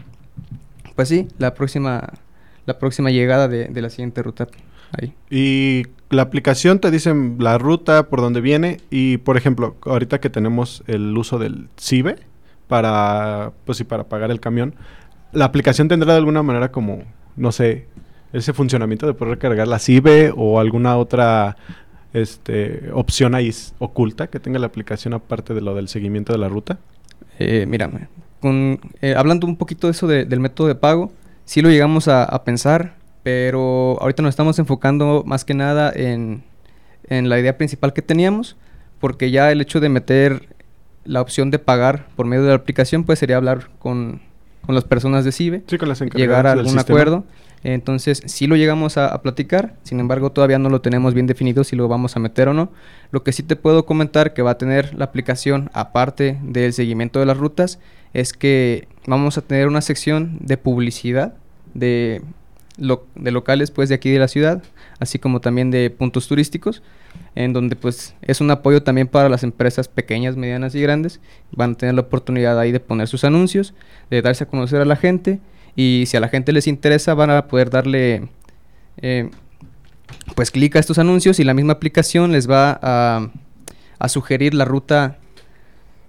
pues 0.99 1.07
sí, 1.07 1.29
la 1.37 1.53
próxima, 1.53 2.09
la 2.65 2.77
próxima 2.77 3.09
llegada 3.09 3.47
de, 3.47 3.69
de 3.69 3.81
la 3.81 3.89
siguiente 3.89 4.21
ruta. 4.21 4.49
Ahí. 4.91 5.13
Y 5.29 5.83
la 6.09 6.23
aplicación 6.23 6.79
te 6.79 6.91
dice 6.91 7.15
la 7.37 7.57
ruta 7.57 8.09
por 8.09 8.19
donde 8.19 8.41
viene 8.41 8.81
y 8.89 9.15
por 9.15 9.37
ejemplo, 9.37 9.77
ahorita 9.85 10.19
que 10.19 10.29
tenemos 10.29 10.83
el 10.87 11.17
uso 11.17 11.39
del 11.39 11.69
CIBE 11.79 12.17
para 12.67 13.53
pues 13.63 13.77
sí 13.77 13.85
para 13.85 14.09
pagar 14.09 14.29
el 14.29 14.41
camión, 14.41 14.75
la 15.31 15.45
aplicación 15.45 15.87
tendrá 15.87 16.11
de 16.11 16.19
alguna 16.19 16.43
manera 16.43 16.69
como 16.69 17.03
no 17.37 17.53
sé, 17.53 17.87
ese 18.33 18.51
funcionamiento 18.51 19.07
de 19.07 19.13
poder 19.13 19.35
recargar 19.35 19.69
la 19.69 19.79
CIBE 19.79 20.33
o 20.35 20.59
alguna 20.59 20.97
otra 20.97 21.55
este 22.11 22.89
opción 22.91 23.35
ahí 23.35 23.55
oculta 23.77 24.27
que 24.27 24.41
tenga 24.41 24.59
la 24.59 24.67
aplicación 24.67 25.13
aparte 25.13 25.53
de 25.53 25.61
lo 25.61 25.75
del 25.75 25.87
seguimiento 25.87 26.33
de 26.33 26.39
la 26.39 26.49
ruta. 26.49 26.77
Eh, 27.39 27.65
mira, 27.69 27.89
con, 28.41 28.79
eh, 29.01 29.15
hablando 29.17 29.45
un 29.47 29.57
poquito 29.57 29.87
de 29.87 29.91
eso 29.91 30.07
de- 30.07 30.25
del 30.25 30.39
método 30.39 30.67
de 30.67 30.75
pago, 30.75 31.11
sí 31.45 31.61
lo 31.61 31.69
llegamos 31.69 32.07
a, 32.07 32.23
a 32.23 32.43
pensar, 32.43 32.95
pero 33.23 33.97
ahorita 34.01 34.23
nos 34.23 34.29
estamos 34.29 34.59
enfocando 34.59 35.23
más 35.25 35.45
que 35.45 35.53
nada 35.53 35.91
en, 35.93 36.43
en 37.07 37.29
la 37.29 37.39
idea 37.39 37.57
principal 37.57 37.93
que 37.93 38.01
teníamos, 38.01 38.55
porque 38.99 39.31
ya 39.31 39.51
el 39.51 39.61
hecho 39.61 39.79
de 39.79 39.89
meter 39.89 40.55
la 41.05 41.21
opción 41.21 41.51
de 41.51 41.59
pagar 41.59 42.07
por 42.15 42.25
medio 42.25 42.43
de 42.43 42.49
la 42.49 42.55
aplicación, 42.55 43.03
pues 43.03 43.19
sería 43.19 43.37
hablar 43.37 43.69
con, 43.79 44.21
con 44.65 44.75
las 44.75 44.83
personas 44.83 45.25
de 45.25 45.31
CIBE. 45.31 45.63
Sí, 45.67 45.77
con 45.77 45.89
las 45.89 45.99
llegar 46.01 46.45
a 46.47 46.51
algún 46.51 46.65
sistema. 46.73 46.81
acuerdo. 46.99 47.23
Entonces, 47.63 48.21
sí 48.25 48.47
lo 48.47 48.55
llegamos 48.55 48.97
a, 48.97 49.07
a 49.07 49.21
platicar, 49.21 49.75
sin 49.83 49.99
embargo, 49.99 50.31
todavía 50.31 50.59
no 50.59 50.69
lo 50.69 50.81
tenemos 50.81 51.13
bien 51.13 51.27
definido 51.27 51.63
si 51.63 51.75
lo 51.75 51.87
vamos 51.87 52.15
a 52.15 52.19
meter 52.19 52.47
o 52.47 52.53
no. 52.53 52.71
Lo 53.11 53.23
que 53.23 53.33
sí 53.33 53.43
te 53.43 53.55
puedo 53.55 53.85
comentar 53.85 54.33
que 54.33 54.41
va 54.41 54.51
a 54.51 54.57
tener 54.57 54.93
la 54.95 55.05
aplicación, 55.05 55.69
aparte 55.73 56.37
del 56.41 56.73
seguimiento 56.73 57.19
de 57.19 57.25
las 57.25 57.37
rutas, 57.37 57.79
es 58.13 58.33
que 58.33 58.87
vamos 59.05 59.37
a 59.37 59.41
tener 59.41 59.67
una 59.67 59.81
sección 59.81 60.37
de 60.41 60.57
publicidad 60.57 61.33
de, 61.73 62.21
lo- 62.77 63.05
de 63.15 63.31
locales 63.31 63.71
pues 63.71 63.89
de 63.89 63.95
aquí 63.95 64.09
de 64.09 64.19
la 64.19 64.27
ciudad, 64.27 64.63
así 64.99 65.19
como 65.19 65.41
también 65.41 65.69
de 65.69 65.89
puntos 65.89 66.27
turísticos, 66.27 66.81
en 67.35 67.53
donde 67.53 67.75
pues 67.75 68.15
es 68.21 68.39
un 68.41 68.51
apoyo 68.51 68.83
también 68.83 69.07
para 69.07 69.29
las 69.29 69.43
empresas 69.43 69.87
pequeñas, 69.87 70.37
medianas 70.37 70.75
y 70.75 70.81
grandes. 70.81 71.19
Van 71.51 71.71
a 71.71 71.75
tener 71.75 71.95
la 71.95 72.01
oportunidad 72.01 72.57
ahí 72.59 72.71
de 72.71 72.79
poner 72.79 73.07
sus 73.07 73.23
anuncios, 73.23 73.73
de 74.09 74.21
darse 74.21 74.45
a 74.45 74.47
conocer 74.47 74.81
a 74.81 74.85
la 74.85 74.95
gente 74.95 75.39
y 75.75 76.05
si 76.07 76.17
a 76.17 76.19
la 76.19 76.29
gente 76.29 76.51
les 76.51 76.67
interesa 76.67 77.13
van 77.13 77.29
a 77.29 77.47
poder 77.47 77.69
darle 77.69 78.29
eh, 78.97 79.29
pues 80.35 80.51
clic 80.51 80.75
a 80.75 80.79
estos 80.79 80.99
anuncios 80.99 81.39
y 81.39 81.43
la 81.43 81.53
misma 81.53 81.73
aplicación 81.73 82.31
les 82.31 82.49
va 82.49 82.79
a, 82.81 83.29
a 83.99 84.09
sugerir 84.09 84.53
la 84.53 84.65
ruta 84.65 85.17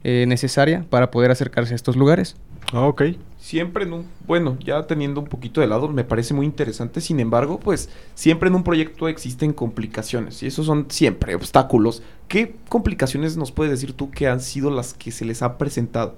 eh, 0.02 0.24
necesaria 0.26 0.86
para 0.88 1.10
poder 1.10 1.30
acercarse 1.30 1.74
a 1.74 1.76
estos 1.76 1.94
lugares. 1.94 2.36
Ah, 2.72 2.86
ok. 2.86 3.02
Siempre 3.38 3.84
en 3.84 3.92
un, 3.92 4.06
bueno, 4.26 4.56
ya 4.64 4.86
teniendo 4.86 5.20
un 5.20 5.26
poquito 5.26 5.60
de 5.60 5.66
lado, 5.66 5.88
me 5.88 6.04
parece 6.04 6.32
muy 6.32 6.46
interesante. 6.46 7.00
Sin 7.00 7.20
embargo, 7.20 7.60
pues 7.60 7.90
siempre 8.14 8.48
en 8.48 8.54
un 8.54 8.62
proyecto 8.64 9.08
existen 9.08 9.52
complicaciones 9.52 10.42
y 10.42 10.46
esos 10.46 10.64
son 10.66 10.86
siempre 10.88 11.34
obstáculos. 11.34 12.02
¿Qué 12.28 12.56
complicaciones 12.68 13.36
nos 13.36 13.52
puedes 13.52 13.72
decir 13.72 13.92
tú 13.92 14.10
que 14.10 14.28
han 14.28 14.40
sido 14.40 14.70
las 14.70 14.94
que 14.94 15.10
se 15.10 15.24
les 15.24 15.42
ha 15.42 15.58
presentado? 15.58 16.16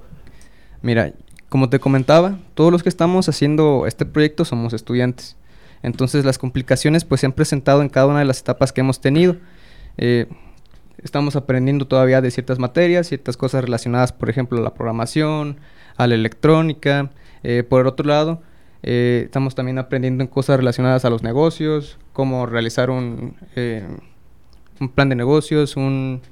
Mira, 0.83 1.13
como 1.53 1.69
te 1.69 1.81
comentaba, 1.81 2.39
todos 2.55 2.73
los 2.73 2.83
que 2.83 2.89
estamos 2.89 3.29
haciendo 3.29 3.85
este 3.87 4.07
proyecto 4.07 4.47
somos 4.47 4.73
estudiantes. 4.73 5.37
Entonces 5.83 6.25
las 6.25 6.39
complicaciones 6.39 7.05
pues 7.05 7.21
se 7.21 7.27
han 7.27 7.35
presentado 7.35 7.83
en 7.83 7.91
cada 7.91 8.07
una 8.07 8.21
de 8.21 8.25
las 8.25 8.41
etapas 8.41 8.73
que 8.73 8.81
hemos 8.81 9.03
tenido. 9.03 9.37
Eh, 9.99 10.29
estamos 11.03 11.37
aprendiendo 11.37 11.87
todavía 11.87 12.23
de 12.23 12.31
ciertas 12.31 12.59
materias, 12.59 13.09
ciertas 13.09 13.37
cosas 13.37 13.65
relacionadas, 13.65 14.15
por 14.15 14.31
ejemplo, 14.31 14.61
a 14.61 14.63
la 14.63 14.73
programación, 14.73 15.59
a 15.99 16.07
la 16.07 16.15
electrónica. 16.15 17.11
Eh, 17.43 17.65
por 17.69 17.87
otro 17.87 18.09
lado, 18.09 18.41
eh, 18.83 19.25
estamos 19.27 19.55
también 19.55 19.77
aprendiendo 19.79 20.25
en 20.25 20.29
cosas 20.29 20.57
relacionadas 20.57 21.05
a 21.05 21.11
los 21.11 21.23
negocios, 21.23 21.99
cómo 22.15 22.47
realizar 22.47 22.89
un, 22.89 23.37
un 24.81 24.89
plan 24.89 25.11
de 25.11 25.17
negocios, 25.17 25.77
un, 25.77 26.23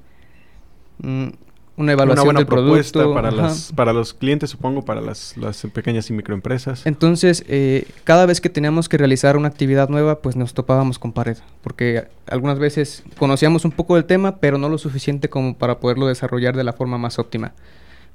una 1.81 1.93
evaluación 1.93 2.21
una 2.21 2.25
buena 2.25 2.41
del 2.41 2.47
propuesta 2.47 2.99
producto. 3.01 3.15
para, 3.15 3.29
Ajá. 3.29 3.37
las, 3.49 3.73
para 3.73 3.93
los 3.93 4.13
clientes, 4.13 4.51
supongo, 4.51 4.85
para 4.85 5.01
las, 5.01 5.37
las 5.37 5.63
pequeñas 5.73 6.11
y 6.11 6.13
microempresas. 6.13 6.87
Entonces, 6.87 7.43
eh, 7.49 7.87
cada 8.05 8.27
vez 8.27 8.41
que 8.41 8.51
teníamos 8.51 8.89
que 8.89 8.99
realizar 8.99 9.37
una 9.37 9.49
actividad 9.49 9.89
nueva, 9.89 10.21
pues 10.21 10.37
nos 10.37 10.53
topábamos 10.53 10.99
con 10.99 11.13
pared, 11.13 11.39
porque 11.63 12.07
algunas 12.29 12.59
veces 12.59 13.03
conocíamos 13.19 13.65
un 13.65 13.73
poco 13.73 13.95
del 13.95 14.05
tema, 14.05 14.37
pero 14.37 14.59
no 14.59 14.69
lo 14.69 14.77
suficiente 14.77 15.31
como 15.31 15.57
para 15.57 15.81
poderlo 15.81 16.07
desarrollar 16.07 16.55
de 16.55 16.65
la 16.65 16.75
forma 16.75 16.99
más 16.99 17.19
óptima. 17.19 17.55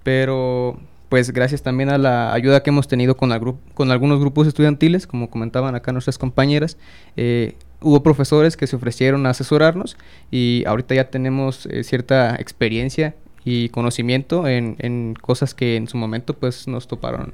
Pero, 0.03 0.79
pues 1.09 1.31
gracias 1.31 1.63
también 1.63 1.89
a 1.89 1.97
la 1.97 2.33
ayuda 2.33 2.61
que 2.61 2.69
hemos 2.69 2.87
tenido 2.87 3.17
con, 3.17 3.31
al 3.31 3.41
con 3.73 3.91
algunos 3.91 4.19
grupos 4.19 4.47
estudiantiles, 4.47 5.07
como 5.07 5.31
comentaban 5.31 5.73
acá 5.73 5.91
nuestras 5.91 6.19
compañeras, 6.19 6.77
eh, 7.17 7.55
hubo 7.81 8.03
profesores 8.03 8.57
que 8.57 8.67
se 8.67 8.75
ofrecieron 8.75 9.25
a 9.25 9.31
asesorarnos 9.31 9.97
y 10.29 10.63
ahorita 10.67 10.95
ya 10.95 11.09
tenemos 11.09 11.65
eh, 11.65 11.83
cierta 11.83 12.35
experiencia 12.35 13.15
y 13.45 13.69
conocimiento 13.69 14.47
en, 14.47 14.75
en 14.79 15.13
cosas 15.21 15.53
que 15.53 15.75
en 15.77 15.87
su 15.87 15.95
momento 15.97 16.33
pues 16.33 16.67
nos 16.67 16.87
toparon, 16.87 17.31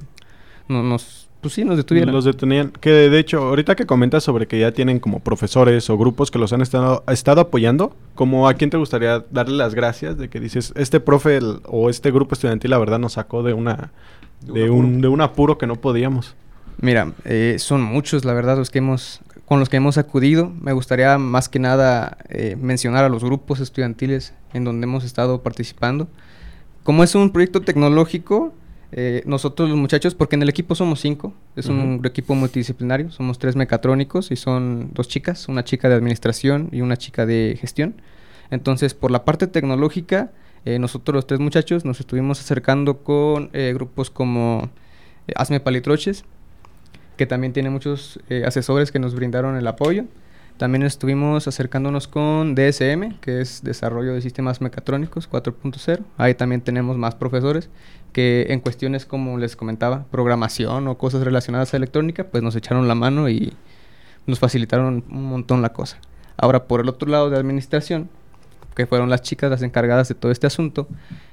no, 0.68 0.82
nos, 0.82 1.28
pues 1.40 1.54
sí, 1.54 1.64
nos 1.64 1.76
detuvieron. 1.76 2.14
Los 2.14 2.24
detenían. 2.24 2.70
Que 2.70 2.90
de 2.90 3.18
hecho, 3.18 3.38
ahorita 3.42 3.74
que 3.74 3.84
comentas 3.86 4.22
sobre 4.22 4.46
que 4.46 4.60
ya 4.60 4.70
tienen 4.72 5.00
como 5.00 5.18
profesores 5.18 5.90
o 5.90 5.98
grupos 5.98 6.30
que 6.30 6.38
los 6.38 6.52
han 6.52 6.60
estado, 6.60 7.02
estado 7.08 7.40
apoyando, 7.40 7.96
como 8.14 8.46
a 8.48 8.54
quién 8.54 8.70
te 8.70 8.76
gustaría 8.76 9.24
darle 9.30 9.56
las 9.56 9.74
gracias 9.74 10.16
de 10.18 10.28
que 10.28 10.38
dices, 10.38 10.72
este 10.76 11.00
profe 11.00 11.38
el- 11.38 11.60
o 11.66 11.90
este 11.90 12.12
grupo 12.12 12.34
estudiantil 12.34 12.70
la 12.70 12.78
verdad 12.78 13.00
nos 13.00 13.14
sacó 13.14 13.42
de 13.42 13.54
una 13.54 13.90
de, 14.46 14.70
un, 14.70 15.00
de 15.00 15.08
un 15.08 15.20
apuro 15.20 15.56
que 15.58 15.66
no 15.66 15.76
podíamos. 15.76 16.36
Mira, 16.80 17.12
eh, 17.24 17.56
son 17.58 17.82
muchos, 17.82 18.24
la 18.24 18.32
verdad, 18.34 18.56
los 18.56 18.70
que 18.70 18.78
hemos, 18.78 19.20
con 19.52 19.60
los 19.60 19.68
que 19.68 19.76
hemos 19.76 19.98
acudido. 19.98 20.50
Me 20.62 20.72
gustaría 20.72 21.18
más 21.18 21.50
que 21.50 21.58
nada 21.58 22.16
eh, 22.30 22.56
mencionar 22.58 23.04
a 23.04 23.10
los 23.10 23.22
grupos 23.22 23.60
estudiantiles 23.60 24.32
en 24.54 24.64
donde 24.64 24.86
hemos 24.86 25.04
estado 25.04 25.42
participando. 25.42 26.08
Como 26.84 27.04
es 27.04 27.14
un 27.14 27.32
proyecto 27.32 27.60
tecnológico, 27.60 28.54
eh, 28.92 29.22
nosotros 29.26 29.68
los 29.68 29.76
muchachos, 29.76 30.14
porque 30.14 30.36
en 30.36 30.42
el 30.42 30.48
equipo 30.48 30.74
somos 30.74 31.00
cinco, 31.00 31.34
es 31.54 31.66
un 31.66 32.00
equipo 32.02 32.34
multidisciplinario, 32.34 33.10
somos 33.10 33.38
tres 33.38 33.54
mecatrónicos 33.54 34.30
y 34.30 34.36
son 34.36 34.88
dos 34.94 35.08
chicas, 35.08 35.46
una 35.48 35.64
chica 35.64 35.90
de 35.90 35.96
administración 35.96 36.70
y 36.72 36.80
una 36.80 36.96
chica 36.96 37.26
de 37.26 37.58
gestión. 37.60 37.96
Entonces, 38.50 38.94
por 38.94 39.10
la 39.10 39.26
parte 39.26 39.48
tecnológica, 39.48 40.32
eh, 40.64 40.78
nosotros 40.78 41.14
los 41.14 41.26
tres 41.26 41.40
muchachos 41.40 41.84
nos 41.84 42.00
estuvimos 42.00 42.40
acercando 42.40 43.02
con 43.02 43.50
eh, 43.52 43.72
grupos 43.74 44.08
como 44.08 44.70
Hazme 45.36 45.60
Palitroches, 45.60 46.24
que 47.16 47.26
también 47.26 47.52
tiene 47.52 47.70
muchos 47.70 48.20
eh, 48.28 48.44
asesores 48.46 48.92
que 48.92 48.98
nos 48.98 49.14
brindaron 49.14 49.56
el 49.56 49.66
apoyo. 49.66 50.04
También 50.56 50.82
estuvimos 50.82 51.48
acercándonos 51.48 52.08
con 52.08 52.54
DSM, 52.54 53.18
que 53.20 53.40
es 53.40 53.62
Desarrollo 53.64 54.14
de 54.14 54.20
Sistemas 54.20 54.60
Mecatrónicos 54.60 55.28
4.0. 55.28 56.04
Ahí 56.18 56.34
también 56.34 56.60
tenemos 56.60 56.96
más 56.96 57.14
profesores 57.14 57.68
que 58.12 58.46
en 58.50 58.60
cuestiones 58.60 59.06
como 59.06 59.38
les 59.38 59.56
comentaba, 59.56 60.04
programación 60.10 60.86
o 60.88 60.98
cosas 60.98 61.24
relacionadas 61.24 61.72
a 61.72 61.76
electrónica, 61.78 62.24
pues 62.24 62.42
nos 62.42 62.54
echaron 62.54 62.86
la 62.86 62.94
mano 62.94 63.28
y 63.28 63.54
nos 64.26 64.38
facilitaron 64.38 65.04
un 65.10 65.24
montón 65.24 65.62
la 65.62 65.72
cosa. 65.72 65.98
Ahora, 66.36 66.64
por 66.64 66.80
el 66.80 66.88
otro 66.88 67.08
lado 67.08 67.30
de 67.30 67.38
administración, 67.38 68.08
que 68.74 68.86
fueron 68.86 69.10
las 69.10 69.22
chicas 69.22 69.50
las 69.50 69.62
encargadas 69.62 70.08
de 70.08 70.14
todo 70.14 70.32
este 70.32 70.46
asunto, 70.46 70.88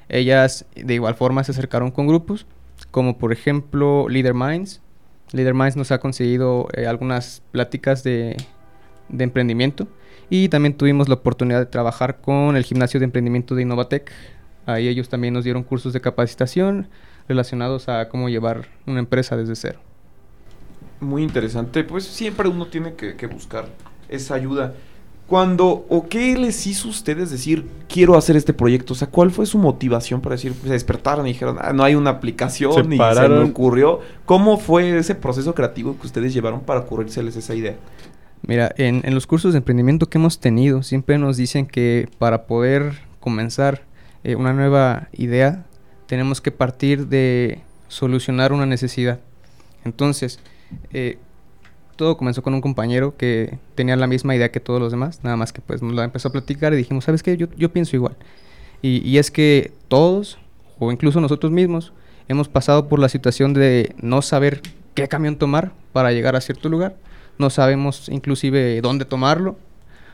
ellas 0.08 0.66
de 0.76 0.94
igual 0.94 1.16
forma 1.16 1.44
se 1.44 1.52
acercaron 1.52 1.92
con 1.92 2.08
grupos, 2.08 2.46
como 2.92 3.18
por 3.18 3.32
ejemplo 3.32 4.08
Leader 4.10 4.34
Minds. 4.34 4.82
Leader 5.32 5.54
Minds 5.54 5.76
nos 5.76 5.92
ha 5.92 6.00
conseguido 6.00 6.68
eh, 6.74 6.88
algunas 6.88 7.42
pláticas 7.52 8.04
de, 8.04 8.38
de 9.10 9.24
emprendimiento 9.24 9.88
y 10.30 10.50
también 10.50 10.76
tuvimos 10.76 11.10
la 11.10 11.16
oportunidad 11.16 11.60
de 11.60 11.66
trabajar 11.66 12.22
con 12.22 12.56
el 12.56 12.64
gimnasio 12.64 13.00
de 13.00 13.06
emprendimiento 13.06 13.56
de 13.56 13.64
Innovatec. 13.64 14.12
Ahí 14.66 14.88
ellos 14.88 15.10
también 15.10 15.34
nos 15.34 15.44
dieron 15.44 15.64
cursos 15.64 15.94
de 15.94 16.02
capacitación 16.02 16.88
relacionados 17.28 17.90
a 17.90 18.10
cómo 18.10 18.30
llevar 18.30 18.68
una 18.86 19.00
empresa 19.00 19.36
desde 19.36 19.56
cero. 19.56 19.80
Muy 21.00 21.24
interesante. 21.24 21.84
Pues 21.84 22.06
siempre 22.06 22.48
uno 22.48 22.68
tiene 22.68 22.94
que, 22.94 23.16
que 23.16 23.28
buscar 23.28 23.68
esa 24.10 24.36
ayuda. 24.36 24.74
Cuando, 25.30 25.86
o 25.90 26.08
qué 26.10 26.36
les 26.36 26.66
hizo 26.66 26.88
a 26.88 26.92
ustedes 26.92 27.30
decir, 27.30 27.68
quiero 27.88 28.18
hacer 28.18 28.36
este 28.36 28.52
proyecto? 28.52 28.94
O 28.94 28.96
sea, 28.96 29.08
¿cuál 29.08 29.30
fue 29.30 29.46
su 29.46 29.60
motivación 29.60 30.22
para 30.22 30.34
decir, 30.36 30.54
se 30.64 30.70
despertaron 30.70 31.28
y 31.28 31.34
dijeron, 31.34 31.58
"Ah, 31.62 31.72
no 31.72 31.84
hay 31.84 31.94
una 31.94 32.10
aplicación 32.10 32.74
Se 32.74 32.80
y 32.82 32.92
se 32.92 32.98
pararon. 32.98 33.44
me 33.44 33.50
ocurrió? 33.50 34.00
¿Cómo 34.26 34.58
fue 34.58 34.98
ese 34.98 35.14
proceso 35.14 35.54
creativo 35.54 35.96
que 36.00 36.08
ustedes 36.08 36.34
llevaron 36.34 36.62
para 36.62 36.80
ocurrírseles 36.80 37.36
esa 37.36 37.54
idea? 37.54 37.76
Mira, 38.42 38.74
en, 38.78 39.02
en 39.06 39.14
los 39.14 39.28
cursos 39.28 39.54
de 39.54 39.60
emprendimiento 39.60 40.08
que 40.10 40.18
hemos 40.18 40.40
tenido, 40.40 40.82
siempre 40.82 41.20
nos 41.20 41.38
dicen 41.38 41.68
que 41.68 42.10
para 42.18 42.48
poder 42.48 42.94
comenzar 43.20 43.84
eh, 44.24 44.36
una 44.36 44.54
nueva 44.54 45.10
idea, 45.14 45.66
tenemos 46.08 46.42
que 46.42 46.52
partir 46.52 47.08
de 47.08 47.62
solucionar 47.88 48.52
una 48.52 48.66
necesidad. 48.66 49.20
Entonces, 49.86 50.40
eh, 50.92 51.20
todo 52.00 52.16
comenzó 52.16 52.42
con 52.42 52.54
un 52.54 52.62
compañero 52.62 53.18
que 53.18 53.60
tenía 53.76 53.98
la 53.98 54.08
misma 54.08 54.34
idea 54.34 54.54
que 54.54 54.62
todos 54.62 54.80
los 54.80 54.90
demás, 54.90 55.20
nada 55.22 55.36
más 55.36 55.52
que 55.52 55.60
pues 55.60 55.82
nos 55.82 55.94
la 55.94 56.06
empezó 56.06 56.30
a 56.30 56.32
platicar 56.32 56.74
y 56.74 56.78
dijimos, 56.78 57.04
¿sabes 57.04 57.22
qué? 57.22 57.36
Yo, 57.36 57.48
yo 57.58 57.74
pienso 57.74 57.98
igual. 57.98 58.16
Y, 58.82 59.06
y 59.06 59.18
es 59.18 59.32
que 59.32 59.74
todos, 59.90 60.40
o 60.80 60.94
incluso 60.94 61.20
nosotros 61.20 61.52
mismos, 61.52 61.92
hemos 62.30 62.48
pasado 62.48 62.88
por 62.88 63.00
la 63.00 63.10
situación 63.10 63.54
de 63.54 63.94
no 64.02 64.22
saber 64.22 64.62
qué 64.94 65.10
camión 65.10 65.36
tomar 65.36 65.74
para 65.92 66.14
llegar 66.14 66.38
a 66.38 66.42
cierto 66.42 66.70
lugar. 66.70 66.96
No 67.38 67.50
sabemos 67.50 68.08
inclusive 68.08 68.80
dónde 68.80 69.04
tomarlo 69.04 69.58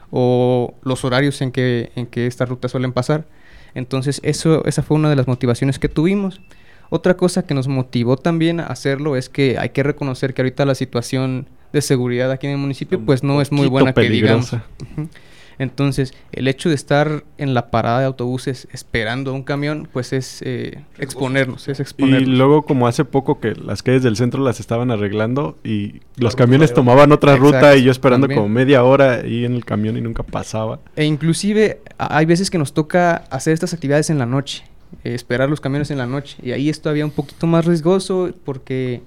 o 0.09 0.73
los 0.81 1.05
horarios 1.05 1.39
en 1.43 1.51
que, 1.51 1.91
en 1.95 2.07
que 2.07 2.25
estas 2.25 2.49
rutas 2.49 2.71
suelen 2.71 2.93
pasar. 2.93 3.27
Entonces, 3.75 4.21
eso, 4.23 4.65
esa 4.65 4.81
fue 4.81 4.97
una 4.97 5.11
de 5.11 5.17
las 5.17 5.27
motivaciones 5.27 5.77
que 5.77 5.87
tuvimos. 5.87 6.41
Otra 6.89 7.15
cosa 7.15 7.45
que 7.45 7.53
nos 7.53 7.67
motivó 7.67 8.17
también 8.17 8.59
a 8.59 8.65
hacerlo 8.65 9.15
es 9.15 9.29
que 9.29 9.59
hay 9.59 9.69
que 9.69 9.83
reconocer 9.83 10.33
que 10.33 10.41
ahorita 10.41 10.65
la 10.65 10.73
situación 10.73 11.45
de 11.75 11.81
seguridad 11.81 12.31
aquí 12.31 12.47
en 12.47 12.53
el 12.53 12.57
municipio 12.59 12.99
pues 12.99 13.23
no 13.23 13.41
es 13.41 13.51
muy 13.51 13.67
buena 13.67 13.93
que 13.93 14.01
digamos. 14.09 14.49
peligrosa. 14.49 15.09
Entonces, 15.57 16.13
el 16.33 16.49
hecho 16.49 16.67
de 16.67 16.75
estar 16.75 17.23
en 17.37 17.53
la 17.53 17.71
parada 17.71 18.01
de 18.01 18.05
autobuses 18.07 18.67
esperando 18.73 19.33
un 19.33 19.41
camión, 19.41 19.87
pues 19.93 20.11
es 20.11 20.41
eh, 20.41 20.83
exponernos, 20.97 21.69
es 21.69 21.79
Y 21.79 21.81
exponernos. 21.81 22.27
luego 22.27 22.63
como 22.63 22.87
hace 22.87 23.05
poco 23.05 23.39
que 23.39 23.53
las 23.55 23.81
calles 23.81 24.03
del 24.03 24.17
centro 24.17 24.43
las 24.43 24.59
estaban 24.59 24.91
arreglando 24.91 25.57
y 25.63 26.01
los 26.17 26.33
ruta 26.33 26.43
camiones 26.43 26.73
tomaban 26.73 27.13
otra 27.13 27.37
ruta 27.37 27.73
y 27.77 27.83
yo 27.83 27.91
esperando 27.91 28.25
también. 28.27 28.41
como 28.41 28.53
media 28.53 28.83
hora 28.83 29.21
ahí 29.23 29.45
en 29.45 29.53
el 29.53 29.63
camión 29.63 29.95
y 29.97 30.01
nunca 30.01 30.23
pasaba. 30.23 30.79
E 30.97 31.05
inclusive 31.05 31.79
a- 31.97 32.17
hay 32.17 32.25
veces 32.25 32.49
que 32.49 32.57
nos 32.57 32.73
toca 32.73 33.15
hacer 33.29 33.53
estas 33.53 33.73
actividades 33.73 34.09
en 34.09 34.17
la 34.17 34.25
noche, 34.25 34.65
eh, 35.05 35.13
esperar 35.15 35.49
los 35.49 35.61
camiones 35.61 35.89
en 35.89 35.99
la 35.99 36.05
noche. 36.05 36.35
Y 36.43 36.51
ahí 36.51 36.67
es 36.67 36.81
todavía 36.81 37.05
un 37.05 37.11
poquito 37.11 37.47
más 37.47 37.63
riesgoso 37.63 38.29
porque 38.43 39.03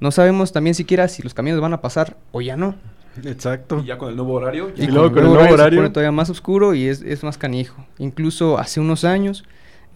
no 0.00 0.10
sabemos 0.10 0.52
también 0.52 0.74
siquiera 0.74 1.06
si 1.08 1.22
los 1.22 1.34
camiones 1.34 1.60
van 1.60 1.72
a 1.74 1.80
pasar 1.80 2.16
o 2.32 2.40
ya 2.40 2.56
no. 2.56 2.74
Exacto. 3.24 3.80
Y 3.82 3.86
ya 3.88 3.98
con 3.98 4.08
el 4.10 4.16
nuevo 4.16 4.34
horario, 4.34 4.72
ya 4.74 4.84
Y 4.84 4.86
luego 4.88 5.10
con 5.12 5.24
el 5.24 5.30
nuevo 5.30 5.46
se 5.46 5.52
horario. 5.54 5.78
pone 5.80 5.90
todavía 5.90 6.12
más 6.12 6.30
oscuro 6.30 6.74
y 6.74 6.86
es, 6.86 7.02
es 7.02 7.22
más 7.24 7.36
canijo. 7.38 7.84
Incluso 7.98 8.58
hace 8.58 8.80
unos 8.80 9.04
años, 9.04 9.44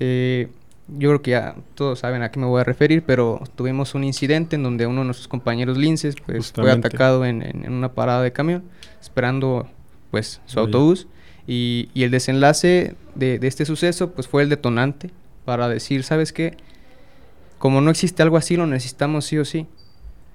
eh, 0.01 0.49
yo 0.89 1.09
creo 1.11 1.23
que 1.23 1.31
ya 1.31 1.55
todos 1.75 2.01
saben 2.01 2.23
a 2.23 2.31
qué 2.31 2.39
me 2.41 2.47
voy 2.47 2.61
a 2.61 2.65
referir, 2.65 3.03
pero 3.07 3.41
tuvimos 3.55 3.95
un 3.95 4.05
incidente 4.05 4.57
en 4.57 4.63
donde 4.65 4.87
uno 4.87 5.01
de 5.01 5.07
nuestros 5.07 5.29
compañeros 5.29 5.79
linces 5.79 6.17
pues, 6.27 6.53
fue 6.53 6.71
atacado 6.71 7.25
en, 7.25 7.41
en- 7.43 7.65
en 7.65 7.73
una 7.73 7.93
parada 7.93 8.21
de 8.23 8.33
camión, 8.33 8.65
esperando 9.01 9.69
pues 10.11 10.41
su 10.47 10.61
autobús. 10.61 11.07
Y, 11.47 11.89
y 11.95 12.03
el 12.03 12.11
desenlace 12.11 12.97
de, 13.15 13.39
de 13.39 13.47
este 13.47 13.65
suceso 13.65 14.11
pues 14.11 14.27
fue 14.29 14.43
el 14.43 14.49
detonante 14.49 15.11
para 15.45 15.69
decir, 15.69 16.03
¿sabes 16.03 16.33
qué? 16.33 16.57
Como 17.59 17.81
no 17.81 17.91
existe 17.91 18.23
algo 18.23 18.37
así, 18.37 18.57
lo 18.57 18.67
necesitamos 18.67 19.25
sí 19.27 19.39
o 19.39 19.45
sí. 19.45 19.67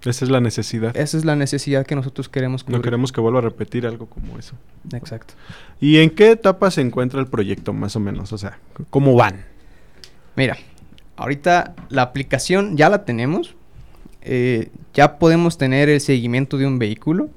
Esa 0.05 0.23
es 0.25 0.31
la 0.31 0.39
necesidad. 0.39 0.95
Esa 0.95 1.17
es 1.17 1.25
la 1.25 1.35
necesidad 1.35 1.85
que 1.85 1.95
nosotros 1.95 2.29
queremos 2.29 2.63
cubrir. 2.63 2.77
No 2.77 2.81
queremos 2.83 3.11
que 3.11 3.19
vuelva 3.19 3.39
a 3.39 3.41
repetir 3.41 3.85
algo 3.85 4.05
como 4.05 4.39
eso. 4.39 4.55
Exacto. 4.93 5.33
¿Y 5.81 5.97
en 5.97 6.09
qué 6.09 6.31
etapa 6.31 6.71
se 6.71 6.81
encuentra 6.81 7.19
el 7.19 7.27
proyecto 7.27 7.73
más 7.73 7.95
o 7.95 7.99
menos? 7.99 8.31
O 8.31 8.37
sea, 8.37 8.59
¿cómo 8.89 9.15
van? 9.15 9.43
Mira, 10.35 10.57
ahorita 11.17 11.75
la 11.89 12.03
aplicación 12.03 12.77
ya 12.77 12.89
la 12.89 13.03
tenemos. 13.05 13.55
eh, 14.21 14.69
ya 14.93 15.17
podemos 15.19 15.57
tener 15.57 15.89
el 15.89 16.01
seguimiento 16.01 16.57
de 16.57 16.65
un 16.65 16.79
vehículo. 16.79 17.29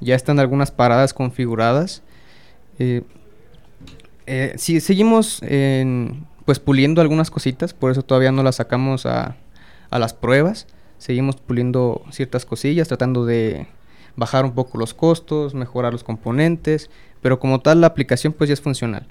Ya 0.00 0.14
están 0.14 0.38
algunas 0.38 0.70
paradas 0.70 1.12
configuradas. 1.14 2.02
Eh, 2.78 3.02
eh, 4.26 4.54
sí, 4.56 4.80
seguimos 4.80 5.42
en, 5.42 6.26
pues 6.44 6.58
puliendo 6.58 7.00
algunas 7.00 7.30
cositas, 7.30 7.74
por 7.74 7.90
eso 7.90 8.02
todavía 8.02 8.32
no 8.32 8.42
las 8.42 8.56
sacamos 8.56 9.04
a, 9.06 9.36
a 9.90 9.98
las 9.98 10.14
pruebas. 10.14 10.66
Seguimos 11.00 11.36
puliendo 11.36 12.02
ciertas 12.12 12.44
cosillas, 12.44 12.86
tratando 12.88 13.24
de 13.26 13.66
bajar 14.16 14.44
un 14.44 14.52
poco 14.52 14.76
los 14.78 14.92
costos, 14.94 15.54
mejorar 15.54 15.92
los 15.92 16.04
componentes, 16.04 16.90
pero 17.22 17.40
como 17.40 17.60
tal 17.60 17.80
la 17.80 17.86
aplicación 17.88 18.32
pues 18.34 18.48
ya 18.48 18.54
es 18.54 18.60
funcional. 18.60 19.06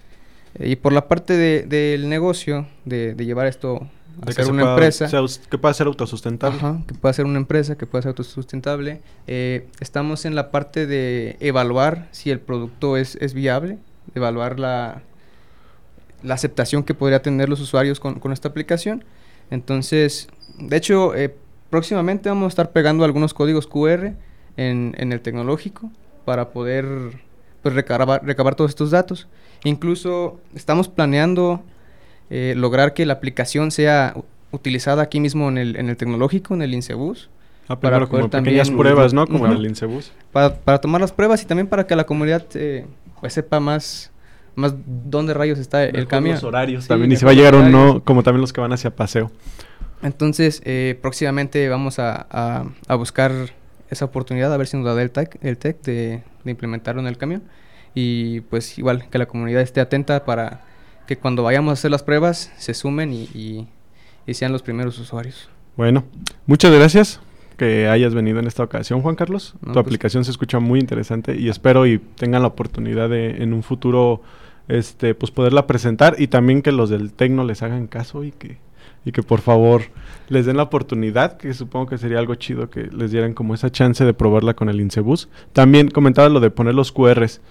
Eh, 0.56 0.70
y 0.70 0.76
por 0.76 0.94
la 0.94 1.08
parte 1.08 1.34
de- 1.36 1.64
del 1.64 2.08
negocio, 2.08 2.68
de, 2.86 3.16
de 3.16 3.26
llevar 3.26 3.48
esto 3.48 3.88
a 4.22 4.26
De 4.28 4.34
ser 4.34 4.46
se 4.46 4.52
una 4.52 4.62
pueda- 4.62 4.74
empresa, 4.76 5.08
sea 5.10 5.22
que 5.50 5.58
pueda 5.58 5.74
ser 5.74 5.88
autosustentable. 5.88 6.58
Ajá, 6.60 6.82
que 6.88 6.94
pueda 6.94 7.12
ser 7.14 7.26
una 7.26 7.38
empresa, 7.40 7.76
que 7.78 7.86
pueda 7.88 8.04
ser 8.04 8.10
autosustentable. 8.10 9.02
Eh, 9.28 9.68
estamos 9.80 10.26
en 10.26 10.36
la 10.36 10.52
parte 10.52 10.86
de 10.86 11.38
evaluar 11.40 12.08
si 12.12 12.30
el 12.30 12.40
producto 12.40 12.98
es, 12.98 13.16
es 13.16 13.34
viable, 13.34 13.78
evaluar 14.14 14.60
la, 14.60 15.02
la 16.22 16.34
aceptación 16.36 16.84
que 16.84 16.94
podría 16.94 17.22
tener 17.24 17.50
los 17.50 17.60
usuarios 17.62 18.00
con, 18.00 18.20
con 18.20 18.32
esta 18.32 18.48
aplicación. 18.50 19.04
Entonces, 19.50 20.28
de 20.60 20.76
hecho, 20.78 21.16
eh, 21.16 21.34
próximamente 21.70 22.30
vamos 22.30 22.46
a 22.46 22.48
estar 22.50 22.72
pegando 22.72 23.04
algunos 23.04 23.34
códigos 23.34 23.68
QR 23.68 24.14
en, 24.58 24.96
en 24.98 25.12
el 25.14 25.22
tecnológico 25.22 25.90
para 26.26 26.50
poder 26.50 26.86
pues, 27.62 27.76
recabar, 27.76 28.24
recabar 28.26 28.56
todos 28.56 28.72
estos 28.72 28.92
datos. 28.92 29.28
Incluso 29.64 30.40
estamos 30.56 30.88
planeando 30.88 31.62
eh, 32.30 32.54
lograr 32.56 32.94
que 32.94 33.06
la 33.06 33.14
aplicación 33.14 33.72
sea 33.72 34.16
utilizada 34.52 35.04
aquí 35.04 35.20
mismo 35.20 35.50
en 35.50 35.58
el, 35.58 35.76
en 35.76 35.90
el 35.90 35.98
tecnológico, 35.98 36.54
en 36.54 36.62
el 36.62 36.74
INSEBUS. 36.74 37.30
Ah, 37.68 37.80
para 37.80 37.98
como 38.00 38.10
poder 38.10 38.30
pequeñas 38.32 38.68
también- 38.68 38.78
pruebas, 38.80 39.14
¿no? 39.14 39.28
Como 39.28 39.46
en 39.46 39.52
el 39.52 39.66
Incebus. 39.68 40.12
Para, 40.32 40.56
para 40.56 40.82
tomar 40.82 41.02
las 41.02 41.12
pruebas 41.12 41.44
y 41.44 41.46
también 41.46 41.68
para 41.68 41.86
que 41.86 41.96
la 41.96 42.04
comunidad 42.04 42.44
eh, 42.56 42.88
pues 43.22 43.34
sepa 43.34 43.60
más, 43.60 44.12
más 44.56 44.74
dónde 45.06 45.36
rayos 45.36 45.60
está 45.60 45.84
el 45.84 46.08
camión. 46.08 46.34
Los 46.34 46.44
horarios 46.44 46.86
Sí, 46.86 46.88
también. 46.90 47.12
Y 47.12 47.16
si 47.16 47.26
mejor 47.26 47.28
va 47.28 47.32
a 47.32 47.36
llegar 47.36 47.54
horarios. 47.54 47.94
no, 47.96 48.04
como 48.04 48.24
también 48.24 48.42
los 48.42 48.54
que 48.54 48.60
van 48.60 48.74
hacia 48.74 48.90
paseo. 48.96 49.32
Entonces, 50.02 50.62
eh, 50.66 50.98
próximamente 51.02 51.68
vamos 51.70 52.00
a, 52.00 52.26
a- 52.30 52.66
a 52.88 52.96
buscar 52.96 53.32
esa 53.90 54.06
oportunidad, 54.06 54.54
a 54.54 54.58
ver 54.58 54.68
si 54.68 54.78
nos 54.78 54.86
da 54.86 55.02
el 55.02 55.12
TEC, 55.12 55.38
el 55.42 55.58
TEC 55.58 55.82
de, 55.82 56.24
de 56.44 56.52
implementarlo 56.52 57.02
en 57.02 57.08
el 57.08 57.18
camión. 57.18 57.44
Y 57.96 58.42
pues 58.42 58.78
igual 58.78 59.10
que 59.10 59.18
la 59.18 59.26
comunidad 59.26 59.62
esté 59.62 59.82
atenta 59.82 60.24
para 60.26 60.62
que 61.08 61.18
cuando 61.18 61.42
vayamos 61.44 61.72
a 61.72 61.74
hacer 61.74 61.90
las 61.92 62.04
pruebas 62.04 62.52
se 62.58 62.74
sumen 62.74 63.12
y, 63.14 63.24
y- 63.34 63.68
y 64.28 64.34
sean 64.36 64.52
los 64.52 64.62
primeros 64.62 64.98
usuarios. 65.00 65.50
Bueno, 65.76 66.04
muchas 66.46 66.72
gracias 66.72 67.20
que 67.58 67.88
hayas 67.90 68.14
venido 68.14 68.40
en 68.40 68.48
esta 68.48 68.64
ocasión, 68.64 69.02
Juan 69.02 69.16
Carlos. 69.16 69.56
No, 69.62 69.68
tu 69.70 69.74
pues- 69.74 69.86
aplicación 69.88 70.24
se 70.24 70.32
escucha 70.32 70.60
muy 70.60 70.80
interesante 70.80 71.36
y 71.36 71.50
espero 71.50 71.88
y 71.88 71.98
tengan 71.98 72.44
la 72.44 72.48
oportunidad 72.50 73.10
de 73.10 73.44
en 73.44 73.54
un 73.54 73.64
futuro 73.64 74.22
este 74.68 75.16
pues 75.16 75.32
poderla 75.32 75.66
presentar 75.66 76.16
y 76.20 76.28
también 76.28 76.62
que 76.62 76.72
los 76.72 76.90
del 76.92 77.12
Tecno 77.12 77.44
les 77.44 77.64
hagan 77.64 77.88
caso 77.88 78.24
y 78.24 78.32
que 78.32 78.58
y 79.06 79.12
que 79.12 79.24
por 79.24 79.42
favor 79.42 79.82
les 80.28 80.46
den 80.46 80.58
la 80.58 80.64
oportunidad, 80.64 81.38
que 81.38 81.54
supongo 81.54 81.88
que 81.88 81.98
sería 81.98 82.20
algo 82.20 82.36
chido 82.36 82.70
que 82.70 82.84
les 82.92 83.12
dieran 83.12 83.34
como 83.34 83.54
esa 83.56 83.72
chance 83.72 84.04
de 84.06 84.14
probarla 84.14 84.54
con 84.54 84.70
el 84.70 84.80
Incebus. 84.82 85.30
También 85.54 85.90
comentaba 85.90 86.30
lo 86.30 86.40
de 86.40 86.52
poner 86.52 86.76
los 86.76 86.92
QRs. 86.92 87.42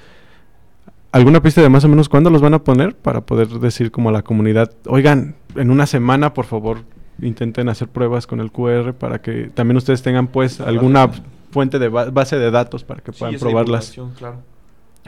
¿Alguna 1.10 1.40
pista 1.42 1.62
de 1.62 1.70
más 1.70 1.84
o 1.84 1.88
menos 1.88 2.08
cuándo 2.08 2.28
los 2.30 2.42
van 2.42 2.54
a 2.54 2.62
poner 2.62 2.94
para 2.94 3.22
poder 3.22 3.48
decir 3.48 3.90
como 3.90 4.10
a 4.10 4.12
la 4.12 4.22
comunidad, 4.22 4.72
oigan, 4.86 5.36
en 5.56 5.70
una 5.70 5.86
semana 5.86 6.34
por 6.34 6.44
favor 6.44 6.82
intenten 7.20 7.68
hacer 7.70 7.88
pruebas 7.88 8.26
con 8.26 8.40
el 8.40 8.52
QR 8.52 8.92
para 8.92 9.20
que 9.22 9.50
también 9.54 9.76
ustedes 9.78 10.02
tengan 10.02 10.28
pues 10.28 10.60
alguna 10.60 11.10
fuente 11.50 11.78
de 11.78 11.88
ba- 11.88 12.10
base 12.10 12.36
de 12.38 12.50
datos 12.50 12.84
para 12.84 13.00
que 13.02 13.12
puedan 13.12 13.36
probarlas? 13.40 13.96
claro. 14.18 14.42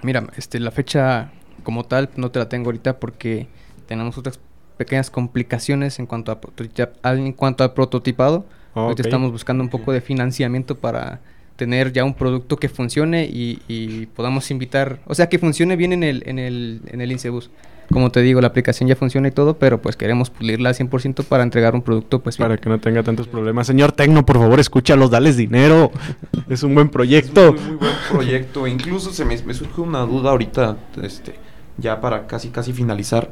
Mira, 0.02 0.26
este, 0.36 0.58
la 0.58 0.70
fecha 0.70 1.30
como 1.62 1.84
tal 1.84 2.08
no 2.16 2.30
te 2.30 2.38
la 2.38 2.48
tengo 2.48 2.66
ahorita 2.68 2.98
porque 2.98 3.46
tenemos 3.86 4.16
otras 4.16 4.40
pequeñas 4.80 5.10
complicaciones 5.10 5.98
en 5.98 6.06
cuanto 6.06 6.32
a, 6.32 7.12
en 7.12 7.34
cuanto 7.34 7.64
a 7.64 7.74
prototipado. 7.74 8.46
Ahorita 8.72 9.02
ok. 9.02 9.06
estamos 9.08 9.30
buscando 9.30 9.62
un 9.62 9.68
poco 9.68 9.92
de 9.92 10.00
financiamiento 10.00 10.74
para 10.74 11.20
tener 11.56 11.92
ya 11.92 12.02
un 12.02 12.14
producto 12.14 12.56
que 12.56 12.70
funcione 12.70 13.26
y, 13.26 13.60
y 13.68 14.06
podamos 14.06 14.50
invitar, 14.50 15.00
o 15.04 15.14
sea, 15.14 15.28
que 15.28 15.38
funcione 15.38 15.76
bien 15.76 15.92
en 15.92 16.02
el, 16.02 16.22
en 16.24 16.38
el, 16.38 16.80
en 16.86 17.02
el 17.02 17.12
Incebus. 17.12 17.50
Como 17.92 18.10
te 18.10 18.22
digo, 18.22 18.40
la 18.40 18.46
aplicación 18.46 18.88
ya 18.88 18.96
funciona 18.96 19.28
y 19.28 19.32
todo, 19.32 19.58
pero 19.58 19.82
pues 19.82 19.96
queremos 19.96 20.30
pulirla 20.30 20.70
al 20.70 20.74
100% 20.74 21.24
para 21.24 21.42
entregar 21.42 21.74
un 21.74 21.82
producto 21.82 22.20
pues 22.20 22.38
bien. 22.38 22.48
Para 22.48 22.56
que 22.56 22.70
no 22.70 22.80
tenga 22.80 23.02
tantos 23.02 23.28
problemas. 23.28 23.66
Señor 23.66 23.92
Tecno, 23.92 24.24
por 24.24 24.38
favor, 24.38 24.60
escúchalos, 24.60 25.10
dales 25.10 25.36
dinero. 25.36 25.92
es 26.48 26.62
un 26.62 26.74
buen 26.74 26.88
proyecto. 26.88 27.48
Es 27.48 27.48
un 27.48 27.54
muy, 27.56 27.66
muy 27.66 27.76
buen 27.76 27.94
proyecto. 28.10 28.66
Incluso 28.66 29.12
se 29.12 29.26
me, 29.26 29.36
me 29.42 29.52
surge 29.52 29.82
una 29.82 30.00
duda 30.06 30.30
ahorita, 30.30 30.78
este, 31.02 31.34
ya 31.76 32.00
para 32.00 32.26
casi 32.26 32.48
casi 32.48 32.72
finalizar. 32.72 33.30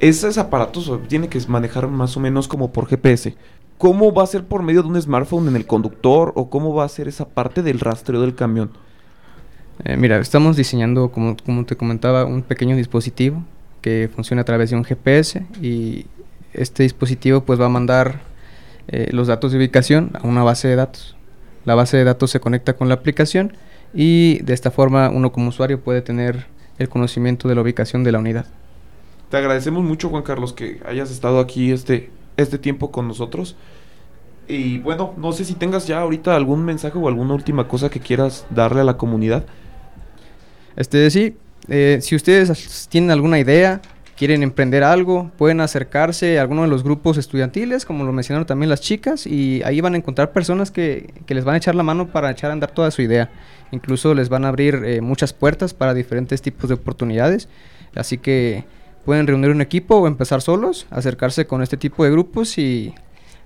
Esos 0.00 0.38
aparatos 0.38 0.90
tiene 1.08 1.28
que 1.28 1.38
manejar 1.46 1.86
más 1.86 2.16
o 2.16 2.20
menos 2.20 2.48
como 2.48 2.72
por 2.72 2.86
GPS. 2.86 3.34
¿Cómo 3.76 4.14
va 4.14 4.22
a 4.22 4.26
ser 4.26 4.44
por 4.44 4.62
medio 4.62 4.82
de 4.82 4.88
un 4.88 5.00
smartphone 5.00 5.48
en 5.48 5.56
el 5.56 5.66
conductor 5.66 6.32
o 6.36 6.48
cómo 6.48 6.74
va 6.74 6.84
a 6.84 6.88
ser 6.88 7.06
esa 7.06 7.28
parte 7.28 7.62
del 7.62 7.80
rastreo 7.80 8.22
del 8.22 8.34
camión? 8.34 8.70
Eh, 9.84 9.98
mira, 9.98 10.18
estamos 10.18 10.56
diseñando, 10.56 11.10
como, 11.10 11.36
como 11.44 11.66
te 11.66 11.76
comentaba, 11.76 12.24
un 12.24 12.40
pequeño 12.42 12.76
dispositivo 12.76 13.44
que 13.82 14.08
funciona 14.14 14.40
a 14.42 14.44
través 14.46 14.70
de 14.70 14.76
un 14.76 14.84
GPS 14.84 15.46
y 15.60 16.06
este 16.54 16.82
dispositivo 16.82 17.42
pues 17.42 17.60
va 17.60 17.66
a 17.66 17.70
mandar 17.70 18.20
eh, 18.88 19.08
los 19.12 19.28
datos 19.28 19.52
de 19.52 19.58
ubicación 19.58 20.12
a 20.14 20.26
una 20.26 20.42
base 20.42 20.66
de 20.66 20.76
datos. 20.76 21.14
La 21.66 21.74
base 21.74 21.98
de 21.98 22.04
datos 22.04 22.30
se 22.30 22.40
conecta 22.40 22.72
con 22.72 22.88
la 22.88 22.94
aplicación 22.94 23.52
y 23.92 24.38
de 24.44 24.54
esta 24.54 24.70
forma 24.70 25.10
uno 25.10 25.30
como 25.30 25.48
usuario 25.48 25.80
puede 25.80 26.00
tener 26.00 26.46
el 26.78 26.88
conocimiento 26.88 27.48
de 27.48 27.54
la 27.54 27.60
ubicación 27.60 28.02
de 28.02 28.12
la 28.12 28.18
unidad. 28.18 28.46
Te 29.30 29.36
agradecemos 29.36 29.84
mucho, 29.84 30.08
Juan 30.08 30.24
Carlos, 30.24 30.52
que 30.52 30.80
hayas 30.84 31.10
estado 31.12 31.38
aquí 31.38 31.70
este, 31.70 32.10
este 32.36 32.58
tiempo 32.58 32.90
con 32.90 33.06
nosotros. 33.06 33.54
Y 34.48 34.78
bueno, 34.78 35.14
no 35.16 35.30
sé 35.30 35.44
si 35.44 35.54
tengas 35.54 35.86
ya 35.86 36.00
ahorita 36.00 36.34
algún 36.34 36.64
mensaje 36.64 36.98
o 36.98 37.06
alguna 37.06 37.34
última 37.34 37.68
cosa 37.68 37.88
que 37.88 38.00
quieras 38.00 38.44
darle 38.50 38.80
a 38.80 38.84
la 38.84 38.96
comunidad. 38.96 39.44
Este, 40.74 41.08
sí, 41.10 41.36
eh, 41.68 42.00
si 42.02 42.16
ustedes 42.16 42.88
tienen 42.90 43.12
alguna 43.12 43.38
idea, 43.38 43.80
quieren 44.16 44.42
emprender 44.42 44.82
algo, 44.82 45.30
pueden 45.38 45.60
acercarse 45.60 46.40
a 46.40 46.42
alguno 46.42 46.62
de 46.62 46.68
los 46.68 46.82
grupos 46.82 47.16
estudiantiles, 47.16 47.84
como 47.84 48.02
lo 48.02 48.12
mencionaron 48.12 48.48
también 48.48 48.68
las 48.68 48.80
chicas, 48.80 49.28
y 49.28 49.62
ahí 49.62 49.80
van 49.80 49.94
a 49.94 49.98
encontrar 49.98 50.32
personas 50.32 50.72
que, 50.72 51.14
que 51.26 51.36
les 51.36 51.44
van 51.44 51.54
a 51.54 51.58
echar 51.58 51.76
la 51.76 51.84
mano 51.84 52.08
para 52.08 52.32
echar 52.32 52.50
a 52.50 52.54
andar 52.54 52.72
toda 52.72 52.90
su 52.90 53.00
idea. 53.02 53.30
Incluso 53.70 54.12
les 54.12 54.28
van 54.28 54.44
a 54.44 54.48
abrir 54.48 54.82
eh, 54.84 55.00
muchas 55.00 55.32
puertas 55.32 55.72
para 55.72 55.94
diferentes 55.94 56.42
tipos 56.42 56.68
de 56.68 56.74
oportunidades. 56.74 57.48
Así 57.94 58.18
que 58.18 58.64
pueden 59.10 59.26
reunir 59.26 59.50
un 59.50 59.60
equipo 59.60 59.96
o 59.96 60.06
empezar 60.06 60.40
solos, 60.40 60.86
acercarse 60.88 61.44
con 61.44 61.62
este 61.62 61.76
tipo 61.76 62.04
de 62.04 62.12
grupos 62.12 62.56
y 62.58 62.94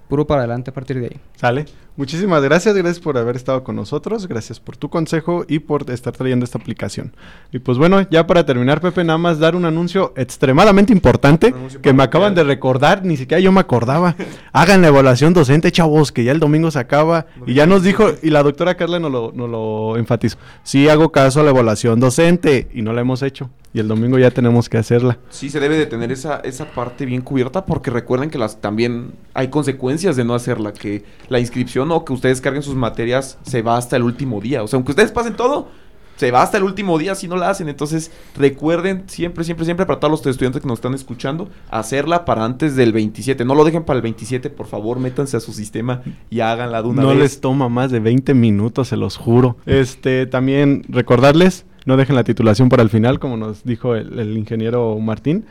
puro 0.09 0.27
para 0.27 0.43
adelante 0.43 0.71
a 0.71 0.75
partir 0.75 1.01
de 1.01 1.07
ahí. 1.07 1.17
Sale. 1.37 1.65
Muchísimas 1.97 2.43
gracias, 2.43 2.75
gracias 2.75 2.99
por 2.99 3.17
haber 3.17 3.37
estado 3.37 3.63
con 3.63 3.77
nosotros, 3.77 4.27
gracias 4.27 4.59
por 4.59 4.77
tu 4.77 4.91
consejo 4.91 5.45
y 5.47 5.61
por 5.61 5.89
estar 5.93 6.13
trayendo 6.13 6.45
esta 6.45 6.59
aplicación. 6.59 7.15
Y 7.53 7.61
pues 7.61 7.79
bueno, 7.79 8.05
ya 8.11 8.27
para 8.27 8.45
terminar, 8.45 8.81
Pepe, 8.81 9.05
nada 9.05 9.17
más 9.17 9.39
dar 9.39 9.55
un 9.55 9.65
anuncio 9.65 10.13
extremadamente 10.17 10.93
importante 10.93 11.49
anuncio 11.55 11.81
que 11.81 11.93
me 11.93 12.03
acaban 12.03 12.35
de 12.35 12.43
recordar, 12.43 13.05
ni 13.05 13.17
siquiera 13.17 13.41
yo 13.41 13.53
me 13.53 13.61
acordaba. 13.61 14.17
Hagan 14.53 14.83
la 14.83 14.89
evaluación 14.89 15.35
docente, 15.35 15.71
chavos, 15.71 16.11
que 16.11 16.25
ya 16.25 16.33
el 16.33 16.41
domingo 16.41 16.73
se 16.73 16.81
acaba. 16.81 17.27
Y 17.47 17.55
ya 17.55 17.65
nos 17.67 17.85
dijo, 17.85 18.11
y 18.25 18.31
la 18.31 18.43
doctora 18.43 18.75
Carla 18.77 18.99
nos 18.99 19.13
lo, 19.13 19.33
nos 19.33 19.49
lo 19.49 19.97
enfatizó, 19.97 20.37
sí 20.65 20.89
hago 20.89 21.13
caso 21.13 21.43
a 21.43 21.43
la 21.45 21.51
evaluación 21.51 22.01
docente 22.01 22.67
y 22.75 22.83
no 22.83 22.93
la 22.93 23.03
hemos 23.03 23.23
hecho. 23.23 23.51
Y 23.73 23.81
el 23.81 23.89
domingo 23.89 24.21
ya 24.21 24.31
tenemos 24.31 24.69
que 24.69 24.79
hacerla. 24.79 25.19
Sí, 25.31 25.51
se 25.51 25.59
debe 25.59 25.77
de 25.77 25.87
tener 25.87 26.13
esa, 26.13 26.37
esa 26.45 26.65
parte 26.67 27.07
bien 27.07 27.23
cubierta 27.23 27.67
porque 27.67 27.91
recuerden 27.91 28.31
que 28.31 28.39
las 28.39 28.61
también 28.61 29.15
hay 29.35 29.49
consecuencias 29.49 30.15
de 30.15 30.25
no 30.25 30.35
hacerla, 30.35 30.73
que 30.73 31.03
la 31.29 31.41
inscripción 31.41 31.84
o 31.91 32.05
que 32.05 32.13
ustedes 32.13 32.41
carguen 32.41 32.63
sus 32.63 32.75
materias 32.75 33.39
se 33.43 33.63
va 33.63 33.77
hasta 33.77 33.97
el 33.97 34.03
último 34.03 34.41
día. 34.41 34.63
O 34.63 34.69
sea, 34.69 34.77
aunque 34.77 34.93
ustedes 34.93 35.13
pasen 35.13 35.35
todo, 35.35 35.69
se 36.17 36.31
va 36.31 36.43
hasta 36.43 36.59
el 36.59 36.65
último 36.65 36.99
día 36.99 37.15
si 37.15 37.29
no 37.29 37.37
la 37.37 37.51
hacen. 37.51 37.69
Entonces, 37.69 38.11
recuerden 38.37 39.05
siempre, 39.07 39.45
siempre, 39.45 39.65
siempre 39.65 39.87
para 39.87 40.01
todos 40.01 40.11
los 40.11 40.27
estudiantes 40.27 40.63
que 40.63 40.69
nos 40.69 40.79
están 40.79 40.95
escuchando, 40.95 41.49
hacerla 41.71 42.25
para 42.25 42.45
antes 42.45 42.77
del 42.77 42.93
27. 42.93 43.45
No 43.45 43.55
lo 43.55 43.65
dejen 43.65 43.85
para 43.85 43.97
el 43.97 44.03
27, 44.03 44.51
por 44.51 44.67
favor, 44.67 44.99
métanse 44.99 45.37
a 45.37 45.41
su 45.41 45.53
sistema 45.53 46.03
y 46.31 46.41
háganla 46.41 46.83
de 46.83 46.89
una 46.89 47.03
no 47.03 47.09
vez. 47.09 47.19
les 47.19 47.41
toma 47.41 47.69
más 47.69 47.91
de 47.91 48.01
20 48.01 48.35
minutos, 48.35 48.89
se 48.89 48.97
los 48.97 49.17
juro. 49.17 49.57
Este, 49.67 50.27
también 50.27 50.85
recordarles, 50.89 51.67
no 51.85 51.97
dejen 51.97 52.17
la 52.17 52.25
titulación 52.25 52.69
para 52.69 52.83
el 52.83 52.91
final, 52.91 53.19
como 53.19 53.37
nos 53.37 53.65
dijo 53.65 53.95
el, 53.95 54.19
el 54.19 54.39
ingeniero 54.39 54.99
Martín. 55.01 55.45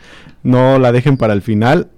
No 0.44 0.80
la 0.80 0.92
dejen 0.92 1.18
para 1.18 1.34
el 1.34 1.42
final. 1.42 1.90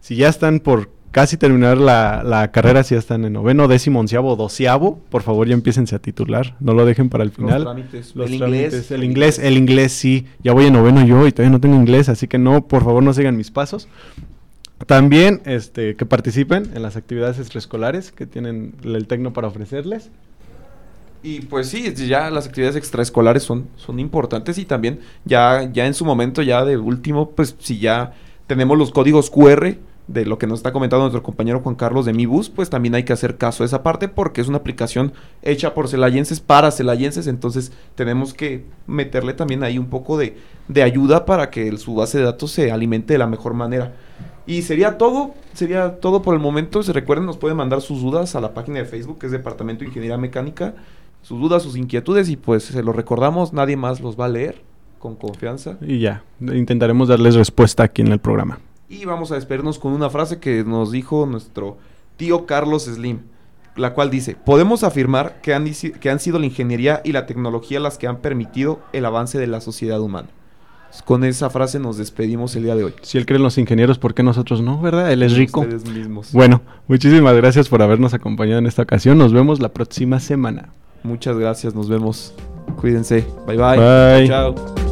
Si 0.00 0.16
ya 0.16 0.28
están 0.28 0.60
por 0.60 0.90
casi 1.12 1.36
terminar 1.36 1.78
la, 1.78 2.22
la 2.24 2.50
carrera, 2.50 2.82
si 2.82 2.94
ya 2.94 2.98
están 2.98 3.24
en 3.24 3.34
noveno, 3.34 3.68
décimo, 3.68 4.00
onceavo, 4.00 4.34
doceavo, 4.34 4.98
por 5.10 5.22
favor 5.22 5.46
ya 5.46 5.54
empiecen 5.54 5.86
a 5.94 5.98
titular. 6.00 6.56
No 6.58 6.74
lo 6.74 6.84
dejen 6.84 7.08
para 7.08 7.22
el 7.22 7.28
Los 7.28 7.36
final. 7.36 7.62
trámites, 7.62 8.16
Los 8.16 8.30
el 8.30 8.38
trámites, 8.38 8.72
inglés. 8.72 8.90
el 8.90 9.04
inglés, 9.04 9.38
el 9.38 9.56
inglés 9.56 9.92
sí. 9.92 10.26
Ya 10.42 10.52
voy 10.52 10.66
en 10.66 10.72
noveno 10.72 11.04
yo 11.06 11.26
y 11.26 11.32
todavía 11.32 11.52
no 11.52 11.60
tengo 11.60 11.76
inglés, 11.76 12.08
así 12.08 12.26
que 12.26 12.38
no, 12.38 12.66
por 12.66 12.82
favor 12.82 13.02
no 13.02 13.14
sigan 13.14 13.36
mis 13.36 13.50
pasos. 13.50 13.86
También 14.86 15.42
este, 15.44 15.94
que 15.94 16.06
participen 16.06 16.70
en 16.74 16.82
las 16.82 16.96
actividades 16.96 17.38
extraescolares 17.38 18.10
que 18.10 18.26
tienen 18.26 18.74
el 18.82 19.06
Tecno 19.06 19.32
para 19.32 19.46
ofrecerles. 19.48 20.10
Y 21.22 21.42
pues 21.42 21.68
sí, 21.68 21.94
ya 21.94 22.30
las 22.30 22.48
actividades 22.48 22.74
extraescolares 22.74 23.44
son, 23.44 23.68
son 23.76 24.00
importantes 24.00 24.58
y 24.58 24.64
también 24.64 24.98
ya, 25.24 25.70
ya 25.72 25.86
en 25.86 25.94
su 25.94 26.04
momento, 26.04 26.42
ya 26.42 26.64
de 26.64 26.76
último, 26.76 27.30
pues 27.30 27.54
si 27.60 27.78
ya 27.78 28.12
tenemos 28.48 28.76
los 28.76 28.90
códigos 28.90 29.30
QR, 29.30 29.76
de 30.08 30.26
lo 30.26 30.38
que 30.38 30.46
nos 30.46 30.58
está 30.58 30.72
comentando 30.72 31.04
nuestro 31.04 31.22
compañero 31.22 31.60
Juan 31.60 31.74
Carlos 31.74 32.04
de 32.04 32.12
Mi 32.12 32.26
Bus, 32.26 32.50
pues 32.50 32.70
también 32.70 32.94
hay 32.94 33.04
que 33.04 33.12
hacer 33.12 33.36
caso 33.36 33.62
a 33.62 33.66
esa 33.66 33.82
parte 33.82 34.08
porque 34.08 34.40
es 34.40 34.48
una 34.48 34.58
aplicación 34.58 35.12
hecha 35.42 35.74
por 35.74 35.88
celayenses 35.88 36.40
para 36.40 36.70
celayenses, 36.70 37.26
entonces 37.26 37.72
tenemos 37.94 38.34
que 38.34 38.64
meterle 38.86 39.34
también 39.34 39.62
ahí 39.62 39.78
un 39.78 39.86
poco 39.86 40.18
de, 40.18 40.36
de 40.68 40.82
ayuda 40.82 41.24
para 41.24 41.50
que 41.50 41.76
su 41.78 41.94
base 41.94 42.18
de 42.18 42.24
datos 42.24 42.50
se 42.50 42.72
alimente 42.72 43.14
de 43.14 43.18
la 43.18 43.26
mejor 43.26 43.54
manera. 43.54 43.92
Y 44.44 44.62
sería 44.62 44.98
todo, 44.98 45.34
sería 45.52 46.00
todo 46.00 46.22
por 46.22 46.34
el 46.34 46.40
momento. 46.40 46.82
Se 46.82 46.92
recuerden, 46.92 47.26
nos 47.26 47.36
pueden 47.36 47.56
mandar 47.56 47.80
sus 47.80 48.02
dudas 48.02 48.34
a 48.34 48.40
la 48.40 48.54
página 48.54 48.80
de 48.80 48.84
Facebook, 48.84 49.18
que 49.20 49.26
es 49.26 49.32
Departamento 49.32 49.80
de 49.80 49.86
Ingeniería 49.86 50.18
Mecánica, 50.18 50.74
sus 51.22 51.40
dudas, 51.40 51.62
sus 51.62 51.76
inquietudes, 51.76 52.28
y 52.28 52.36
pues 52.36 52.64
se 52.64 52.82
los 52.82 52.96
recordamos, 52.96 53.52
nadie 53.52 53.76
más 53.76 54.00
los 54.00 54.18
va 54.18 54.24
a 54.24 54.28
leer 54.28 54.60
con 54.98 55.14
confianza. 55.14 55.78
Y 55.80 56.00
ya, 56.00 56.24
intentaremos 56.40 57.08
darles 57.08 57.36
respuesta 57.36 57.84
aquí 57.84 58.02
en 58.02 58.08
el 58.08 58.18
programa. 58.18 58.58
Y 58.92 59.06
vamos 59.06 59.32
a 59.32 59.36
despedirnos 59.36 59.78
con 59.78 59.94
una 59.94 60.10
frase 60.10 60.38
que 60.38 60.64
nos 60.64 60.92
dijo 60.92 61.24
nuestro 61.24 61.78
tío 62.18 62.44
Carlos 62.44 62.84
Slim, 62.84 63.20
la 63.74 63.94
cual 63.94 64.10
dice, 64.10 64.36
podemos 64.36 64.84
afirmar 64.84 65.40
que 65.40 65.54
han, 65.54 65.64
que 65.98 66.10
han 66.10 66.20
sido 66.20 66.38
la 66.38 66.44
ingeniería 66.44 67.00
y 67.02 67.12
la 67.12 67.24
tecnología 67.24 67.80
las 67.80 67.96
que 67.96 68.06
han 68.06 68.18
permitido 68.18 68.80
el 68.92 69.06
avance 69.06 69.38
de 69.38 69.46
la 69.46 69.62
sociedad 69.62 69.98
humana. 69.98 70.28
Con 71.06 71.24
esa 71.24 71.48
frase 71.48 71.78
nos 71.78 71.96
despedimos 71.96 72.54
el 72.54 72.64
día 72.64 72.76
de 72.76 72.84
hoy. 72.84 72.94
Si 73.00 73.16
él 73.16 73.24
cree 73.24 73.38
en 73.38 73.44
los 73.44 73.56
ingenieros, 73.56 73.98
¿por 73.98 74.12
qué 74.12 74.22
nosotros 74.22 74.60
no, 74.60 74.78
verdad? 74.82 75.10
Él 75.10 75.22
es 75.22 75.38
rico. 75.38 75.60
Ustedes 75.60 75.88
mismos. 75.88 76.30
Bueno, 76.32 76.60
muchísimas 76.86 77.34
gracias 77.34 77.70
por 77.70 77.80
habernos 77.80 78.12
acompañado 78.12 78.58
en 78.58 78.66
esta 78.66 78.82
ocasión. 78.82 79.16
Nos 79.16 79.32
vemos 79.32 79.58
la 79.58 79.70
próxima 79.70 80.20
semana. 80.20 80.68
Muchas 81.02 81.38
gracias, 81.38 81.74
nos 81.74 81.88
vemos. 81.88 82.34
Cuídense. 82.78 83.24
Bye 83.46 83.56
bye. 83.56 83.78
Bye. 83.78 84.28
Chao. 84.28 84.91